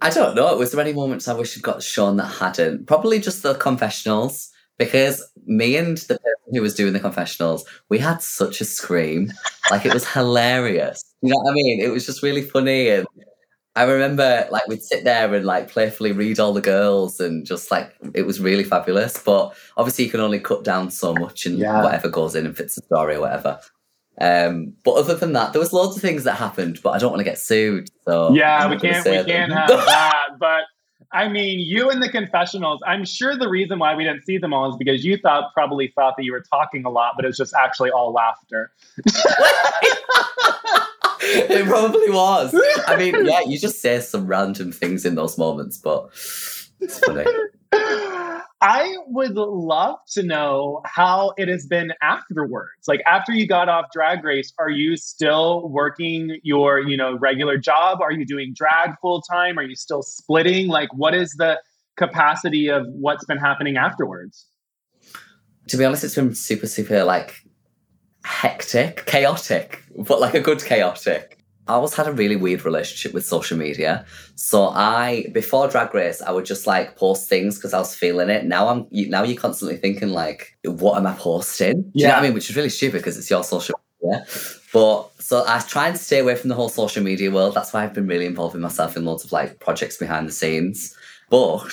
I 0.00 0.10
don't 0.10 0.34
know. 0.34 0.56
Was 0.56 0.72
there 0.72 0.80
any 0.80 0.92
moments 0.92 1.28
I 1.28 1.34
wish 1.34 1.54
had 1.54 1.62
got 1.62 1.82
shown 1.82 2.16
that 2.16 2.26
hadn't? 2.26 2.86
Probably 2.86 3.20
just 3.20 3.42
the 3.42 3.54
confessionals. 3.54 4.50
Because 4.76 5.24
me 5.46 5.76
and 5.76 5.98
the 5.98 6.18
person 6.18 6.52
who 6.52 6.60
was 6.60 6.74
doing 6.74 6.94
the 6.94 7.00
confessionals, 7.00 7.64
we 7.90 7.98
had 7.98 8.20
such 8.20 8.60
a 8.60 8.64
scream. 8.64 9.32
Like 9.70 9.86
it 9.86 9.94
was 9.94 10.04
hilarious. 10.04 11.04
You 11.22 11.30
know 11.30 11.36
what 11.36 11.52
I 11.52 11.54
mean? 11.54 11.80
It 11.80 11.92
was 11.92 12.04
just 12.04 12.24
really 12.24 12.42
funny. 12.42 12.88
And 12.88 13.06
I 13.76 13.82
remember 13.84 14.46
like 14.50 14.68
we'd 14.68 14.82
sit 14.82 15.02
there 15.02 15.34
and 15.34 15.44
like 15.44 15.68
playfully 15.68 16.12
read 16.12 16.38
all 16.38 16.52
the 16.52 16.60
girls 16.60 17.18
and 17.18 17.44
just 17.44 17.70
like 17.72 17.92
it 18.14 18.22
was 18.22 18.40
really 18.40 18.62
fabulous. 18.62 19.20
But 19.22 19.54
obviously 19.76 20.04
you 20.04 20.10
can 20.10 20.20
only 20.20 20.38
cut 20.38 20.62
down 20.62 20.90
so 20.90 21.12
much 21.12 21.44
and 21.44 21.58
Yeah. 21.58 21.82
whatever 21.82 22.08
goes 22.08 22.36
in 22.36 22.46
and 22.46 22.56
fits 22.56 22.76
the 22.76 22.82
story 22.82 23.16
or 23.16 23.20
whatever. 23.20 23.60
Um, 24.20 24.74
but 24.84 24.92
other 24.92 25.16
than 25.16 25.32
that, 25.32 25.52
there 25.52 25.60
was 25.60 25.72
loads 25.72 25.96
of 25.96 26.02
things 26.02 26.22
that 26.22 26.34
happened, 26.34 26.78
but 26.84 26.90
I 26.90 26.98
don't 26.98 27.10
want 27.10 27.18
to 27.20 27.24
get 27.24 27.38
sued. 27.38 27.88
So 28.04 28.32
yeah, 28.32 28.68
we 28.70 28.78
can't 28.78 29.04
we 29.04 29.24
can't 29.24 29.52
have 29.52 29.68
that. 29.86 30.26
But 30.38 30.62
I 31.12 31.28
mean, 31.28 31.58
you 31.58 31.90
and 31.90 32.00
the 32.00 32.08
confessionals, 32.08 32.80
I'm 32.86 33.04
sure 33.04 33.36
the 33.36 33.48
reason 33.48 33.80
why 33.80 33.96
we 33.96 34.04
didn't 34.04 34.22
see 34.22 34.38
them 34.38 34.52
all 34.52 34.70
is 34.70 34.76
because 34.76 35.04
you 35.04 35.16
thought 35.16 35.52
probably 35.52 35.92
thought 35.96 36.14
that 36.16 36.24
you 36.24 36.30
were 36.32 36.44
talking 36.48 36.84
a 36.84 36.90
lot, 36.90 37.14
but 37.16 37.24
it 37.24 37.28
was 37.28 37.36
just 37.36 37.54
actually 37.54 37.90
all 37.90 38.12
laughter. 38.12 38.70
it 41.34 41.66
probably 41.66 42.10
was. 42.10 42.54
I 42.86 42.96
mean, 42.96 43.24
yeah, 43.26 43.40
you 43.46 43.58
just 43.58 43.80
say 43.80 44.00
some 44.00 44.26
random 44.26 44.72
things 44.72 45.04
in 45.04 45.14
those 45.14 45.38
moments, 45.38 45.78
but 45.78 46.10
it's 46.80 46.98
funny. 47.00 47.24
I 48.60 48.96
would 49.08 49.34
love 49.34 49.98
to 50.12 50.22
know 50.22 50.80
how 50.86 51.34
it 51.36 51.48
has 51.48 51.66
been 51.66 51.92
afterwards. 52.00 52.88
Like 52.88 53.02
after 53.06 53.32
you 53.32 53.46
got 53.46 53.68
off 53.68 53.86
Drag 53.92 54.24
Race, 54.24 54.54
are 54.58 54.70
you 54.70 54.96
still 54.96 55.68
working 55.68 56.38
your, 56.42 56.80
you 56.80 56.96
know, 56.96 57.18
regular 57.18 57.58
job? 57.58 58.00
Are 58.00 58.12
you 58.12 58.24
doing 58.24 58.54
drag 58.56 58.92
full 59.02 59.20
time? 59.20 59.58
Are 59.58 59.62
you 59.62 59.76
still 59.76 60.02
splitting? 60.02 60.68
Like 60.68 60.88
what 60.94 61.14
is 61.14 61.32
the 61.32 61.60
capacity 61.96 62.68
of 62.68 62.86
what's 62.88 63.26
been 63.26 63.36
happening 63.36 63.76
afterwards? 63.76 64.46
To 65.68 65.76
be 65.76 65.84
honest, 65.84 66.04
it's 66.04 66.14
been 66.14 66.34
super, 66.34 66.66
super 66.66 67.04
like 67.04 67.43
hectic, 68.24 69.04
chaotic, 69.06 69.84
but 69.96 70.20
like 70.20 70.34
a 70.34 70.40
good 70.40 70.64
chaotic. 70.64 71.38
I 71.66 71.74
always 71.74 71.94
had 71.94 72.06
a 72.06 72.12
really 72.12 72.36
weird 72.36 72.64
relationship 72.64 73.14
with 73.14 73.24
social 73.24 73.56
media. 73.56 74.04
So 74.34 74.68
I, 74.68 75.26
before 75.32 75.68
Drag 75.68 75.94
Race, 75.94 76.20
I 76.20 76.30
would 76.30 76.44
just 76.44 76.66
like 76.66 76.96
post 76.96 77.28
things 77.28 77.56
because 77.56 77.72
I 77.72 77.78
was 77.78 77.94
feeling 77.94 78.28
it. 78.28 78.44
Now 78.44 78.68
I'm, 78.68 78.86
you, 78.90 79.08
now 79.08 79.22
you're 79.22 79.40
constantly 79.40 79.78
thinking 79.78 80.10
like, 80.10 80.58
what 80.64 80.98
am 80.98 81.06
I 81.06 81.14
posting? 81.14 81.82
Do 81.82 81.90
you 81.94 82.06
know 82.06 82.14
what 82.14 82.18
I 82.18 82.22
mean? 82.22 82.34
Which 82.34 82.50
is 82.50 82.56
really 82.56 82.68
stupid 82.68 82.98
because 82.98 83.16
it's 83.16 83.30
your 83.30 83.44
social 83.44 83.80
media. 84.02 84.26
But 84.74 85.10
so 85.20 85.44
I 85.46 85.60
try 85.60 85.88
and 85.88 85.96
stay 85.96 86.18
away 86.18 86.34
from 86.34 86.48
the 86.48 86.54
whole 86.54 86.68
social 86.68 87.02
media 87.02 87.30
world. 87.30 87.54
That's 87.54 87.72
why 87.72 87.84
I've 87.84 87.94
been 87.94 88.06
really 88.06 88.26
involving 88.26 88.60
myself 88.60 88.94
in 88.94 89.06
loads 89.06 89.24
of 89.24 89.32
like 89.32 89.58
projects 89.60 89.96
behind 89.96 90.28
the 90.28 90.32
scenes. 90.32 90.94
But 91.30 91.64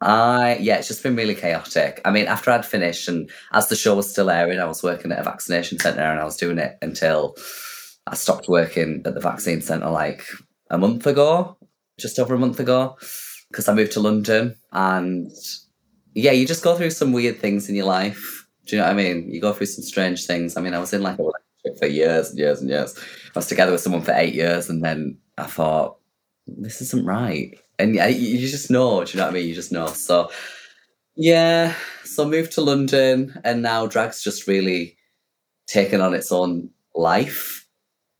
I, 0.00 0.56
yeah, 0.56 0.76
it's 0.76 0.88
just 0.88 1.02
been 1.02 1.16
really 1.16 1.34
chaotic. 1.34 2.00
I 2.04 2.10
mean, 2.10 2.26
after 2.26 2.50
I'd 2.50 2.64
finished 2.64 3.06
and 3.08 3.30
as 3.52 3.68
the 3.68 3.76
show 3.76 3.94
was 3.94 4.10
still 4.10 4.30
airing, 4.30 4.58
I 4.58 4.64
was 4.64 4.82
working 4.82 5.12
at 5.12 5.18
a 5.18 5.24
vaccination 5.24 5.78
centre 5.78 6.00
and 6.00 6.20
I 6.20 6.24
was 6.24 6.36
doing 6.36 6.58
it 6.58 6.78
until 6.80 7.36
I 8.06 8.14
stopped 8.14 8.48
working 8.48 9.02
at 9.04 9.14
the 9.14 9.20
vaccine 9.20 9.60
centre 9.60 9.90
like 9.90 10.24
a 10.70 10.78
month 10.78 11.06
ago, 11.06 11.56
just 11.98 12.18
over 12.18 12.34
a 12.34 12.38
month 12.38 12.60
ago, 12.60 12.96
because 13.50 13.68
I 13.68 13.74
moved 13.74 13.92
to 13.92 14.00
London. 14.00 14.56
And 14.72 15.30
yeah, 16.14 16.32
you 16.32 16.46
just 16.46 16.64
go 16.64 16.76
through 16.76 16.90
some 16.90 17.12
weird 17.12 17.38
things 17.38 17.68
in 17.68 17.74
your 17.74 17.86
life. 17.86 18.46
Do 18.66 18.76
you 18.76 18.82
know 18.82 18.88
what 18.88 18.94
I 18.94 18.96
mean? 18.96 19.30
You 19.30 19.40
go 19.40 19.52
through 19.52 19.66
some 19.66 19.84
strange 19.84 20.26
things. 20.26 20.56
I 20.56 20.62
mean, 20.62 20.74
I 20.74 20.78
was 20.78 20.94
in 20.94 21.02
like 21.02 21.18
a 21.18 21.22
relationship 21.22 21.78
for 21.78 21.86
years 21.86 22.30
and 22.30 22.38
years 22.38 22.60
and 22.60 22.70
years. 22.70 22.98
I 22.98 23.38
was 23.38 23.48
together 23.48 23.72
with 23.72 23.80
someone 23.82 24.02
for 24.02 24.12
eight 24.12 24.34
years 24.34 24.70
and 24.70 24.82
then 24.82 25.18
I 25.36 25.44
thought, 25.44 25.98
this 26.46 26.80
isn't 26.80 27.04
right. 27.04 27.58
And 27.80 27.94
yeah, 27.94 28.06
you 28.06 28.46
just 28.46 28.70
know, 28.70 29.04
do 29.04 29.12
you 29.12 29.18
know 29.18 29.24
what 29.24 29.30
I 29.30 29.34
mean? 29.34 29.48
You 29.48 29.54
just 29.54 29.72
know. 29.72 29.86
So 29.88 30.30
yeah, 31.16 31.74
so 32.04 32.26
moved 32.26 32.52
to 32.52 32.60
London 32.60 33.40
and 33.44 33.62
now 33.62 33.86
drag's 33.86 34.22
just 34.22 34.46
really 34.46 34.96
taken 35.66 36.00
on 36.00 36.14
its 36.14 36.32
own 36.32 36.70
life. 36.94 37.66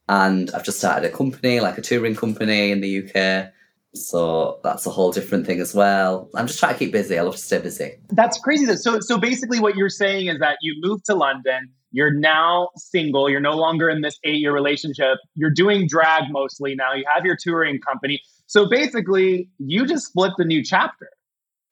And 0.08 0.50
I've 0.50 0.64
just 0.64 0.78
started 0.78 1.12
a 1.12 1.16
company, 1.16 1.60
like 1.60 1.78
a 1.78 1.82
touring 1.82 2.16
company 2.16 2.70
in 2.70 2.80
the 2.80 3.04
UK. 3.04 3.52
So 3.94 4.60
that's 4.62 4.86
a 4.86 4.90
whole 4.90 5.12
different 5.12 5.46
thing 5.46 5.60
as 5.60 5.74
well. 5.74 6.28
I'm 6.34 6.46
just 6.46 6.58
trying 6.58 6.74
to 6.74 6.78
keep 6.78 6.92
busy. 6.92 7.18
I 7.18 7.22
love 7.22 7.36
to 7.36 7.40
stay 7.40 7.58
busy. 7.58 7.92
That's 8.10 8.38
crazy. 8.38 8.66
So, 8.76 9.00
so 9.00 9.18
basically, 9.18 9.60
what 9.60 9.76
you're 9.76 9.88
saying 9.88 10.28
is 10.28 10.38
that 10.38 10.58
you 10.62 10.76
moved 10.80 11.06
to 11.06 11.14
London. 11.14 11.70
You're 11.92 12.12
now 12.12 12.68
single. 12.76 13.28
You're 13.28 13.40
no 13.40 13.56
longer 13.56 13.88
in 13.90 14.00
this 14.00 14.18
eight 14.22 14.40
year 14.40 14.52
relationship. 14.52 15.18
You're 15.34 15.50
doing 15.50 15.88
drag 15.88 16.24
mostly 16.30 16.76
now. 16.76 16.94
You 16.94 17.04
have 17.12 17.24
your 17.24 17.36
touring 17.40 17.80
company. 17.80 18.20
So 18.50 18.66
basically, 18.66 19.48
you 19.58 19.86
just 19.86 20.12
flipped 20.12 20.40
a 20.40 20.44
new 20.44 20.64
chapter. 20.64 21.08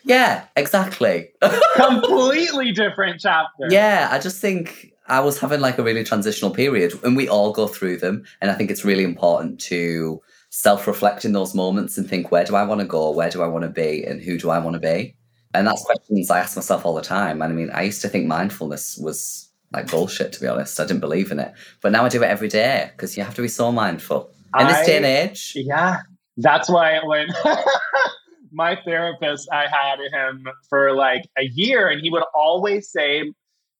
Yeah, 0.04 0.44
exactly. 0.54 1.28
Completely 1.74 2.70
different 2.70 3.20
chapter. 3.20 3.66
Yeah, 3.68 4.08
I 4.12 4.20
just 4.20 4.40
think 4.40 4.92
I 5.08 5.18
was 5.18 5.40
having 5.40 5.60
like 5.60 5.76
a 5.78 5.82
really 5.82 6.04
transitional 6.04 6.52
period, 6.52 6.92
and 7.02 7.16
we 7.16 7.28
all 7.28 7.50
go 7.52 7.66
through 7.66 7.96
them. 7.96 8.22
And 8.40 8.48
I 8.48 8.54
think 8.54 8.70
it's 8.70 8.84
really 8.84 9.02
important 9.02 9.58
to 9.62 10.22
self 10.50 10.86
reflect 10.86 11.24
in 11.24 11.32
those 11.32 11.52
moments 11.52 11.98
and 11.98 12.08
think, 12.08 12.30
where 12.30 12.44
do 12.44 12.54
I 12.54 12.62
want 12.62 12.80
to 12.80 12.86
go? 12.86 13.10
Where 13.10 13.28
do 13.28 13.42
I 13.42 13.48
want 13.48 13.64
to 13.64 13.70
be? 13.70 14.04
And 14.04 14.22
who 14.22 14.38
do 14.38 14.50
I 14.50 14.60
want 14.60 14.74
to 14.74 14.80
be? 14.80 15.16
And 15.54 15.66
that's 15.66 15.82
questions 15.82 16.30
I 16.30 16.38
ask 16.38 16.54
myself 16.54 16.86
all 16.86 16.94
the 16.94 17.02
time. 17.02 17.42
And 17.42 17.52
I 17.52 17.56
mean, 17.56 17.70
I 17.70 17.82
used 17.82 18.02
to 18.02 18.08
think 18.08 18.28
mindfulness 18.28 18.96
was 18.98 19.50
like 19.72 19.90
bullshit, 19.90 20.32
to 20.34 20.40
be 20.40 20.46
honest. 20.46 20.78
I 20.78 20.84
didn't 20.84 21.00
believe 21.00 21.32
in 21.32 21.40
it. 21.40 21.54
But 21.80 21.90
now 21.90 22.04
I 22.04 22.08
do 22.08 22.22
it 22.22 22.26
every 22.26 22.48
day 22.48 22.92
because 22.92 23.16
you 23.16 23.24
have 23.24 23.34
to 23.34 23.42
be 23.42 23.48
so 23.48 23.72
mindful. 23.72 24.30
In 24.56 24.68
this 24.68 24.86
day 24.86 24.96
and 24.96 25.05
age, 25.05 25.55
Yeah. 25.57 26.03
That's 26.39 26.70
why 26.70 27.01
when 27.05 27.28
my 28.53 28.78
therapist, 28.84 29.49
I 29.53 29.66
had 29.66 29.99
him 30.12 30.47
for 30.68 30.95
like 30.95 31.28
a 31.36 31.45
year, 31.45 31.89
and 31.89 32.01
he 32.01 32.11
would 32.11 32.22
always 32.34 32.91
say, 32.91 33.32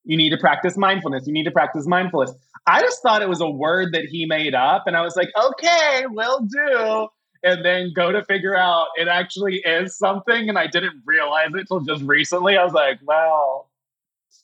You 0.05 0.17
need 0.17 0.31
to 0.31 0.37
practice 0.37 0.77
mindfulness. 0.77 1.27
You 1.27 1.33
need 1.33 1.45
to 1.45 1.51
practice 1.51 1.87
mindfulness. 1.87 2.35
I 2.67 2.83
just 2.83 3.01
thought 3.03 3.23
it 3.23 3.29
was 3.29 3.41
a 3.41 3.49
word 3.49 3.95
that 3.95 4.05
he 4.05 4.27
made 4.27 4.55
up. 4.55 4.85
And 4.87 4.97
I 4.97 5.03
was 5.03 5.17
like, 5.17 5.29
Okay, 5.41 6.05
we'll 6.09 6.41
do. 6.41 7.09
And 7.45 7.65
then 7.65 7.93
go 7.95 8.11
to 8.11 8.25
figure 8.25 8.57
out 8.57 8.89
it 8.97 9.07
actually 9.07 9.63
is 9.65 9.97
something. 9.97 10.49
And 10.49 10.59
I 10.59 10.67
didn't 10.67 11.03
realize 11.07 11.51
it 11.55 11.69
till 11.69 11.81
just 11.81 12.03
recently. 12.03 12.57
I 12.57 12.65
was 12.65 12.73
like, 12.73 12.99
Well, 13.05 13.71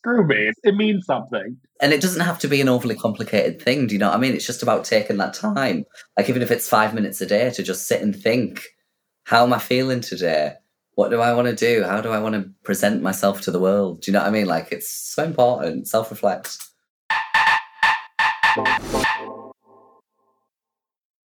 screw 0.04 0.26
me. 0.26 0.50
It 0.62 0.74
means 0.74 1.06
something. 1.06 1.56
And 1.80 1.92
it 1.92 2.00
doesn't 2.00 2.20
have 2.20 2.38
to 2.40 2.48
be 2.48 2.60
an 2.60 2.68
overly 2.68 2.94
complicated 2.94 3.60
thing. 3.60 3.86
Do 3.86 3.94
you 3.94 3.98
know 3.98 4.08
what 4.08 4.16
I 4.16 4.20
mean? 4.20 4.34
It's 4.34 4.46
just 4.46 4.62
about 4.62 4.84
taking 4.84 5.16
that 5.16 5.34
time. 5.34 5.84
Like, 6.16 6.28
even 6.28 6.42
if 6.42 6.50
it's 6.50 6.68
five 6.68 6.94
minutes 6.94 7.20
a 7.20 7.26
day 7.26 7.50
to 7.50 7.62
just 7.62 7.88
sit 7.88 8.02
and 8.02 8.14
think, 8.14 8.62
how 9.24 9.44
am 9.44 9.52
I 9.52 9.58
feeling 9.58 10.00
today? 10.00 10.54
what 10.96 11.10
do 11.10 11.20
I 11.20 11.34
want 11.34 11.48
to 11.48 11.54
do? 11.54 11.82
How 11.82 12.00
do 12.00 12.10
I 12.10 12.18
want 12.18 12.34
to 12.34 12.50
present 12.62 13.02
myself 13.02 13.40
to 13.42 13.50
the 13.50 13.58
world? 13.58 14.00
Do 14.00 14.10
you 14.10 14.12
know 14.12 14.20
what 14.20 14.28
I 14.28 14.30
mean? 14.30 14.46
Like 14.46 14.70
it's 14.70 14.88
so 14.88 15.24
important. 15.24 15.88
Self 15.88 16.10
reflect. 16.10 16.56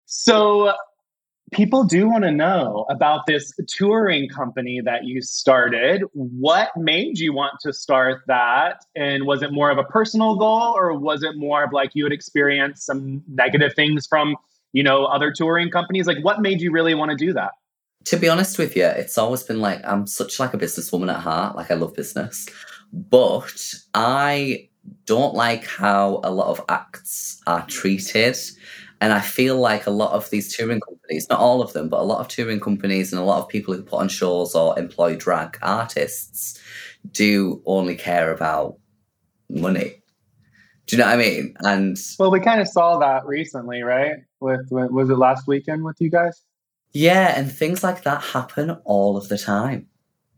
So 0.06 0.74
people 1.52 1.84
do 1.84 2.10
want 2.10 2.24
to 2.24 2.32
know 2.32 2.86
about 2.90 3.26
this 3.28 3.54
touring 3.68 4.30
company 4.30 4.82
that 4.84 5.06
you 5.06 5.22
started. 5.22 6.04
What 6.14 6.70
made 6.76 7.20
you 7.20 7.34
want 7.34 7.54
to 7.62 7.74
start 7.74 8.22
that? 8.28 8.86
And 8.96 9.26
was 9.26 9.42
it 9.42 9.52
more 9.52 9.72
of 9.72 9.78
a 9.78 9.84
personal 9.84 10.36
goal 10.36 10.74
or 10.76 10.98
was 10.98 11.24
it 11.24 11.36
more 11.36 11.64
of 11.64 11.74
like 11.74 11.92
you 11.94 12.04
had 12.04 12.14
experienced 12.14 12.86
some 12.86 13.24
negative 13.28 13.74
things 13.76 14.06
from, 14.08 14.36
you 14.74 14.84
know, 14.84 15.06
other 15.06 15.32
touring 15.32 15.70
companies? 15.70 16.08
Like 16.08 16.24
what 16.24 16.42
made 16.42 16.62
you 16.62 16.72
really 16.72 16.96
want 16.96 17.12
to 17.12 17.18
do 17.18 17.34
that? 17.34 17.52
To 18.06 18.18
be 18.18 18.30
honest 18.30 18.58
with 18.58 18.76
you, 18.76 18.86
it's 18.86 19.18
always 19.18 19.44
been 19.44 19.60
like 19.60 19.82
I'm 19.86 20.08
such 20.08 20.40
like 20.40 20.54
a 20.54 20.58
businesswoman 20.58 21.14
at 21.14 21.20
heart. 21.20 21.56
Like 21.56 21.72
I 21.72 21.76
love 21.76 21.94
business. 21.94 22.48
But 22.92 23.74
I 23.94 24.70
don't 25.06 25.36
like 25.36 25.66
how 25.66 26.22
a 26.24 26.32
lot 26.32 26.48
of 26.48 26.62
acts 26.70 27.42
are 27.46 27.66
treated. 27.68 28.38
And 29.02 29.14
I 29.14 29.22
feel 29.22 29.58
like 29.58 29.88
a 29.88 29.92
lot 29.92 30.12
of 30.12 30.30
these 30.30 30.56
touring 30.56 30.82
companies, 30.82 31.30
not 31.30 31.40
all 31.40 31.62
of 31.62 31.74
them, 31.74 31.88
but 31.88 32.02
a 32.02 32.04
lot 32.04 32.20
of 32.20 32.28
touring 32.28 32.60
companies 32.60 33.14
and 33.14 33.22
a 33.22 33.26
lot 33.26 33.42
of 33.42 33.48
people 33.48 33.74
who 33.74 33.82
put 33.82 34.02
on 34.02 34.10
shows 34.10 34.56
or 34.56 34.78
employ 34.78 35.16
drag 35.16 35.58
artists 35.62 36.60
do 37.12 37.62
only 37.66 37.96
care 37.96 38.34
about 38.34 38.78
money. 39.50 40.02
Do 40.86 40.96
you 40.96 41.02
know 41.02 41.08
what 41.08 41.16
I 41.16 41.18
mean? 41.18 41.54
And 41.60 41.98
well, 42.18 42.32
we 42.32 42.40
kind 42.40 42.60
of 42.60 42.68
saw 42.68 42.98
that 42.98 43.26
recently, 43.26 43.84
right? 43.84 44.16
With, 44.40 44.68
with 44.70 44.92
was 44.92 45.10
it 45.10 45.18
last 45.18 45.48
weekend 45.48 45.84
with 45.84 45.96
you 46.00 46.10
guys? 46.10 46.44
Yeah, 46.92 47.34
and 47.38 47.52
things 47.52 47.84
like 47.84 48.04
that 48.04 48.22
happen 48.22 48.72
all 48.84 49.16
of 49.16 49.30
the 49.30 49.38
time. 49.38 49.88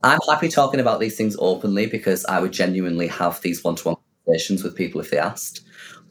I'm 0.03 0.19
happy 0.27 0.49
talking 0.49 0.79
about 0.79 0.99
these 0.99 1.15
things 1.15 1.37
openly 1.39 1.85
because 1.85 2.25
I 2.25 2.39
would 2.39 2.51
genuinely 2.51 3.07
have 3.07 3.41
these 3.41 3.63
one 3.63 3.75
to 3.75 3.89
one 3.89 3.95
conversations 4.25 4.63
with 4.63 4.75
people 4.75 4.99
if 4.99 5.09
they 5.09 5.17
asked. 5.17 5.61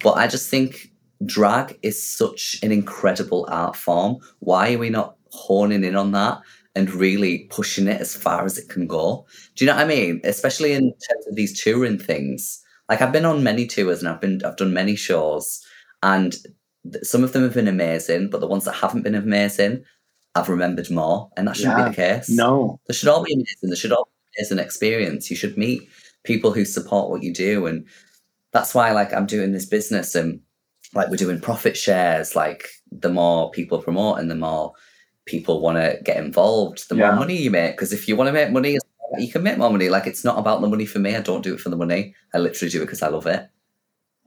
But 0.03 0.13
I 0.13 0.27
just 0.27 0.49
think 0.49 0.90
drag 1.27 1.79
is 1.83 2.03
such 2.03 2.57
an 2.63 2.73
incredible 2.73 3.47
art 3.51 3.77
form. 3.77 4.19
Why 4.41 4.75
are 4.75 4.79
we 4.79 4.91
not 4.91 5.17
honing 5.31 5.85
in 5.85 5.97
on 5.97 6.13
that 6.13 6.41
and 6.75 6.91
really 6.93 7.47
pushing 7.51 7.89
it 7.89 8.01
as 8.01 8.15
far 8.17 8.45
as 8.45 8.59
it 8.59 8.69
can 8.69 8.87
go? 8.87 9.27
Do 9.55 9.65
you 9.65 9.71
know 9.71 9.77
what 9.77 9.85
I 9.85 9.89
mean? 9.89 10.21
Especially 10.25 10.73
in 10.73 10.85
terms 10.93 11.27
of 11.27 11.35
these 11.37 11.63
touring 11.63 11.99
things. 11.99 12.63
Like 12.89 13.03
I've 13.03 13.13
been 13.13 13.25
on 13.25 13.43
many 13.45 13.67
tours 13.67 14.01
and 14.01 14.09
I've 14.09 14.21
been 14.21 14.43
I've 14.45 14.57
done 14.57 14.73
many 14.73 14.97
shows 14.97 15.65
and 16.03 16.35
some 17.03 17.23
of 17.23 17.33
them 17.33 17.43
have 17.43 17.55
been 17.55 17.69
amazing, 17.69 18.31
but 18.31 18.41
the 18.41 18.47
ones 18.47 18.65
that 18.65 18.73
haven't 18.73 19.03
been 19.03 19.15
amazing, 19.15 19.85
I've 20.35 20.49
remembered 20.49 20.91
more, 20.91 21.31
and 21.37 21.47
that 21.47 21.57
shouldn't 21.57 21.77
Yeah. 21.79 21.85
be 21.85 21.91
the 21.91 21.97
case. 21.97 22.31
No. 22.31 22.81
They 22.89 22.95
should 22.95 23.09
all 23.09 23.23
be 23.23 23.35
amazing. 23.35 23.69
They 23.69 23.77
should 23.77 23.93
all 23.93 24.09
be 24.39 24.47
an 24.51 24.59
experience. 24.59 25.29
You 25.31 25.37
should 25.37 25.59
meet 25.59 25.83
people 26.25 26.53
who 26.53 26.65
support 26.65 27.11
what 27.11 27.23
you 27.23 27.35
do, 27.35 27.67
and 27.67 27.85
that's 28.53 28.75
why, 28.75 28.93
like, 28.93 29.13
I'm 29.13 29.27
doing 29.27 29.53
this 29.53 29.67
business, 29.67 30.15
and 30.15 30.41
like 30.95 31.09
we're 31.09 31.17
doing 31.17 31.41
profit 31.41 31.77
shares. 31.77 32.35
Like, 32.35 32.69
the 32.91 33.09
more 33.11 33.51
people 33.51 33.83
promote, 33.83 34.19
and 34.19 34.31
the 34.31 34.35
more 34.37 34.73
people 35.27 35.61
want 35.61 35.79
to 35.79 35.99
get 36.03 36.17
involved, 36.17 36.89
the 36.89 36.97
Yeah. 36.97 37.09
more 37.11 37.21
money 37.21 37.37
you 37.37 37.51
make. 37.51 37.73
Because 37.77 37.93
if 37.93 38.09
you 38.09 38.17
want 38.17 38.29
to 38.29 38.33
make 38.33 38.51
money, 38.51 38.79
you 39.19 39.31
can 39.31 39.43
make 39.43 39.59
more 39.59 39.71
money. 39.71 39.89
Like, 39.89 40.07
it's 40.07 40.25
not 40.25 40.39
about 40.39 40.61
the 40.61 40.69
money 40.69 40.87
for 40.87 40.99
me. 40.99 41.15
I 41.15 41.21
don't 41.21 41.43
do 41.43 41.55
it 41.55 41.61
for 41.61 41.69
the 41.71 41.77
money. 41.77 42.15
I 42.35 42.39
literally 42.39 42.71
do 42.71 42.79
it 42.83 42.87
because 42.87 43.03
I 43.03 43.09
love 43.09 43.27
it. 43.27 43.49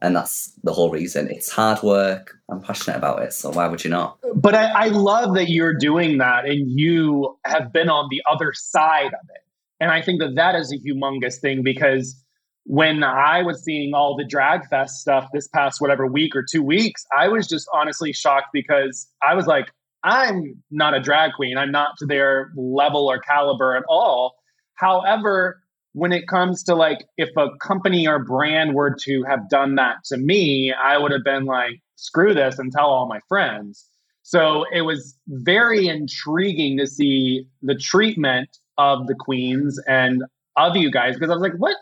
And 0.01 0.15
that's 0.15 0.51
the 0.63 0.73
whole 0.73 0.91
reason. 0.91 1.29
It's 1.29 1.49
hard 1.49 1.81
work. 1.81 2.35
I'm 2.49 2.61
passionate 2.61 2.97
about 2.97 3.21
it. 3.23 3.31
So 3.31 3.51
why 3.51 3.67
would 3.67 3.83
you 3.85 3.89
not? 3.89 4.17
But 4.35 4.53
I, 4.53 4.65
I 4.65 4.87
love 4.89 5.33
that 5.35 5.49
you're 5.49 5.73
doing 5.77 6.17
that 6.17 6.45
and 6.45 6.69
you 6.69 7.37
have 7.45 7.71
been 7.71 7.89
on 7.89 8.09
the 8.11 8.21
other 8.29 8.51
side 8.53 9.07
of 9.13 9.29
it. 9.33 9.41
And 9.79 9.91
I 9.91 10.01
think 10.01 10.19
that 10.19 10.35
that 10.35 10.55
is 10.55 10.73
a 10.73 10.77
humongous 10.77 11.39
thing 11.39 11.63
because 11.63 12.21
when 12.65 13.03
I 13.03 13.41
was 13.41 13.63
seeing 13.63 13.93
all 13.93 14.15
the 14.15 14.25
drag 14.25 14.67
fest 14.69 15.01
stuff 15.01 15.27
this 15.33 15.47
past 15.47 15.81
whatever 15.81 16.07
week 16.07 16.35
or 16.35 16.43
two 16.49 16.63
weeks, 16.63 17.05
I 17.15 17.27
was 17.27 17.47
just 17.47 17.67
honestly 17.73 18.13
shocked 18.13 18.47
because 18.53 19.07
I 19.21 19.35
was 19.35 19.47
like, 19.47 19.67
I'm 20.03 20.55
not 20.71 20.93
a 20.93 20.99
drag 20.99 21.33
queen. 21.33 21.57
I'm 21.57 21.71
not 21.71 21.97
to 21.99 22.05
their 22.05 22.51
level 22.55 23.07
or 23.07 23.19
caliber 23.19 23.75
at 23.75 23.83
all. 23.87 24.35
However, 24.75 25.61
when 25.93 26.11
it 26.11 26.27
comes 26.27 26.63
to 26.63 26.75
like 26.75 27.05
if 27.17 27.29
a 27.37 27.49
company 27.61 28.07
or 28.07 28.19
brand 28.19 28.73
were 28.73 28.95
to 29.03 29.23
have 29.23 29.49
done 29.49 29.75
that 29.75 29.97
to 30.05 30.17
me, 30.17 30.73
I 30.73 30.97
would 30.97 31.11
have 31.11 31.23
been 31.23 31.45
like, 31.45 31.81
screw 31.95 32.33
this 32.33 32.59
and 32.59 32.71
tell 32.71 32.87
all 32.87 33.07
my 33.07 33.19
friends. 33.29 33.85
So 34.23 34.65
it 34.73 34.81
was 34.81 35.17
very 35.27 35.87
intriguing 35.87 36.77
to 36.77 36.87
see 36.87 37.45
the 37.61 37.75
treatment 37.75 38.57
of 38.77 39.07
the 39.07 39.15
queens 39.15 39.79
and 39.87 40.23
of 40.57 40.75
you 40.75 40.89
guys 40.89 41.15
because 41.15 41.29
I 41.29 41.33
was 41.33 41.41
like, 41.41 41.57
what 41.57 41.75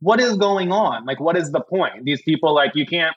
what 0.00 0.20
is 0.20 0.36
going 0.36 0.72
on? 0.72 1.04
Like 1.04 1.20
what 1.20 1.36
is 1.36 1.50
the 1.50 1.60
point? 1.60 2.04
These 2.04 2.22
people 2.22 2.54
like 2.54 2.72
you 2.74 2.86
can't 2.86 3.16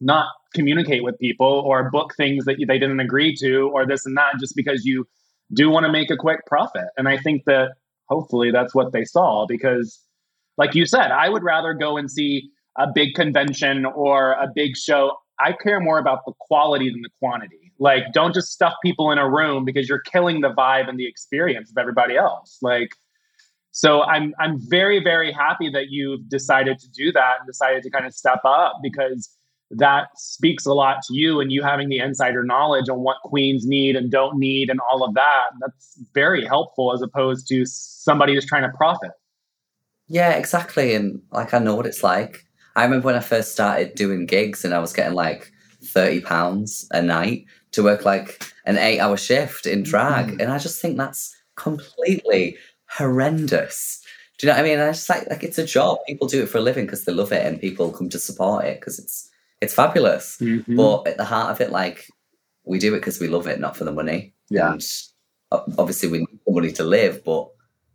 not 0.00 0.28
communicate 0.54 1.04
with 1.04 1.18
people 1.18 1.46
or 1.46 1.90
book 1.90 2.14
things 2.16 2.44
that 2.44 2.56
they 2.66 2.78
didn't 2.78 3.00
agree 3.00 3.34
to 3.36 3.70
or 3.72 3.86
this 3.86 4.04
and 4.04 4.16
that 4.16 4.34
just 4.40 4.54
because 4.56 4.84
you 4.84 5.06
do 5.52 5.70
want 5.70 5.86
to 5.86 5.92
make 5.92 6.10
a 6.10 6.16
quick 6.16 6.44
profit. 6.46 6.86
And 6.96 7.08
I 7.08 7.18
think 7.18 7.44
that 7.46 7.72
hopefully 8.06 8.50
that's 8.50 8.74
what 8.74 8.92
they 8.92 9.04
saw 9.04 9.46
because 9.46 10.00
like 10.58 10.74
you 10.74 10.86
said, 10.86 11.10
I 11.10 11.28
would 11.28 11.42
rather 11.42 11.72
go 11.72 11.96
and 11.96 12.10
see 12.10 12.50
a 12.76 12.86
big 12.92 13.14
convention 13.14 13.86
or 13.86 14.32
a 14.32 14.48
big 14.54 14.76
show. 14.76 15.16
I 15.40 15.52
care 15.52 15.80
more 15.80 15.98
about 15.98 16.20
the 16.26 16.32
quality 16.40 16.90
than 16.90 17.02
the 17.02 17.10
quantity. 17.18 17.72
Like, 17.78 18.12
don't 18.12 18.34
just 18.34 18.52
stuff 18.52 18.74
people 18.82 19.10
in 19.10 19.18
a 19.18 19.28
room 19.28 19.64
because 19.64 19.88
you're 19.88 20.00
killing 20.00 20.40
the 20.40 20.50
vibe 20.50 20.88
and 20.88 20.98
the 20.98 21.06
experience 21.06 21.70
of 21.70 21.78
everybody 21.78 22.16
else. 22.16 22.58
Like, 22.62 22.90
so 23.72 24.02
I'm 24.02 24.34
I'm 24.38 24.58
very 24.58 25.02
very 25.02 25.32
happy 25.32 25.68
that 25.70 25.90
you've 25.90 26.28
decided 26.28 26.78
to 26.78 26.90
do 26.90 27.10
that 27.12 27.38
and 27.40 27.46
decided 27.46 27.82
to 27.82 27.90
kind 27.90 28.06
of 28.06 28.14
step 28.14 28.40
up 28.44 28.78
because 28.82 29.28
that 29.70 30.08
speaks 30.16 30.66
a 30.66 30.72
lot 30.72 30.98
to 31.02 31.14
you 31.14 31.40
and 31.40 31.50
you 31.50 31.62
having 31.62 31.88
the 31.88 31.98
insider 31.98 32.44
knowledge 32.44 32.90
on 32.90 33.00
what 33.00 33.16
queens 33.24 33.66
need 33.66 33.96
and 33.96 34.10
don't 34.10 34.38
need 34.38 34.68
and 34.68 34.78
all 34.90 35.02
of 35.02 35.14
that. 35.14 35.44
That's 35.60 35.98
very 36.12 36.44
helpful 36.44 36.92
as 36.92 37.00
opposed 37.00 37.48
to 37.48 37.64
somebody 37.64 38.34
who's 38.34 38.44
trying 38.44 38.70
to 38.70 38.76
profit. 38.76 39.12
Yeah, 40.08 40.32
exactly. 40.32 40.94
And 40.94 41.22
like 41.32 41.54
I 41.54 41.58
know 41.58 41.74
what 41.74 41.86
it's 41.86 42.02
like. 42.02 42.44
I 42.76 42.84
remember 42.84 43.06
when 43.06 43.16
I 43.16 43.20
first 43.20 43.52
started 43.52 43.94
doing 43.94 44.26
gigs 44.26 44.64
and 44.64 44.74
I 44.74 44.78
was 44.78 44.92
getting 44.92 45.14
like 45.14 45.50
thirty 45.82 46.20
pounds 46.20 46.86
a 46.90 47.00
night 47.00 47.46
to 47.72 47.82
work 47.82 48.04
like 48.04 48.44
an 48.66 48.76
eight 48.76 49.00
hour 49.00 49.16
shift 49.16 49.66
in 49.66 49.82
drag. 49.82 50.26
Mm. 50.26 50.42
And 50.42 50.52
I 50.52 50.58
just 50.58 50.80
think 50.80 50.98
that's 50.98 51.34
completely 51.56 52.56
horrendous. 52.96 54.02
Do 54.38 54.46
you 54.46 54.52
know 54.52 54.56
what 54.56 54.64
I 54.64 54.68
mean? 54.68 54.78
And 54.78 54.88
I 54.88 54.92
just 54.92 55.08
like 55.08 55.28
like 55.30 55.42
it's 55.42 55.58
a 55.58 55.66
job. 55.66 55.98
People 56.06 56.26
do 56.26 56.42
it 56.42 56.48
for 56.48 56.58
a 56.58 56.62
living 56.62 56.86
because 56.86 57.04
they 57.04 57.12
love 57.12 57.32
it 57.32 57.46
and 57.46 57.60
people 57.60 57.92
come 57.92 58.08
to 58.10 58.18
support 58.18 58.64
it 58.64 58.80
because 58.80 58.98
it's 58.98 59.30
it's 59.60 59.74
fabulous. 59.74 60.38
Mm-hmm. 60.40 60.76
But 60.76 61.06
at 61.06 61.16
the 61.16 61.24
heart 61.24 61.50
of 61.50 61.60
it, 61.60 61.70
like 61.70 62.08
we 62.64 62.78
do 62.78 62.94
it 62.94 62.98
because 62.98 63.20
we 63.20 63.28
love 63.28 63.46
it, 63.46 63.60
not 63.60 63.76
for 63.76 63.84
the 63.84 63.92
money. 63.92 64.34
Yeah. 64.50 64.72
And 64.72 64.84
obviously 65.78 66.08
we 66.08 66.18
need 66.18 66.40
the 66.46 66.52
money 66.52 66.72
to 66.72 66.84
live, 66.84 67.24
but 67.24 67.48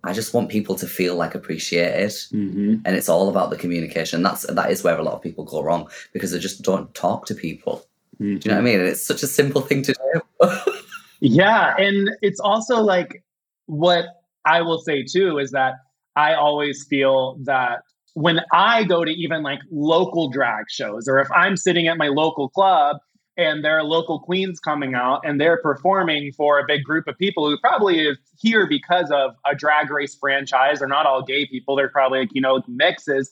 I 0.04 0.14
just 0.14 0.34
want 0.34 0.50
people 0.50 0.76
to 0.76 0.88
feel 0.88 1.16
like 1.16 1.36
appreciated. 1.36 2.12
Mm-hmm. 2.12 2.76
And 2.86 2.96
it's 2.96 3.10
all 3.10 3.30
about 3.30 3.50
the 3.50 3.58
communication. 3.58 4.24
That's 4.24 4.46
that 4.48 4.72
is 4.72 4.84
where 4.84 4.98
a 4.98 5.04
lot 5.04 5.16
of 5.16 5.22
people 5.22 5.44
go 5.44 5.62
wrong 5.62 5.90
because 6.14 6.32
they 6.32 6.40
just 6.40 6.62
don't 6.62 6.94
talk 6.94 7.26
to 7.28 7.36
people. 7.36 7.86
Do 8.20 8.26
you 8.26 8.40
know 8.46 8.56
what 8.56 8.62
I 8.62 8.62
mean? 8.62 8.80
And 8.80 8.90
it's 8.90 9.06
such 9.06 9.22
a 9.22 9.28
simple 9.28 9.62
thing 9.62 9.84
to 9.84 9.94
do. 9.94 10.50
Yeah, 11.20 11.76
and 11.78 12.12
it's 12.22 12.40
also 12.40 12.80
like 12.80 13.24
what 13.66 14.17
I 14.48 14.62
will 14.62 14.80
say 14.80 15.04
too 15.04 15.38
is 15.38 15.52
that 15.52 15.74
I 16.16 16.34
always 16.34 16.86
feel 16.90 17.38
that 17.44 17.82
when 18.14 18.40
I 18.52 18.84
go 18.84 19.06
to 19.06 19.12
even 19.12 19.44
like 19.44 19.60
local 19.72 20.30
drag 20.30 20.66
shows, 20.70 21.08
or 21.08 21.20
if 21.20 21.32
I'm 21.32 21.56
sitting 21.56 21.88
at 21.88 21.98
my 21.98 22.08
local 22.08 22.50
club 22.50 22.98
and 23.38 23.64
there 23.64 23.78
are 23.78 23.84
local 23.84 24.20
queens 24.20 24.60
coming 24.60 24.96
out 24.96 25.22
and 25.24 25.40
they're 25.40 25.62
performing 25.62 26.32
for 26.36 26.58
a 26.58 26.64
big 26.68 26.84
group 26.84 27.08
of 27.08 27.16
people 27.20 27.48
who 27.48 27.58
probably 27.60 28.00
is 28.00 28.18
here 28.40 28.68
because 28.68 29.12
of 29.12 29.36
a 29.46 29.54
drag 29.54 29.92
race 29.92 30.18
franchise. 30.20 30.80
They're 30.80 30.88
not 30.88 31.06
all 31.06 31.24
gay 31.24 31.46
people, 31.46 31.76
they're 31.76 31.90
probably 31.90 32.22
like, 32.22 32.32
you 32.34 32.42
know, 32.42 32.64
mixes. 32.68 33.32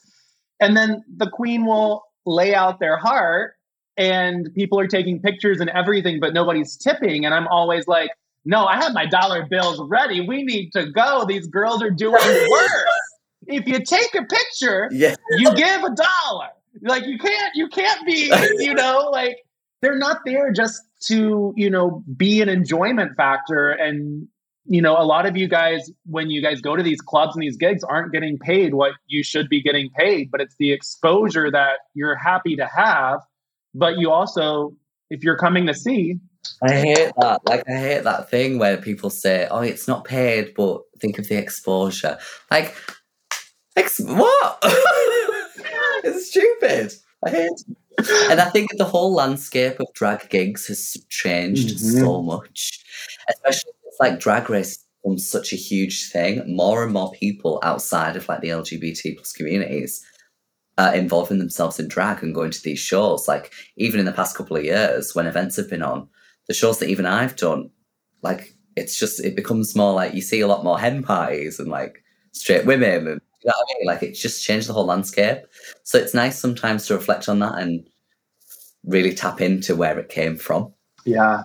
And 0.60 0.78
then 0.78 1.04
the 1.18 1.30
queen 1.32 1.66
will 1.66 2.04
lay 2.28 2.54
out 2.54 2.80
their 2.80 2.98
heart 2.98 3.54
and 3.98 4.54
people 4.54 4.80
are 4.80 4.88
taking 4.88 5.20
pictures 5.20 5.60
and 5.60 5.70
everything, 5.72 6.20
but 6.20 6.34
nobody's 6.34 6.78
tipping. 6.78 7.26
And 7.26 7.34
I'm 7.34 7.48
always 7.48 7.88
like, 7.88 8.12
no, 8.46 8.66
I 8.66 8.76
have 8.76 8.94
my 8.94 9.06
dollar 9.06 9.46
bills 9.46 9.82
ready. 9.88 10.22
We 10.22 10.44
need 10.44 10.72
to 10.74 10.92
go. 10.92 11.26
These 11.26 11.48
girls 11.48 11.82
are 11.82 11.90
doing 11.90 12.14
work. 12.14 12.72
if 13.48 13.68
you 13.68 13.84
take 13.84 14.14
a 14.16 14.24
picture, 14.24 14.90
yeah. 14.92 15.16
you 15.38 15.54
give 15.56 15.84
a 15.84 15.90
dollar. 15.96 16.50
Like 16.82 17.06
you 17.06 17.18
can't, 17.18 17.56
you 17.56 17.68
can't 17.70 18.06
be, 18.06 18.32
you 18.58 18.74
know, 18.74 19.10
like 19.12 19.38
they're 19.82 19.98
not 19.98 20.20
there 20.26 20.52
just 20.52 20.82
to, 21.08 21.54
you 21.56 21.70
know, 21.70 22.04
be 22.16 22.42
an 22.42 22.50
enjoyment 22.50 23.16
factor. 23.16 23.70
And, 23.70 24.28
you 24.66 24.82
know, 24.82 24.98
a 24.98 25.04
lot 25.04 25.26
of 25.26 25.38
you 25.38 25.48
guys, 25.48 25.92
when 26.06 26.30
you 26.30 26.42
guys 26.42 26.62
go 26.62 26.76
to 26.76 26.84
these 26.84 27.02
clubs 27.02 27.36
and 27.36 27.44
these 27.44 27.58
gigs, 27.58 27.84
aren't 27.84 28.12
getting 28.12 28.38
paid 28.38 28.74
what 28.74 28.94
you 29.08 29.24
should 29.24 29.48
be 29.48 29.62
getting 29.62 29.90
paid, 29.98 30.30
but 30.32 30.42
it's 30.42 30.56
the 30.60 30.72
exposure 30.72 31.50
that 31.52 31.80
you're 31.94 32.16
happy 32.16 32.56
to 32.56 32.66
have 32.68 33.22
but 33.76 33.98
you 33.98 34.10
also 34.10 34.74
if 35.10 35.24
you're 35.24 35.38
coming 35.38 35.68
to 35.68 35.74
see. 35.74 36.20
I 36.62 36.74
hate 36.74 37.12
that. 37.20 37.42
Like, 37.48 37.64
I 37.68 37.74
hate 37.78 38.04
that 38.04 38.30
thing 38.30 38.60
where 38.60 38.78
people 38.78 39.10
say, 39.10 39.48
"Oh, 39.50 39.62
it's 39.62 39.88
not 39.88 40.06
paid, 40.06 40.54
but 40.56 40.82
think 41.00 41.18
of 41.18 41.28
the 41.28 41.38
exposure." 41.38 42.18
Like, 42.52 42.76
ex- 43.76 44.00
what? 44.00 44.60
it's 46.04 46.30
stupid. 46.30 46.94
I 47.26 47.30
hate. 47.32 47.52
It. 47.98 48.30
And 48.30 48.42
I 48.42 48.50
think 48.50 48.72
the 48.78 48.84
whole 48.86 49.14
landscape 49.14 49.80
of 49.80 49.88
drag 49.94 50.30
gigs 50.30 50.68
has 50.68 50.98
changed 51.10 51.78
Mhm. 51.78 52.00
so 52.02 52.22
much, 52.22 52.84
especially 53.30 53.72
it's 53.86 53.98
like 54.00 54.20
drag 54.20 54.50
race 54.50 54.80
becomes 55.02 55.28
such 55.28 55.54
a 55.54 55.56
huge 55.56 56.12
thing. 56.12 56.44
More 56.56 56.84
and 56.84 56.92
more 56.94 57.12
people 57.14 57.60
outside 57.64 58.16
of 58.18 58.28
like 58.28 58.42
the 58.42 58.50
LGBT 58.50 59.16
plus 59.16 59.32
communities 59.32 60.06
uh, 60.78 60.92
involving 60.94 61.40
themselves 61.40 61.80
in 61.80 61.88
drag 61.88 62.22
and 62.22 62.36
going 62.36 62.52
to 62.52 62.62
these 62.62 62.80
shows. 62.80 63.28
Like 63.28 63.54
even 63.78 64.00
in 64.00 64.06
the 64.06 64.12
past 64.12 64.36
couple 64.36 64.58
of 64.58 64.64
years, 64.64 65.16
when 65.16 65.28
events 65.28 65.56
have 65.56 65.70
been 65.70 65.84
on, 65.84 66.08
the 66.48 66.54
shows 66.54 66.80
that 66.80 66.90
even 66.90 67.06
I've 67.06 67.36
done, 67.36 67.70
like 68.22 68.54
it's 68.76 69.00
just 69.00 69.24
it 69.24 69.36
becomes 69.36 69.76
more 69.76 69.94
like 69.94 70.14
you 70.14 70.22
see 70.22 70.42
a 70.42 70.48
lot 70.48 70.64
more 70.64 70.80
hen 70.80 71.02
parties 71.02 71.60
and 71.60 71.70
like 71.70 72.04
straight 72.34 72.66
women 72.66 73.08
and 73.08 73.22
you 73.44 73.50
know 73.50 73.54
what 73.58 73.68
I 73.70 73.80
mean? 73.80 73.88
Like 73.88 74.04
it's 74.04 74.22
just 74.22 74.44
changed 74.44 74.68
the 74.68 74.74
whole 74.74 74.86
landscape. 74.86 75.46
So 75.84 75.98
it's 75.98 76.14
nice 76.14 76.40
sometimes 76.40 76.88
to 76.88 76.96
reflect 76.96 77.30
on 77.30 77.40
that 77.40 77.60
and 77.60 77.88
really 78.84 79.14
tap 79.14 79.40
into 79.40 79.76
where 79.76 79.98
it 80.00 80.10
came 80.10 80.36
from. 80.36 80.74
Yeah. 81.06 81.44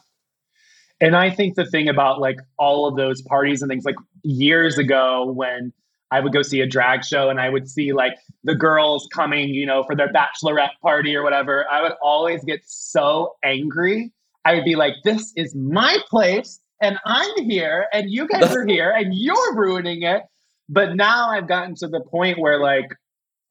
And 1.00 1.16
I 1.16 1.30
think 1.30 1.54
the 1.54 1.66
thing 1.66 1.88
about 1.88 2.20
like 2.20 2.38
all 2.58 2.86
of 2.86 2.96
those 2.96 3.22
parties 3.22 3.62
and 3.62 3.70
things 3.70 3.84
like 3.84 3.96
years 4.22 4.78
ago 4.78 5.30
when 5.30 5.72
I 6.10 6.20
would 6.20 6.32
go 6.32 6.42
see 6.42 6.60
a 6.60 6.66
drag 6.66 7.04
show 7.04 7.28
and 7.28 7.40
I 7.40 7.48
would 7.48 7.68
see 7.68 7.92
like 7.92 8.16
the 8.44 8.54
girls 8.54 9.08
coming, 9.12 9.50
you 9.50 9.66
know, 9.66 9.84
for 9.84 9.94
their 9.94 10.12
bachelorette 10.12 10.78
party 10.82 11.14
or 11.14 11.22
whatever, 11.22 11.66
I 11.70 11.82
would 11.82 11.92
always 12.02 12.42
get 12.44 12.60
so 12.64 13.34
angry. 13.44 14.12
I 14.44 14.54
would 14.54 14.64
be 14.64 14.76
like, 14.76 14.94
this 15.04 15.32
is 15.36 15.54
my 15.54 15.98
place 16.08 16.60
and 16.80 16.98
I'm 17.04 17.44
here 17.44 17.86
and 17.92 18.10
you 18.10 18.26
guys 18.26 18.56
are 18.56 18.66
here 18.66 18.90
and 18.90 19.12
you're 19.14 19.54
ruining 19.54 20.02
it. 20.02 20.22
But 20.68 20.96
now 20.96 21.30
I've 21.30 21.48
gotten 21.48 21.74
to 21.76 21.88
the 21.88 22.00
point 22.00 22.38
where 22.38 22.58
like 22.58 22.88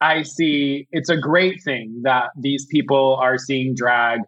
I 0.02 0.24
see 0.24 0.88
it's 0.92 1.10
a 1.10 1.18
great 1.18 1.62
thing 1.64 2.02
that 2.04 2.30
these 2.40 2.66
people 2.66 3.18
are 3.22 3.38
seeing 3.38 3.76
drag 3.76 4.22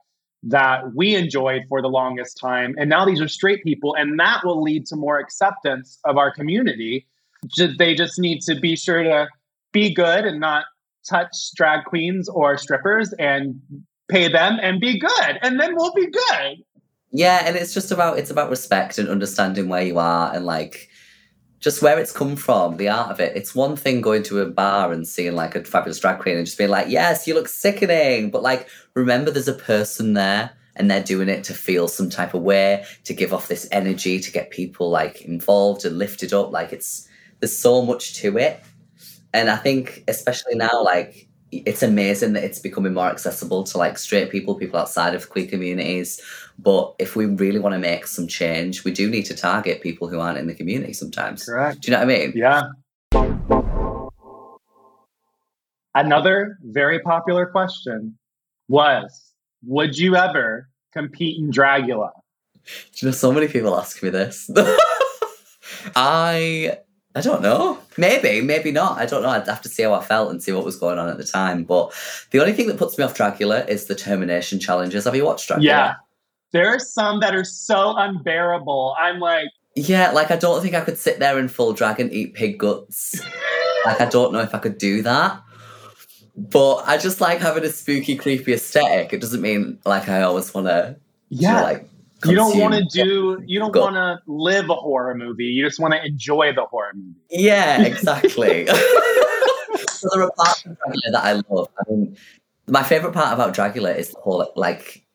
that 0.43 0.95
we 0.95 1.15
enjoyed 1.15 1.63
for 1.69 1.81
the 1.81 1.87
longest 1.87 2.37
time. 2.39 2.75
And 2.77 2.89
now 2.89 3.05
these 3.05 3.21
are 3.21 3.27
straight 3.27 3.63
people, 3.63 3.95
and 3.95 4.19
that 4.19 4.41
will 4.43 4.61
lead 4.61 4.85
to 4.87 4.95
more 4.95 5.19
acceptance 5.19 5.99
of 6.03 6.17
our 6.17 6.33
community. 6.33 7.07
They 7.57 7.95
just 7.95 8.19
need 8.19 8.41
to 8.41 8.59
be 8.59 8.75
sure 8.75 9.03
to 9.03 9.27
be 9.71 9.93
good 9.93 10.25
and 10.25 10.39
not 10.39 10.65
touch 11.09 11.35
drag 11.55 11.85
queens 11.85 12.29
or 12.29 12.57
strippers 12.57 13.13
and 13.17 13.59
pay 14.09 14.27
them 14.27 14.59
and 14.61 14.79
be 14.79 14.99
good. 14.99 15.39
And 15.41 15.59
then 15.59 15.75
we'll 15.75 15.93
be 15.93 16.09
good. 16.09 16.57
Yeah, 17.11 17.43
and 17.45 17.55
it's 17.55 17.73
just 17.73 17.91
about 17.91 18.19
it's 18.19 18.31
about 18.31 18.49
respect 18.49 18.97
and 18.97 19.09
understanding 19.09 19.67
where 19.67 19.83
you 19.83 19.99
are 19.99 20.33
and 20.33 20.45
like 20.45 20.89
just 21.59 21.81
where 21.81 21.99
it's 21.99 22.11
come 22.11 22.35
from, 22.35 22.77
the 22.77 22.89
art 22.89 23.11
of 23.11 23.19
it. 23.19 23.35
It's 23.35 23.53
one 23.53 23.75
thing 23.75 24.01
going 24.01 24.23
to 24.23 24.41
a 24.41 24.47
bar 24.47 24.91
and 24.91 25.07
seeing 25.07 25.35
like 25.35 25.55
a 25.55 25.63
fabulous 25.63 25.99
drag 25.99 26.19
queen 26.19 26.37
and 26.37 26.45
just 26.45 26.57
being 26.57 26.71
like, 26.71 26.87
yes, 26.89 27.27
you 27.27 27.35
look 27.35 27.47
sickening. 27.47 28.31
But 28.31 28.41
like, 28.41 28.67
remember 28.95 29.29
there's 29.29 29.47
a 29.47 29.53
person 29.53 30.13
there 30.13 30.51
and 30.75 30.89
they're 30.89 31.03
doing 31.03 31.29
it 31.29 31.43
to 31.45 31.53
feel 31.53 31.87
some 31.87 32.09
type 32.09 32.33
of 32.33 32.41
way, 32.41 32.83
to 33.03 33.13
give 33.13 33.31
off 33.31 33.47
this 33.47 33.67
energy, 33.71 34.19
to 34.19 34.31
get 34.31 34.49
people 34.49 34.89
like 34.89 35.21
involved 35.21 35.85
and 35.85 35.99
lifted 35.99 36.33
up. 36.33 36.51
Like 36.51 36.73
it's 36.73 37.07
there's 37.39 37.57
so 37.57 37.83
much 37.83 38.15
to 38.15 38.37
it. 38.37 38.63
And 39.33 39.49
I 39.49 39.55
think 39.55 40.03
especially 40.07 40.55
now, 40.55 40.83
like 40.83 41.27
it's 41.51 41.83
amazing 41.83 42.33
that 42.33 42.43
it's 42.43 42.59
becoming 42.59 42.93
more 42.93 43.07
accessible 43.07 43.63
to 43.65 43.77
like 43.77 43.97
straight 43.97 44.31
people, 44.31 44.55
people 44.55 44.79
outside 44.79 45.13
of 45.15 45.29
queer 45.29 45.47
communities. 45.47 46.21
But 46.57 46.95
if 46.99 47.15
we 47.15 47.25
really 47.25 47.59
want 47.59 47.73
to 47.73 47.79
make 47.79 48.07
some 48.07 48.27
change, 48.27 48.83
we 48.83 48.91
do 48.91 49.09
need 49.09 49.23
to 49.23 49.35
target 49.35 49.81
people 49.81 50.07
who 50.07 50.19
aren't 50.19 50.37
in 50.37 50.47
the 50.47 50.53
community 50.53 50.93
sometimes. 50.93 51.45
Correct. 51.45 51.81
Do 51.81 51.91
you 51.91 51.97
know 51.97 52.05
what 52.05 52.13
I 52.13 52.17
mean? 52.17 52.33
Yeah. 52.35 52.63
Another 55.93 56.57
very 56.63 56.99
popular 56.99 57.45
question 57.47 58.17
was 58.69 59.33
Would 59.65 59.97
you 59.97 60.15
ever 60.15 60.69
compete 60.93 61.37
in 61.37 61.51
Dragula? 61.51 62.11
Do 62.63 62.71
you 62.97 63.07
know 63.07 63.11
so 63.11 63.31
many 63.31 63.47
people 63.47 63.77
ask 63.77 64.01
me 64.01 64.09
this? 64.09 64.49
I 65.95 66.77
I 67.13 67.21
don't 67.21 67.41
know. 67.41 67.77
Maybe, 67.97 68.41
maybe 68.41 68.71
not. 68.71 68.97
I 68.97 69.05
don't 69.05 69.21
know. 69.21 69.29
I'd 69.29 69.47
have 69.47 69.61
to 69.63 69.69
see 69.69 69.83
how 69.83 69.93
I 69.93 70.01
felt 70.01 70.31
and 70.31 70.41
see 70.41 70.53
what 70.53 70.63
was 70.63 70.77
going 70.77 70.97
on 70.97 71.09
at 71.09 71.17
the 71.17 71.25
time. 71.25 71.63
But 71.63 71.93
the 72.31 72.39
only 72.39 72.53
thing 72.53 72.67
that 72.67 72.77
puts 72.77 72.97
me 72.97 73.03
off 73.03 73.17
Dragula 73.17 73.67
is 73.67 73.85
the 73.85 73.95
termination 73.95 74.59
challenges. 74.59 75.03
Have 75.03 75.15
you 75.15 75.25
watched 75.25 75.49
Dragula? 75.49 75.63
Yeah. 75.63 75.93
There 76.51 76.67
are 76.67 76.79
some 76.79 77.19
that 77.19 77.35
are 77.35 77.43
so 77.43 77.95
unbearable. 77.97 78.95
I'm 78.99 79.19
like, 79.19 79.49
Yeah, 79.75 80.11
like 80.11 80.31
I 80.31 80.37
don't 80.37 80.61
think 80.61 80.73
I 80.73 80.81
could 80.81 80.97
sit 80.97 81.19
there 81.19 81.37
in 81.37 81.49
full 81.49 81.73
drag 81.73 81.99
and 81.99 82.11
eat 82.13 82.33
pig 82.33 82.57
guts. 82.57 83.19
like 83.85 83.99
I 83.99 84.05
don't 84.05 84.31
know 84.31 84.41
if 84.41 84.55
I 84.55 84.59
could 84.59 84.77
do 84.77 85.01
that. 85.01 85.41
But 86.37 86.83
I 86.87 86.97
just 86.97 87.19
like 87.19 87.39
having 87.39 87.65
a 87.65 87.69
spooky, 87.69 88.15
creepy 88.15 88.53
aesthetic. 88.53 89.11
It 89.11 89.19
doesn't 89.19 89.41
mean 89.41 89.79
like 89.85 90.07
I 90.07 90.21
always 90.21 90.53
want 90.53 90.67
to. 90.67 90.95
Yeah. 91.29 91.61
like 91.61 91.87
you 92.25 92.35
don't 92.35 92.57
want 92.57 92.73
to 92.73 92.83
do, 92.83 93.41
you 93.45 93.59
don't 93.59 93.75
want 93.75 93.95
to 93.95 94.19
live 94.27 94.69
a 94.69 94.75
horror 94.75 95.15
movie. 95.15 95.45
You 95.45 95.65
just 95.65 95.79
want 95.79 95.93
to 95.93 96.05
enjoy 96.05 96.53
the 96.53 96.65
horror 96.65 96.93
movie. 96.93 97.19
Yeah, 97.29 97.81
exactly. 97.85 98.67
so 99.89 100.09
there 100.13 100.23
are 100.23 100.31
parts 100.37 100.65
of 100.65 100.77
Dragula 100.77 101.11
that 101.11 101.23
I 101.23 101.33
love. 101.49 101.69
I 101.79 101.91
mean, 101.91 102.17
my 102.67 102.83
favorite 102.83 103.13
part 103.13 103.33
about 103.33 103.55
Dragula 103.55 103.95
is 103.95 104.11
the 104.11 104.19
whole 104.19 104.51
like 104.55 105.05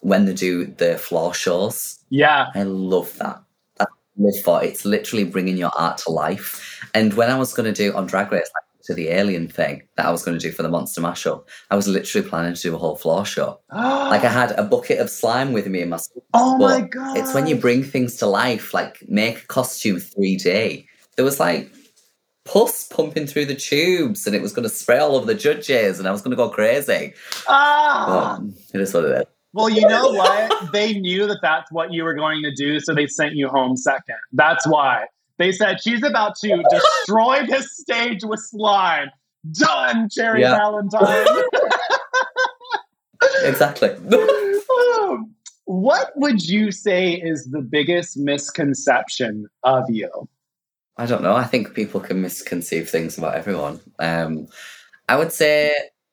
when 0.00 0.24
they 0.24 0.34
do 0.34 0.66
the 0.66 0.98
floor 0.98 1.32
shows. 1.34 1.98
Yeah. 2.10 2.48
I 2.54 2.64
love 2.64 3.16
that. 3.18 3.42
I 3.78 3.86
live 4.16 4.42
for. 4.42 4.62
It's 4.62 4.84
literally 4.84 5.24
bringing 5.24 5.56
your 5.56 5.70
art 5.76 5.98
to 5.98 6.10
life. 6.10 6.80
And 6.94 7.14
when 7.14 7.30
I 7.30 7.38
was 7.38 7.54
going 7.54 7.72
to 7.72 7.72
do 7.72 7.94
on 7.94 8.06
Drag 8.06 8.32
Race, 8.32 8.50
like, 8.54 8.69
to 8.90 8.94
the 8.94 9.08
alien 9.08 9.46
thing 9.48 9.82
that 9.96 10.06
I 10.06 10.10
was 10.10 10.24
going 10.24 10.38
to 10.38 10.42
do 10.44 10.52
for 10.52 10.62
the 10.62 10.68
Monster 10.68 11.00
Mashup, 11.00 11.44
I 11.70 11.76
was 11.76 11.86
literally 11.86 12.28
planning 12.28 12.54
to 12.54 12.60
do 12.60 12.74
a 12.74 12.78
whole 12.78 12.96
floor 12.96 13.24
show. 13.24 13.60
Like 14.10 14.24
I 14.24 14.28
had 14.28 14.50
a 14.58 14.64
bucket 14.64 14.98
of 14.98 15.08
slime 15.08 15.52
with 15.52 15.68
me 15.68 15.82
in 15.82 15.88
my 15.88 15.98
oh 16.34 16.58
my 16.58 16.80
God. 16.80 17.16
It's 17.16 17.32
when 17.32 17.46
you 17.46 17.54
bring 17.54 17.84
things 17.84 18.16
to 18.16 18.26
life, 18.26 18.74
like 18.74 18.98
make 19.08 19.44
a 19.44 19.46
costume 19.46 19.98
3D. 19.98 20.84
There 21.14 21.24
was 21.24 21.38
like 21.38 21.70
pus 22.44 22.88
pumping 22.88 23.28
through 23.28 23.44
the 23.44 23.54
tubes 23.54 24.26
and 24.26 24.34
it 24.34 24.42
was 24.42 24.52
going 24.52 24.64
to 24.64 24.74
spray 24.74 24.98
all 24.98 25.14
over 25.14 25.26
the 25.26 25.36
judges 25.36 26.00
and 26.00 26.08
I 26.08 26.10
was 26.10 26.22
going 26.22 26.32
to 26.32 26.36
go 26.36 26.50
crazy. 26.50 27.14
Ah! 27.46 28.40
But 28.40 28.74
it 28.74 28.82
is 28.82 28.92
what 28.92 29.04
it 29.04 29.18
is. 29.18 29.24
Well, 29.52 29.68
you 29.68 29.86
know 29.86 30.10
what? 30.10 30.72
they 30.72 30.98
knew 30.98 31.28
that 31.28 31.38
that's 31.40 31.70
what 31.70 31.92
you 31.92 32.02
were 32.02 32.14
going 32.14 32.42
to 32.42 32.52
do, 32.54 32.80
so 32.80 32.94
they 32.94 33.06
sent 33.06 33.34
you 33.34 33.48
home 33.48 33.76
second. 33.76 34.18
That's 34.32 34.66
why. 34.66 35.06
They 35.40 35.52
said, 35.52 35.80
she's 35.82 36.02
about 36.04 36.36
to 36.44 36.62
destroy 36.70 37.46
this 37.46 37.74
stage 37.78 38.20
with 38.22 38.40
slime. 38.40 39.08
Done, 39.52 40.08
Cherry 40.10 40.42
Yeah. 40.42 40.56
Valentine. 40.58 41.26
Exactly. 43.44 43.90
Um, 43.90 45.34
what 45.64 46.10
would 46.16 46.46
you 46.46 46.72
say 46.72 47.12
is 47.12 47.50
the 47.50 47.60
biggest 47.60 48.16
misconception 48.16 49.46
of 49.62 49.84
you? 49.88 50.10
I 50.96 51.06
don't 51.06 51.22
know. 51.22 51.34
I 51.34 51.44
think 51.44 51.74
people 51.74 52.00
can 52.00 52.20
misconceive 52.22 52.88
things 52.88 53.16
about 53.18 53.34
everyone. 53.34 53.80
Um, 53.98 54.46
I 55.08 55.16
would 55.16 55.32
say 55.32 55.72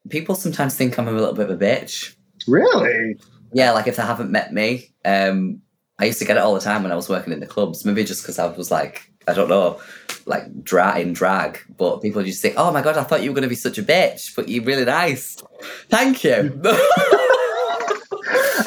people 0.10 0.36
sometimes 0.36 0.76
think 0.76 0.98
I'm 0.98 1.08
a 1.08 1.12
little 1.12 1.34
bit 1.34 1.50
of 1.50 1.62
a 1.62 1.66
bitch. 1.66 2.16
Really? 2.48 3.18
Yeah, 3.54 3.72
like 3.72 3.88
if 3.88 3.96
they 3.96 4.04
haven't 4.04 4.32
met 4.32 4.54
me, 4.54 4.94
um, 5.06 5.62
I 6.00 6.06
used 6.06 6.20
to 6.20 6.26
get 6.26 6.38
it 6.38 6.44
all 6.44 6.54
the 6.54 6.60
time 6.60 6.84
when 6.84 6.92
I 6.92 6.96
was 6.96 7.10
working 7.10 7.34
in 7.34 7.40
the 7.40 7.48
clubs. 7.48 7.84
Maybe 7.86 8.04
just 8.04 8.22
because 8.22 8.40
I 8.40 8.48
was 8.48 8.70
like, 8.70 9.07
I 9.28 9.34
don't 9.34 9.50
know, 9.50 9.80
like 10.26 10.64
dra- 10.64 11.00
in 11.00 11.14
drag. 11.14 11.60
But 11.78 12.02
people 12.02 12.24
just 12.24 12.42
think, 12.42 12.56
oh 12.58 12.72
my 12.72 12.82
god, 12.82 12.98
I 12.98 13.04
thought 13.04 13.24
you 13.24 13.30
were 13.32 13.36
going 13.36 13.44
to 13.44 13.50
be 13.50 13.56
such 13.56 13.78
a 13.78 13.84
bitch, 13.84 14.36
but 14.36 14.48
you're 14.50 14.64
really 14.64 14.86
nice. 14.86 15.38
Thank 15.90 16.24
you. 16.24 16.62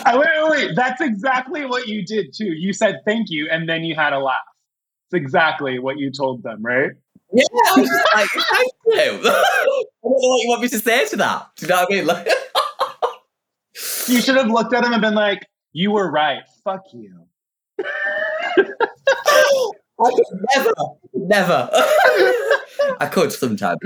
Wait, 0.06 0.16
wait, 0.16 0.50
wait. 0.50 0.70
That's 0.76 1.00
exactly 1.00 1.64
what 1.66 1.86
you 1.86 2.04
did 2.04 2.32
too. 2.34 2.46
You 2.56 2.72
said 2.72 2.96
thank 3.06 3.28
you, 3.30 3.48
and 3.50 3.68
then 3.68 3.84
you 3.84 3.94
had 3.94 4.12
a 4.12 4.18
laugh. 4.18 4.36
It's 5.06 5.14
exactly 5.22 5.78
what 5.78 5.98
you 5.98 6.10
told 6.10 6.42
them, 6.42 6.62
right? 6.64 6.90
yeah, 7.32 7.44
I 7.66 7.80
was 7.80 7.88
just 7.88 8.14
like, 8.14 8.28
thank 8.30 8.72
you. 8.86 8.92
I 8.96 9.06
don't 9.12 9.22
know 9.22 9.84
what 10.02 10.42
you 10.42 10.48
want 10.48 10.62
me 10.62 10.68
to 10.68 10.78
say 10.80 11.06
to 11.06 11.16
that. 11.16 11.46
Do 11.56 11.66
you 11.66 11.70
know 11.70 11.76
what 11.76 11.92
I 11.92 11.94
mean? 11.94 12.06
Like, 12.06 12.28
You 14.08 14.20
should 14.20 14.36
have 14.36 14.48
looked 14.50 14.72
at 14.74 14.84
him 14.84 14.92
and 14.92 15.00
been 15.02 15.14
like, 15.14 15.46
"You 15.72 15.92
were 15.92 16.10
right. 16.10 16.42
Fuck 16.64 16.82
you." 16.92 17.26
I 20.02 20.10
could 20.10 20.46
never, 20.56 20.72
never. 21.14 21.70
I 23.00 23.08
could 23.10 23.32
sometimes. 23.32 23.78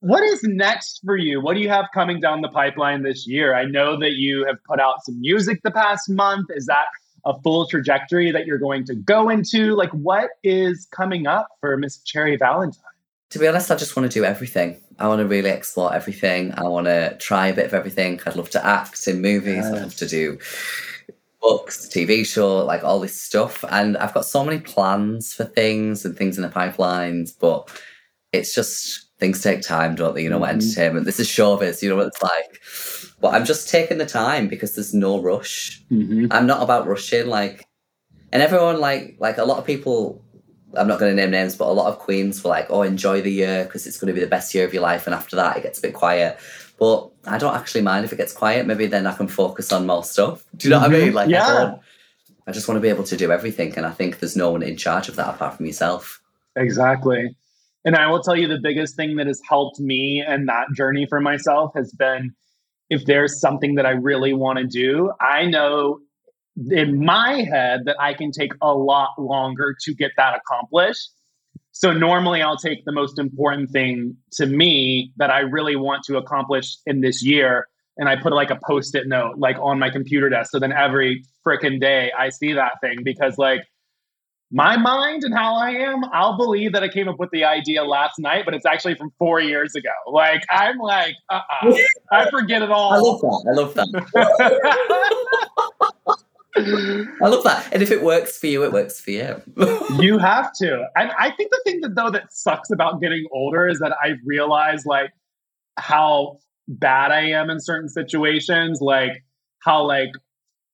What 0.00 0.22
is 0.24 0.40
next 0.42 1.02
for 1.04 1.16
you? 1.16 1.42
What 1.42 1.54
do 1.54 1.60
you 1.60 1.68
have 1.68 1.86
coming 1.92 2.20
down 2.20 2.40
the 2.40 2.48
pipeline 2.48 3.02
this 3.02 3.26
year? 3.26 3.54
I 3.54 3.66
know 3.66 3.98
that 3.98 4.12
you 4.12 4.46
have 4.46 4.56
put 4.64 4.80
out 4.80 5.04
some 5.04 5.20
music 5.20 5.60
the 5.62 5.70
past 5.70 6.08
month. 6.08 6.46
Is 6.56 6.64
that 6.66 6.86
a 7.26 7.38
full 7.42 7.66
trajectory 7.66 8.32
that 8.32 8.46
you're 8.46 8.58
going 8.58 8.86
to 8.86 8.94
go 8.94 9.28
into? 9.28 9.74
Like, 9.74 9.90
what 9.90 10.30
is 10.42 10.88
coming 10.90 11.26
up 11.26 11.48
for 11.60 11.76
Miss 11.76 11.98
Cherry 11.98 12.36
Valentine? 12.36 12.82
To 13.30 13.38
be 13.38 13.46
honest, 13.46 13.70
I 13.70 13.76
just 13.76 13.94
want 13.94 14.10
to 14.10 14.18
do 14.18 14.24
everything. 14.24 14.80
I 14.98 15.06
want 15.06 15.20
to 15.20 15.26
really 15.26 15.50
explore 15.50 15.94
everything. 15.94 16.52
I 16.56 16.62
want 16.62 16.86
to 16.86 17.16
try 17.18 17.48
a 17.48 17.54
bit 17.54 17.66
of 17.66 17.74
everything. 17.74 18.20
I'd 18.24 18.36
love 18.36 18.50
to 18.50 18.66
act 18.66 19.06
in 19.06 19.20
movies. 19.20 19.66
I'd 19.66 19.82
love 19.82 19.96
to 19.96 20.08
do 20.08 20.38
books, 21.40 21.88
TV 21.88 22.24
show, 22.26 22.64
like 22.64 22.84
all 22.84 23.00
this 23.00 23.20
stuff. 23.20 23.64
And 23.70 23.96
I've 23.96 24.14
got 24.14 24.26
so 24.26 24.44
many 24.44 24.60
plans 24.60 25.32
for 25.32 25.44
things 25.44 26.04
and 26.04 26.16
things 26.16 26.36
in 26.36 26.42
the 26.42 26.48
pipelines, 26.48 27.32
but 27.38 27.70
it's 28.32 28.54
just 28.54 29.08
things 29.18 29.42
take 29.42 29.62
time, 29.62 29.94
don't 29.94 30.14
they? 30.14 30.22
You 30.22 30.30
know 30.30 30.38
what 30.38 30.50
mm-hmm. 30.50 30.60
entertainment. 30.60 31.06
This 31.06 31.20
is 31.20 31.28
showbiz, 31.28 31.82
you 31.82 31.88
know 31.88 31.96
what 31.96 32.08
it's 32.08 32.22
like. 32.22 33.16
But 33.20 33.34
I'm 33.34 33.44
just 33.44 33.68
taking 33.68 33.98
the 33.98 34.06
time 34.06 34.48
because 34.48 34.74
there's 34.74 34.94
no 34.94 35.20
rush. 35.20 35.82
Mm-hmm. 35.90 36.26
I'm 36.30 36.46
not 36.46 36.62
about 36.62 36.86
rushing, 36.86 37.26
like 37.26 37.66
and 38.32 38.42
everyone 38.42 38.80
like 38.80 39.16
like 39.18 39.38
a 39.38 39.44
lot 39.44 39.58
of 39.58 39.66
people 39.66 40.24
I'm 40.76 40.86
not 40.86 41.00
going 41.00 41.14
to 41.14 41.20
name 41.20 41.32
names, 41.32 41.56
but 41.56 41.66
a 41.66 41.72
lot 41.72 41.88
of 41.88 41.98
queens 41.98 42.44
were 42.44 42.50
like, 42.50 42.66
"Oh, 42.70 42.82
enjoy 42.82 43.20
the 43.20 43.32
year 43.32 43.64
because 43.64 43.88
it's 43.88 43.98
going 43.98 44.06
to 44.06 44.14
be 44.14 44.20
the 44.20 44.30
best 44.30 44.54
year 44.54 44.64
of 44.64 44.72
your 44.72 44.82
life," 44.82 45.06
and 45.06 45.14
after 45.14 45.34
that, 45.36 45.56
it 45.56 45.64
gets 45.64 45.80
a 45.80 45.82
bit 45.82 45.94
quiet. 45.94 46.38
But 46.78 47.09
I 47.26 47.38
don't 47.38 47.54
actually 47.54 47.82
mind 47.82 48.04
if 48.04 48.12
it 48.12 48.16
gets 48.16 48.32
quiet. 48.32 48.66
Maybe 48.66 48.86
then 48.86 49.06
I 49.06 49.14
can 49.14 49.28
focus 49.28 49.72
on 49.72 49.86
more 49.86 50.04
stuff. 50.04 50.44
Do 50.56 50.68
you 50.68 50.74
know 50.74 50.80
what 50.80 50.90
I 50.90 50.94
mm-hmm. 50.94 51.04
mean? 51.04 51.14
Like, 51.14 51.30
Yeah. 51.30 51.46
I, 51.46 51.78
I 52.46 52.52
just 52.52 52.66
want 52.66 52.76
to 52.76 52.80
be 52.80 52.88
able 52.88 53.04
to 53.04 53.16
do 53.16 53.30
everything, 53.30 53.76
and 53.76 53.86
I 53.86 53.90
think 53.90 54.18
there's 54.18 54.36
no 54.36 54.50
one 54.50 54.62
in 54.62 54.76
charge 54.76 55.08
of 55.08 55.16
that 55.16 55.28
apart 55.28 55.56
from 55.56 55.66
yourself. 55.66 56.20
Exactly. 56.56 57.36
And 57.84 57.96
I 57.96 58.10
will 58.10 58.22
tell 58.22 58.36
you 58.36 58.48
the 58.48 58.58
biggest 58.60 58.96
thing 58.96 59.16
that 59.16 59.26
has 59.26 59.40
helped 59.48 59.78
me 59.78 60.22
and 60.26 60.48
that 60.48 60.66
journey 60.74 61.06
for 61.08 61.20
myself 61.20 61.72
has 61.74 61.92
been 61.92 62.34
if 62.90 63.04
there's 63.06 63.40
something 63.40 63.76
that 63.76 63.86
I 63.86 63.90
really 63.90 64.32
want 64.32 64.58
to 64.58 64.66
do, 64.66 65.12
I 65.20 65.46
know 65.46 66.00
in 66.70 67.04
my 67.04 67.42
head 67.42 67.84
that 67.86 67.96
I 68.00 68.14
can 68.14 68.32
take 68.32 68.52
a 68.60 68.74
lot 68.74 69.10
longer 69.18 69.74
to 69.82 69.94
get 69.94 70.10
that 70.16 70.36
accomplished. 70.36 71.10
So 71.72 71.92
normally 71.92 72.42
I'll 72.42 72.56
take 72.56 72.84
the 72.84 72.92
most 72.92 73.18
important 73.18 73.70
thing 73.70 74.16
to 74.32 74.46
me 74.46 75.12
that 75.16 75.30
I 75.30 75.40
really 75.40 75.76
want 75.76 76.02
to 76.04 76.16
accomplish 76.16 76.76
in 76.86 77.00
this 77.00 77.24
year 77.24 77.66
and 77.96 78.08
I 78.08 78.16
put 78.16 78.32
like 78.32 78.50
a 78.50 78.58
post-it 78.66 79.06
note 79.06 79.36
like 79.38 79.56
on 79.60 79.78
my 79.78 79.90
computer 79.90 80.28
desk 80.28 80.50
so 80.50 80.58
then 80.58 80.72
every 80.72 81.22
freaking 81.46 81.80
day 81.80 82.12
I 82.18 82.30
see 82.30 82.52
that 82.54 82.72
thing 82.80 82.98
because 83.04 83.38
like 83.38 83.62
my 84.52 84.76
mind 84.76 85.22
and 85.22 85.32
how 85.32 85.54
I 85.54 85.70
am, 85.70 86.04
I'll 86.12 86.36
believe 86.36 86.72
that 86.72 86.82
I 86.82 86.88
came 86.88 87.08
up 87.08 87.18
with 87.18 87.30
the 87.30 87.44
idea 87.44 87.84
last 87.84 88.18
night, 88.18 88.44
but 88.44 88.52
it's 88.52 88.66
actually 88.66 88.96
from 88.96 89.12
four 89.18 89.40
years 89.40 89.76
ago. 89.76 89.90
Like 90.08 90.42
I'm 90.50 90.76
like, 90.78 91.14
uh, 91.28 91.40
uh 91.62 91.72
I 92.10 92.28
forget 92.30 92.62
it 92.62 92.70
all. 92.70 92.92
I 92.92 92.98
love 92.98 93.20
that. 93.20 93.44
I 93.48 93.52
love 93.54 93.74
that. 96.04 96.16
I 96.56 97.28
love 97.28 97.44
that. 97.44 97.68
And 97.72 97.82
if 97.82 97.90
it 97.90 98.02
works 98.02 98.38
for 98.38 98.46
you, 98.46 98.64
it 98.64 98.72
works 98.72 99.00
for 99.00 99.10
you. 99.10 99.40
you 99.98 100.18
have 100.18 100.52
to. 100.54 100.86
And 100.96 101.12
I 101.18 101.30
think 101.30 101.50
the 101.50 101.60
thing 101.64 101.80
that 101.82 101.94
though 101.94 102.10
that 102.10 102.32
sucks 102.32 102.70
about 102.70 103.00
getting 103.00 103.26
older 103.32 103.68
is 103.68 103.78
that 103.78 103.96
I 104.02 104.14
realize 104.24 104.84
like 104.84 105.10
how 105.78 106.38
bad 106.68 107.12
I 107.12 107.22
am 107.22 107.50
in 107.50 107.60
certain 107.60 107.88
situations, 107.88 108.80
like 108.80 109.22
how 109.60 109.84
like 109.86 110.10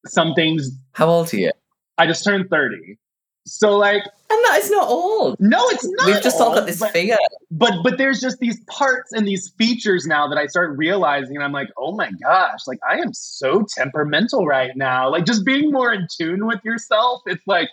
some 0.07 0.35
things. 0.35 0.71
How 0.93 1.09
old 1.09 1.33
are 1.33 1.37
you? 1.37 1.53
I 1.99 2.07
just 2.07 2.25
turned 2.25 2.49
thirty. 2.51 2.99
So 3.47 3.77
like, 3.79 4.03
and 4.29 4.45
that 4.47 4.59
is 4.63 4.71
not 4.73 4.89
old. 4.89 5.37
No, 5.39 5.59
it's 5.69 5.85
not. 5.89 6.07
We've 6.07 6.21
just 6.23 6.41
all 6.41 6.55
got 6.55 6.67
this 6.67 6.81
but- 6.81 6.91
fear. 6.91 7.17
but 7.51 7.75
but 7.85 7.97
there's 7.97 8.21
just 8.21 8.39
these 8.41 8.61
parts 8.69 9.13
and 9.13 9.27
these 9.27 9.51
features 9.57 10.05
now 10.07 10.27
that 10.29 10.37
I 10.37 10.47
start 10.47 10.77
realizing, 10.77 11.37
and 11.37 11.45
I'm 11.45 11.53
like, 11.53 11.69
oh 11.79 11.93
my 11.95 12.11
gosh, 12.23 12.61
like 12.67 12.81
I 12.89 12.97
am 12.99 13.13
so 13.15 13.65
temperamental 13.77 14.45
right 14.47 14.73
now. 14.77 15.09
Like 15.11 15.25
just 15.25 15.45
being 15.45 15.71
more 15.71 15.93
in 15.93 16.09
tune 16.11 16.45
with 16.47 16.59
yourself, 16.65 17.23
it's 17.27 17.47
like 17.47 17.69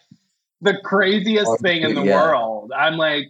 the 0.62 0.78
craziest 0.84 1.48
Oh, 1.48 1.58
thing 1.58 1.82
in 1.82 1.96
the 1.96 2.04
yeah. 2.04 2.22
world. 2.22 2.72
I'm 2.78 2.98
like, 2.98 3.30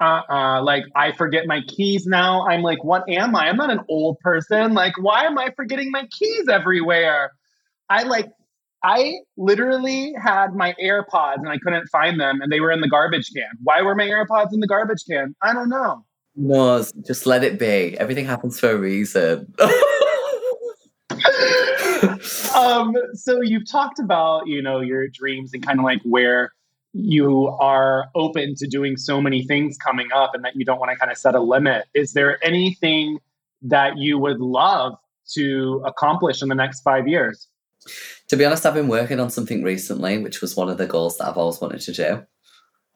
uh 0.00 0.22
uh 0.30 0.62
like 0.62 0.84
I 0.96 1.12
forget 1.12 1.46
my 1.46 1.60
keys 1.68 2.06
now. 2.06 2.46
I'm 2.48 2.62
like, 2.62 2.82
what 2.82 3.04
am 3.10 3.36
I? 3.36 3.48
I'm 3.50 3.56
not 3.56 3.70
an 3.70 3.80
old 3.90 4.18
person. 4.20 4.72
Like, 4.72 4.94
why 4.98 5.24
am 5.24 5.36
I 5.38 5.50
forgetting 5.54 5.90
my 5.90 6.06
keys 6.18 6.48
everywhere? 6.48 7.30
I 7.90 8.04
like 8.04 8.30
I 8.84 9.18
literally 9.36 10.12
had 10.20 10.54
my 10.54 10.74
AirPods 10.82 11.36
and 11.36 11.48
I 11.48 11.58
couldn't 11.58 11.86
find 11.88 12.18
them 12.18 12.40
and 12.40 12.50
they 12.50 12.60
were 12.60 12.72
in 12.72 12.80
the 12.80 12.88
garbage 12.88 13.30
can. 13.34 13.50
Why 13.62 13.82
were 13.82 13.94
my 13.94 14.06
AirPods 14.06 14.52
in 14.52 14.60
the 14.60 14.66
garbage 14.66 15.04
can? 15.08 15.34
I 15.40 15.52
don't 15.52 15.68
know. 15.68 16.04
No, 16.34 16.84
just 17.06 17.26
let 17.26 17.44
it 17.44 17.58
be. 17.58 17.96
Everything 17.98 18.24
happens 18.24 18.58
for 18.58 18.70
a 18.70 18.76
reason. 18.76 19.54
um, 22.56 22.94
so 23.14 23.40
you've 23.40 23.70
talked 23.70 23.98
about, 23.98 24.46
you 24.46 24.62
know, 24.62 24.80
your 24.80 25.08
dreams 25.08 25.52
and 25.52 25.64
kind 25.64 25.78
of 25.78 25.84
like 25.84 26.00
where 26.04 26.52
you 26.94 27.48
are 27.60 28.06
open 28.14 28.54
to 28.56 28.66
doing 28.66 28.96
so 28.96 29.20
many 29.20 29.44
things 29.44 29.76
coming 29.76 30.08
up 30.14 30.34
and 30.34 30.44
that 30.44 30.56
you 30.56 30.64
don't 30.64 30.78
want 30.78 30.90
to 30.90 30.96
kind 30.96 31.12
of 31.12 31.18
set 31.18 31.34
a 31.34 31.40
limit. 31.40 31.86
Is 31.94 32.14
there 32.14 32.42
anything 32.44 33.18
that 33.62 33.96
you 33.98 34.18
would 34.18 34.40
love 34.40 34.94
to 35.34 35.82
accomplish 35.84 36.42
in 36.42 36.48
the 36.48 36.54
next 36.54 36.80
five 36.82 37.06
years? 37.06 37.48
To 38.28 38.36
be 38.36 38.44
honest, 38.44 38.64
I've 38.64 38.74
been 38.74 38.88
working 38.88 39.20
on 39.20 39.30
something 39.30 39.62
recently, 39.62 40.18
which 40.18 40.40
was 40.40 40.56
one 40.56 40.68
of 40.68 40.78
the 40.78 40.86
goals 40.86 41.18
that 41.18 41.28
I've 41.28 41.36
always 41.36 41.60
wanted 41.60 41.80
to 41.82 41.92
do. 41.92 42.12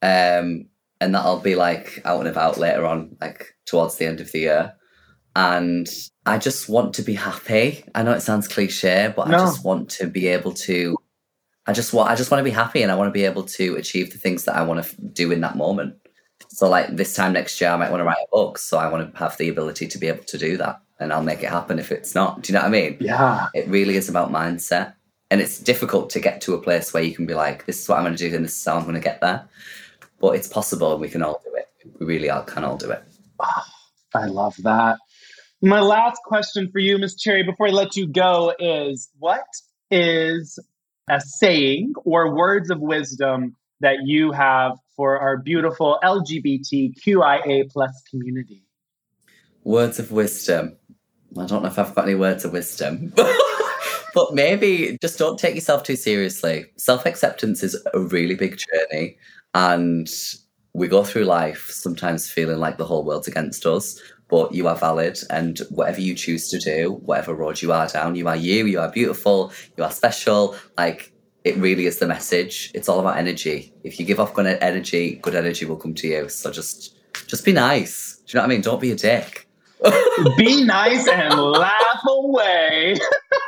Um, 0.03 0.67
and 1.01 1.15
that'll 1.15 1.41
be 1.41 1.55
like 1.57 2.01
out 2.05 2.21
and 2.21 2.29
about 2.29 2.59
later 2.59 2.87
on, 2.87 3.17
like 3.21 3.55
towards 3.67 3.97
the 3.97 4.07
end 4.07 4.21
of 4.21 4.33
the 4.33 4.39
year. 4.41 4.75
And 5.35 5.87
I 6.25 6.39
just 6.39 6.69
want 6.69 6.95
to 6.95 7.03
be 7.03 7.15
happy. 7.15 7.85
I 7.95 8.03
know 8.03 8.13
it 8.13 8.23
sounds 8.23 8.49
cliche, 8.49 9.13
but 9.15 9.29
No. 9.29 9.37
I 9.37 9.41
just 9.41 9.65
want 9.65 9.91
to 9.91 10.07
be 10.07 10.29
able 10.29 10.53
to. 10.55 10.97
I 11.67 11.73
just 11.73 11.93
want. 11.93 12.11
I 12.11 12.15
just 12.15 12.31
want 12.31 12.41
to 12.41 12.45
be 12.45 12.51
happy, 12.51 12.83
and 12.83 12.91
I 12.91 12.95
want 12.95 13.09
to 13.09 13.13
be 13.13 13.25
able 13.27 13.43
to 13.43 13.77
achieve 13.77 14.13
the 14.13 14.19
things 14.19 14.45
that 14.45 14.57
I 14.57 14.63
want 14.63 14.83
to 14.83 14.89
f- 14.89 14.97
do 15.13 15.33
in 15.33 15.43
that 15.43 15.57
moment. 15.57 15.97
So, 16.49 16.69
like 16.71 16.97
this 16.97 17.15
time 17.15 17.35
next 17.35 17.61
year, 17.61 17.69
I 17.71 17.77
might 17.77 17.91
want 17.91 18.01
to 18.01 18.05
write 18.05 18.17
a 18.17 18.29
book. 18.33 18.57
So 18.57 18.79
I 18.79 18.89
want 18.89 19.13
to 19.13 19.19
have 19.19 19.37
the 19.37 19.49
ability 19.51 19.89
to 19.89 19.99
be 19.99 20.07
able 20.07 20.25
to 20.25 20.39
do 20.39 20.57
that, 20.57 20.81
and 21.01 21.13
I'll 21.13 21.23
make 21.23 21.43
it 21.43 21.51
happen 21.51 21.79
if 21.79 21.93
it's 21.93 22.15
not. 22.15 22.41
Do 22.43 22.51
you 22.53 22.55
know 22.59 22.63
what 22.63 22.69
I 22.69 22.71
mean? 22.71 22.97
Yeah. 23.01 23.49
It 23.53 23.69
really 23.69 23.97
is 23.97 24.09
about 24.09 24.33
mindset. 24.33 24.95
And 25.31 25.41
it's 25.41 25.59
difficult 25.59 26.11
to 26.11 26.21
get 26.21 26.41
to 26.43 26.55
a 26.55 26.63
place 26.63 26.95
where 26.95 27.03
you 27.03 27.15
can 27.15 27.27
be 27.27 27.35
like, 27.35 27.67
this 27.67 27.83
is 27.83 27.89
what 27.89 27.99
I'm 27.99 28.05
going 28.05 28.17
to 28.17 28.31
do 28.31 28.35
and 28.35 28.45
this 28.45 28.57
is 28.57 28.65
how 28.65 28.77
I'm 28.77 28.83
going 28.83 28.95
to 28.95 29.01
get 29.01 29.21
there. 29.21 29.49
But 30.21 30.37
it's 30.37 30.49
possible 30.49 30.93
and 30.93 31.01
we 31.01 31.09
can 31.09 31.23
all 31.23 31.43
do 31.45 31.55
it. 31.57 31.69
We 31.99 32.07
really 32.07 32.31
all 32.31 32.43
can 32.43 32.65
all 32.65 32.77
do 32.77 32.91
it. 32.91 33.03
Ah, 33.41 33.67
I 34.15 34.27
love 34.27 34.57
that. 34.63 34.99
My 35.63 35.81
last 35.81 36.21
question 36.25 36.71
for 36.71 36.79
you, 36.79 36.99
Miss 36.99 37.17
Cherry, 37.17 37.43
before 37.43 37.69
I 37.69 37.71
let 37.71 37.97
you 37.97 38.07
go, 38.07 38.55
is 38.59 39.09
what 39.19 39.47
is 39.91 40.59
a 41.11 41.21
saying 41.21 41.95
or 42.05 42.35
words 42.35 42.71
of 42.71 42.81
wisdom 42.81 43.57
that 43.81 43.97
you 44.05 44.33
have 44.33 44.73
for 44.97 45.19
our 45.19 45.39
beautiful 45.39 45.99
LGBTQIA 46.03 47.71
plus 47.73 48.03
community? 48.11 48.63
Words 49.65 49.99
of 49.99 50.13
wisdom. 50.13 50.77
I 51.39 51.47
don't 51.47 51.63
know 51.63 51.69
if 51.69 51.79
I've 51.79 51.95
got 51.95 52.05
any 52.05 52.15
words 52.15 52.45
of 52.45 52.53
wisdom. 52.53 53.13
but 54.17 54.33
maybe 54.33 54.97
just 55.03 55.19
don't 55.19 55.39
take 55.39 55.55
yourself 55.55 55.83
too 55.83 55.95
seriously. 55.95 56.65
Self 56.77 57.05
acceptance 57.05 57.63
is 57.63 57.77
a 57.93 58.01
really 58.01 58.35
big 58.35 58.57
journey. 58.57 59.19
And 59.53 60.09
we 60.73 60.89
go 60.89 61.05
through 61.05 61.25
life 61.25 61.69
sometimes 61.71 62.31
feeling 62.31 62.59
like 62.59 62.79
the 62.79 62.87
whole 62.87 63.05
world's 63.05 63.29
against 63.29 63.67
us, 63.67 64.01
but 64.29 64.55
you 64.55 64.69
are 64.69 64.75
valid. 64.75 65.19
And 65.29 65.59
whatever 65.69 66.01
you 66.01 66.15
choose 66.15 66.49
to 66.49 66.59
do, 66.59 66.95
whatever 67.05 67.35
road 67.35 67.61
you 67.61 67.73
are 67.73 67.89
down, 67.89 68.15
you 68.15 68.27
are 68.27 68.37
you, 68.37 68.65
you 68.65 68.81
are 68.81 68.91
beautiful, 68.91 69.53
you 69.77 69.85
are 69.85 69.91
special. 69.91 70.57
Like, 70.79 71.13
it 71.45 71.59
really 71.59 71.85
is 71.85 71.99
the 71.99 72.07
message. 72.07 72.71
It's 72.73 72.89
all 72.89 73.01
about 73.01 73.19
energy. 73.19 73.75
If 73.85 74.01
you 74.01 74.07
give 74.07 74.19
off 74.19 74.33
good 74.33 74.47
energy, 74.47 75.17
good 75.17 75.35
energy 75.35 75.67
will 75.67 75.77
come 75.77 75.93
to 75.93 76.09
you. 76.09 76.31
So 76.31 76.51
just, 76.51 76.97
just 77.27 77.45
be 77.45 77.53
nice. 77.53 78.17
Do 78.27 78.33
you 78.33 78.39
know 78.39 78.45
what 78.45 78.47
I 78.47 78.55
mean? 78.55 78.63
Don't 78.63 78.81
be 78.81 78.93
a 78.93 78.97
dick. 78.97 79.47
Be 80.39 80.65
nice 80.65 81.07
and 81.07 81.39
laugh 81.39 82.01
away. 82.09 82.97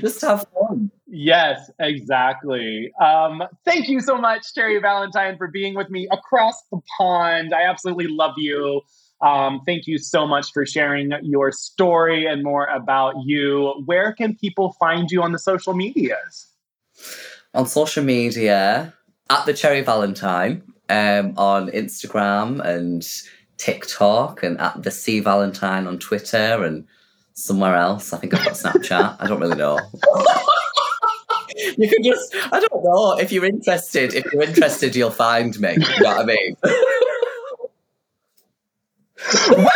just 0.00 0.20
have 0.22 0.46
fun. 0.52 0.90
Yes, 1.06 1.70
exactly. 1.78 2.92
Um, 3.00 3.42
thank 3.64 3.88
you 3.88 4.00
so 4.00 4.16
much, 4.18 4.54
Cherry 4.54 4.78
Valentine, 4.80 5.36
for 5.36 5.48
being 5.48 5.74
with 5.74 5.90
me 5.90 6.08
across 6.10 6.60
the 6.70 6.80
pond. 6.96 7.54
I 7.54 7.62
absolutely 7.62 8.08
love 8.08 8.34
you. 8.36 8.82
Um, 9.20 9.60
thank 9.64 9.86
you 9.86 9.98
so 9.98 10.26
much 10.26 10.52
for 10.52 10.66
sharing 10.66 11.12
your 11.22 11.52
story 11.52 12.26
and 12.26 12.42
more 12.42 12.66
about 12.66 13.14
you. 13.24 13.82
Where 13.86 14.12
can 14.12 14.36
people 14.36 14.72
find 14.78 15.10
you 15.10 15.22
on 15.22 15.32
the 15.32 15.38
social 15.38 15.72
medias? 15.72 16.48
on 17.54 17.66
social 17.66 18.04
media 18.04 18.92
at 19.30 19.46
the 19.46 19.54
Cherry 19.54 19.80
Valentine 19.80 20.62
um, 20.88 21.34
on 21.36 21.70
Instagram 21.70 22.60
and 22.64 23.06
TikTok 23.56 24.42
and 24.42 24.60
at 24.60 24.82
the 24.82 24.90
C 24.90 25.20
Valentine 25.20 25.86
on 25.86 25.98
Twitter 25.98 26.64
and 26.64 26.86
somewhere 27.34 27.76
else. 27.76 28.12
I 28.12 28.18
think 28.18 28.34
I've 28.34 28.44
got 28.44 28.54
Snapchat. 28.54 29.16
I 29.20 29.26
don't 29.26 29.40
really 29.40 29.56
know. 29.56 29.78
you 31.76 31.88
can 31.88 32.02
just 32.02 32.34
I 32.52 32.60
don't 32.60 32.84
know. 32.84 33.18
If 33.18 33.30
you're 33.32 33.44
interested, 33.44 34.14
if 34.14 34.24
you're 34.32 34.42
interested, 34.42 34.96
you'll 34.96 35.10
find 35.10 35.58
me. 35.60 35.72
You 35.72 36.02
know 36.02 36.16
what 36.16 36.20
I 36.20 36.24
mean? 36.24 36.56
well, 39.50 39.68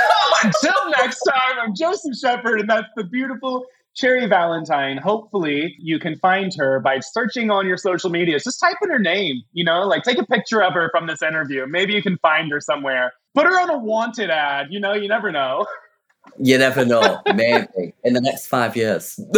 until 0.44 0.90
next 0.90 1.20
time, 1.20 1.58
I'm 1.60 1.74
Joseph 1.74 2.16
Shepherd, 2.16 2.60
and 2.60 2.70
that's 2.70 2.88
the 2.96 3.04
beautiful 3.04 3.66
Cherry 3.94 4.26
Valentine. 4.26 4.98
Hopefully, 4.98 5.74
you 5.78 5.98
can 5.98 6.16
find 6.16 6.52
her 6.56 6.78
by 6.80 7.00
searching 7.00 7.50
on 7.50 7.66
your 7.66 7.76
social 7.76 8.10
medias. 8.10 8.44
Just 8.44 8.60
type 8.60 8.76
in 8.82 8.90
her 8.90 8.98
name, 8.98 9.42
you 9.52 9.64
know, 9.64 9.82
like 9.82 10.04
take 10.04 10.18
a 10.18 10.26
picture 10.26 10.62
of 10.62 10.74
her 10.74 10.88
from 10.90 11.06
this 11.06 11.22
interview. 11.22 11.66
Maybe 11.66 11.94
you 11.94 12.02
can 12.02 12.18
find 12.18 12.50
her 12.52 12.60
somewhere. 12.60 13.12
Put 13.34 13.46
her 13.46 13.60
on 13.60 13.70
a 13.70 13.78
wanted 13.78 14.30
ad, 14.30 14.68
you 14.70 14.78
know, 14.78 14.92
you 14.92 15.08
never 15.08 15.32
know. 15.32 15.66
You 16.38 16.58
never 16.58 16.84
know. 16.84 17.20
Maybe 17.34 17.94
in 18.04 18.14
the 18.14 18.20
next 18.20 18.46
five 18.46 18.76
years. 18.76 19.18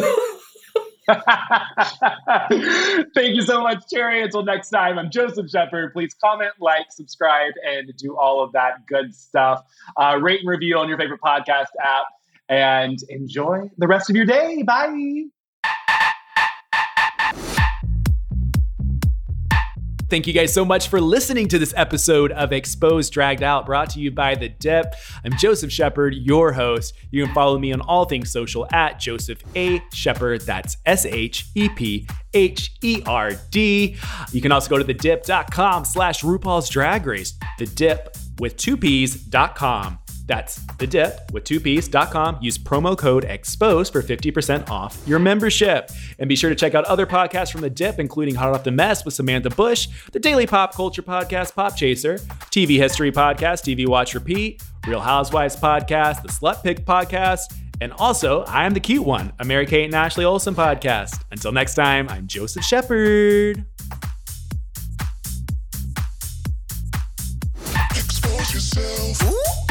Thank 3.14 3.34
you 3.34 3.42
so 3.42 3.60
much, 3.62 3.78
Cherry. 3.92 4.22
Until 4.22 4.44
next 4.44 4.70
time, 4.70 4.98
I'm 4.98 5.10
Joseph 5.10 5.50
Shepherd. 5.50 5.92
Please 5.92 6.14
comment, 6.22 6.52
like, 6.60 6.86
subscribe, 6.90 7.52
and 7.66 7.92
do 7.96 8.16
all 8.16 8.42
of 8.42 8.52
that 8.52 8.86
good 8.86 9.14
stuff. 9.14 9.62
Uh, 9.96 10.18
rate 10.20 10.40
and 10.40 10.48
review 10.48 10.78
on 10.78 10.88
your 10.88 10.98
favorite 10.98 11.20
podcast 11.24 11.72
app, 11.82 12.04
and 12.48 12.98
enjoy 13.08 13.70
the 13.78 13.88
rest 13.88 14.10
of 14.10 14.16
your 14.16 14.26
day. 14.26 14.62
Bye. 14.62 15.24
Thank 20.10 20.26
you 20.26 20.32
guys 20.32 20.52
so 20.52 20.64
much 20.64 20.88
for 20.88 21.00
listening 21.00 21.46
to 21.46 21.58
this 21.60 21.72
episode 21.76 22.32
of 22.32 22.52
Exposed 22.52 23.12
Dragged 23.12 23.44
Out, 23.44 23.64
brought 23.64 23.90
to 23.90 24.00
you 24.00 24.10
by 24.10 24.34
The 24.34 24.48
Dip. 24.48 24.96
I'm 25.24 25.36
Joseph 25.38 25.70
Shepherd, 25.70 26.14
your 26.16 26.50
host. 26.50 26.94
You 27.12 27.24
can 27.24 27.32
follow 27.32 27.56
me 27.60 27.72
on 27.72 27.80
all 27.82 28.06
things 28.06 28.28
social 28.28 28.66
at 28.72 28.98
Joseph 28.98 29.40
A. 29.54 29.80
Shepherd. 29.94 30.40
That's 30.40 30.78
S 30.84 31.06
H 31.06 31.46
E 31.54 31.68
P 31.68 32.08
H 32.34 32.72
E 32.82 33.02
R 33.06 33.30
D. 33.52 33.96
You 34.32 34.40
can 34.40 34.50
also 34.50 34.68
go 34.68 34.82
to 34.82 34.84
thedip.com 34.84 35.84
slash 35.84 36.22
RuPaul's 36.22 36.68
Drag 36.68 37.06
Race. 37.06 37.34
The 37.60 37.66
Dip 37.66 38.16
with 38.40 38.56
two 38.56 38.76
P's.com. 38.76 39.99
dip 40.86 41.32
with 41.32 41.44
two 41.44 41.60
P's.com. 41.60 42.38
Use 42.40 42.58
promo 42.58 42.96
code 42.96 43.24
EXPOSE 43.24 43.90
for 43.90 44.02
50% 44.02 44.68
off 44.70 45.00
your 45.06 45.18
membership. 45.18 45.90
And 46.18 46.28
be 46.28 46.36
sure 46.36 46.50
to 46.50 46.56
check 46.56 46.74
out 46.74 46.84
other 46.84 47.06
podcasts 47.06 47.50
from 47.50 47.60
the 47.60 47.70
dip, 47.70 47.98
including 47.98 48.34
Hot 48.34 48.54
Off 48.54 48.64
the 48.64 48.70
Mess 48.70 49.04
with 49.04 49.14
Samantha 49.14 49.50
Bush, 49.50 49.88
the 50.12 50.18
daily 50.18 50.46
pop 50.46 50.74
culture 50.74 51.02
podcast, 51.02 51.54
Pop 51.54 51.76
Chaser, 51.76 52.16
TV 52.50 52.76
history 52.76 53.12
podcast, 53.12 53.62
TV 53.64 53.88
Watch 53.88 54.14
Repeat, 54.14 54.62
Real 54.86 55.00
Housewives 55.00 55.56
podcast, 55.56 56.22
the 56.22 56.28
Slut 56.28 56.62
Pick 56.62 56.84
podcast, 56.84 57.42
and 57.80 57.92
also 57.94 58.42
I 58.44 58.66
Am 58.66 58.74
the 58.74 58.80
Cute 58.80 59.04
One, 59.06 59.32
a 59.38 59.44
Mary 59.44 59.66
Kate 59.66 59.84
and 59.84 59.94
Ashley 59.94 60.24
Olsen 60.24 60.54
podcast. 60.54 61.22
Until 61.30 61.52
next 61.52 61.74
time, 61.74 62.08
I'm 62.08 62.26
Joseph 62.26 62.64
Shepherd. 62.64 63.64
Expose 67.96 68.54
yourself. 68.54 69.22
'em 69.22 69.69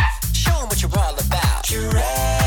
what 0.70 0.82
you're 0.84 1.00
all 1.00 1.16
about. 1.20 1.64
Drag 1.64 2.39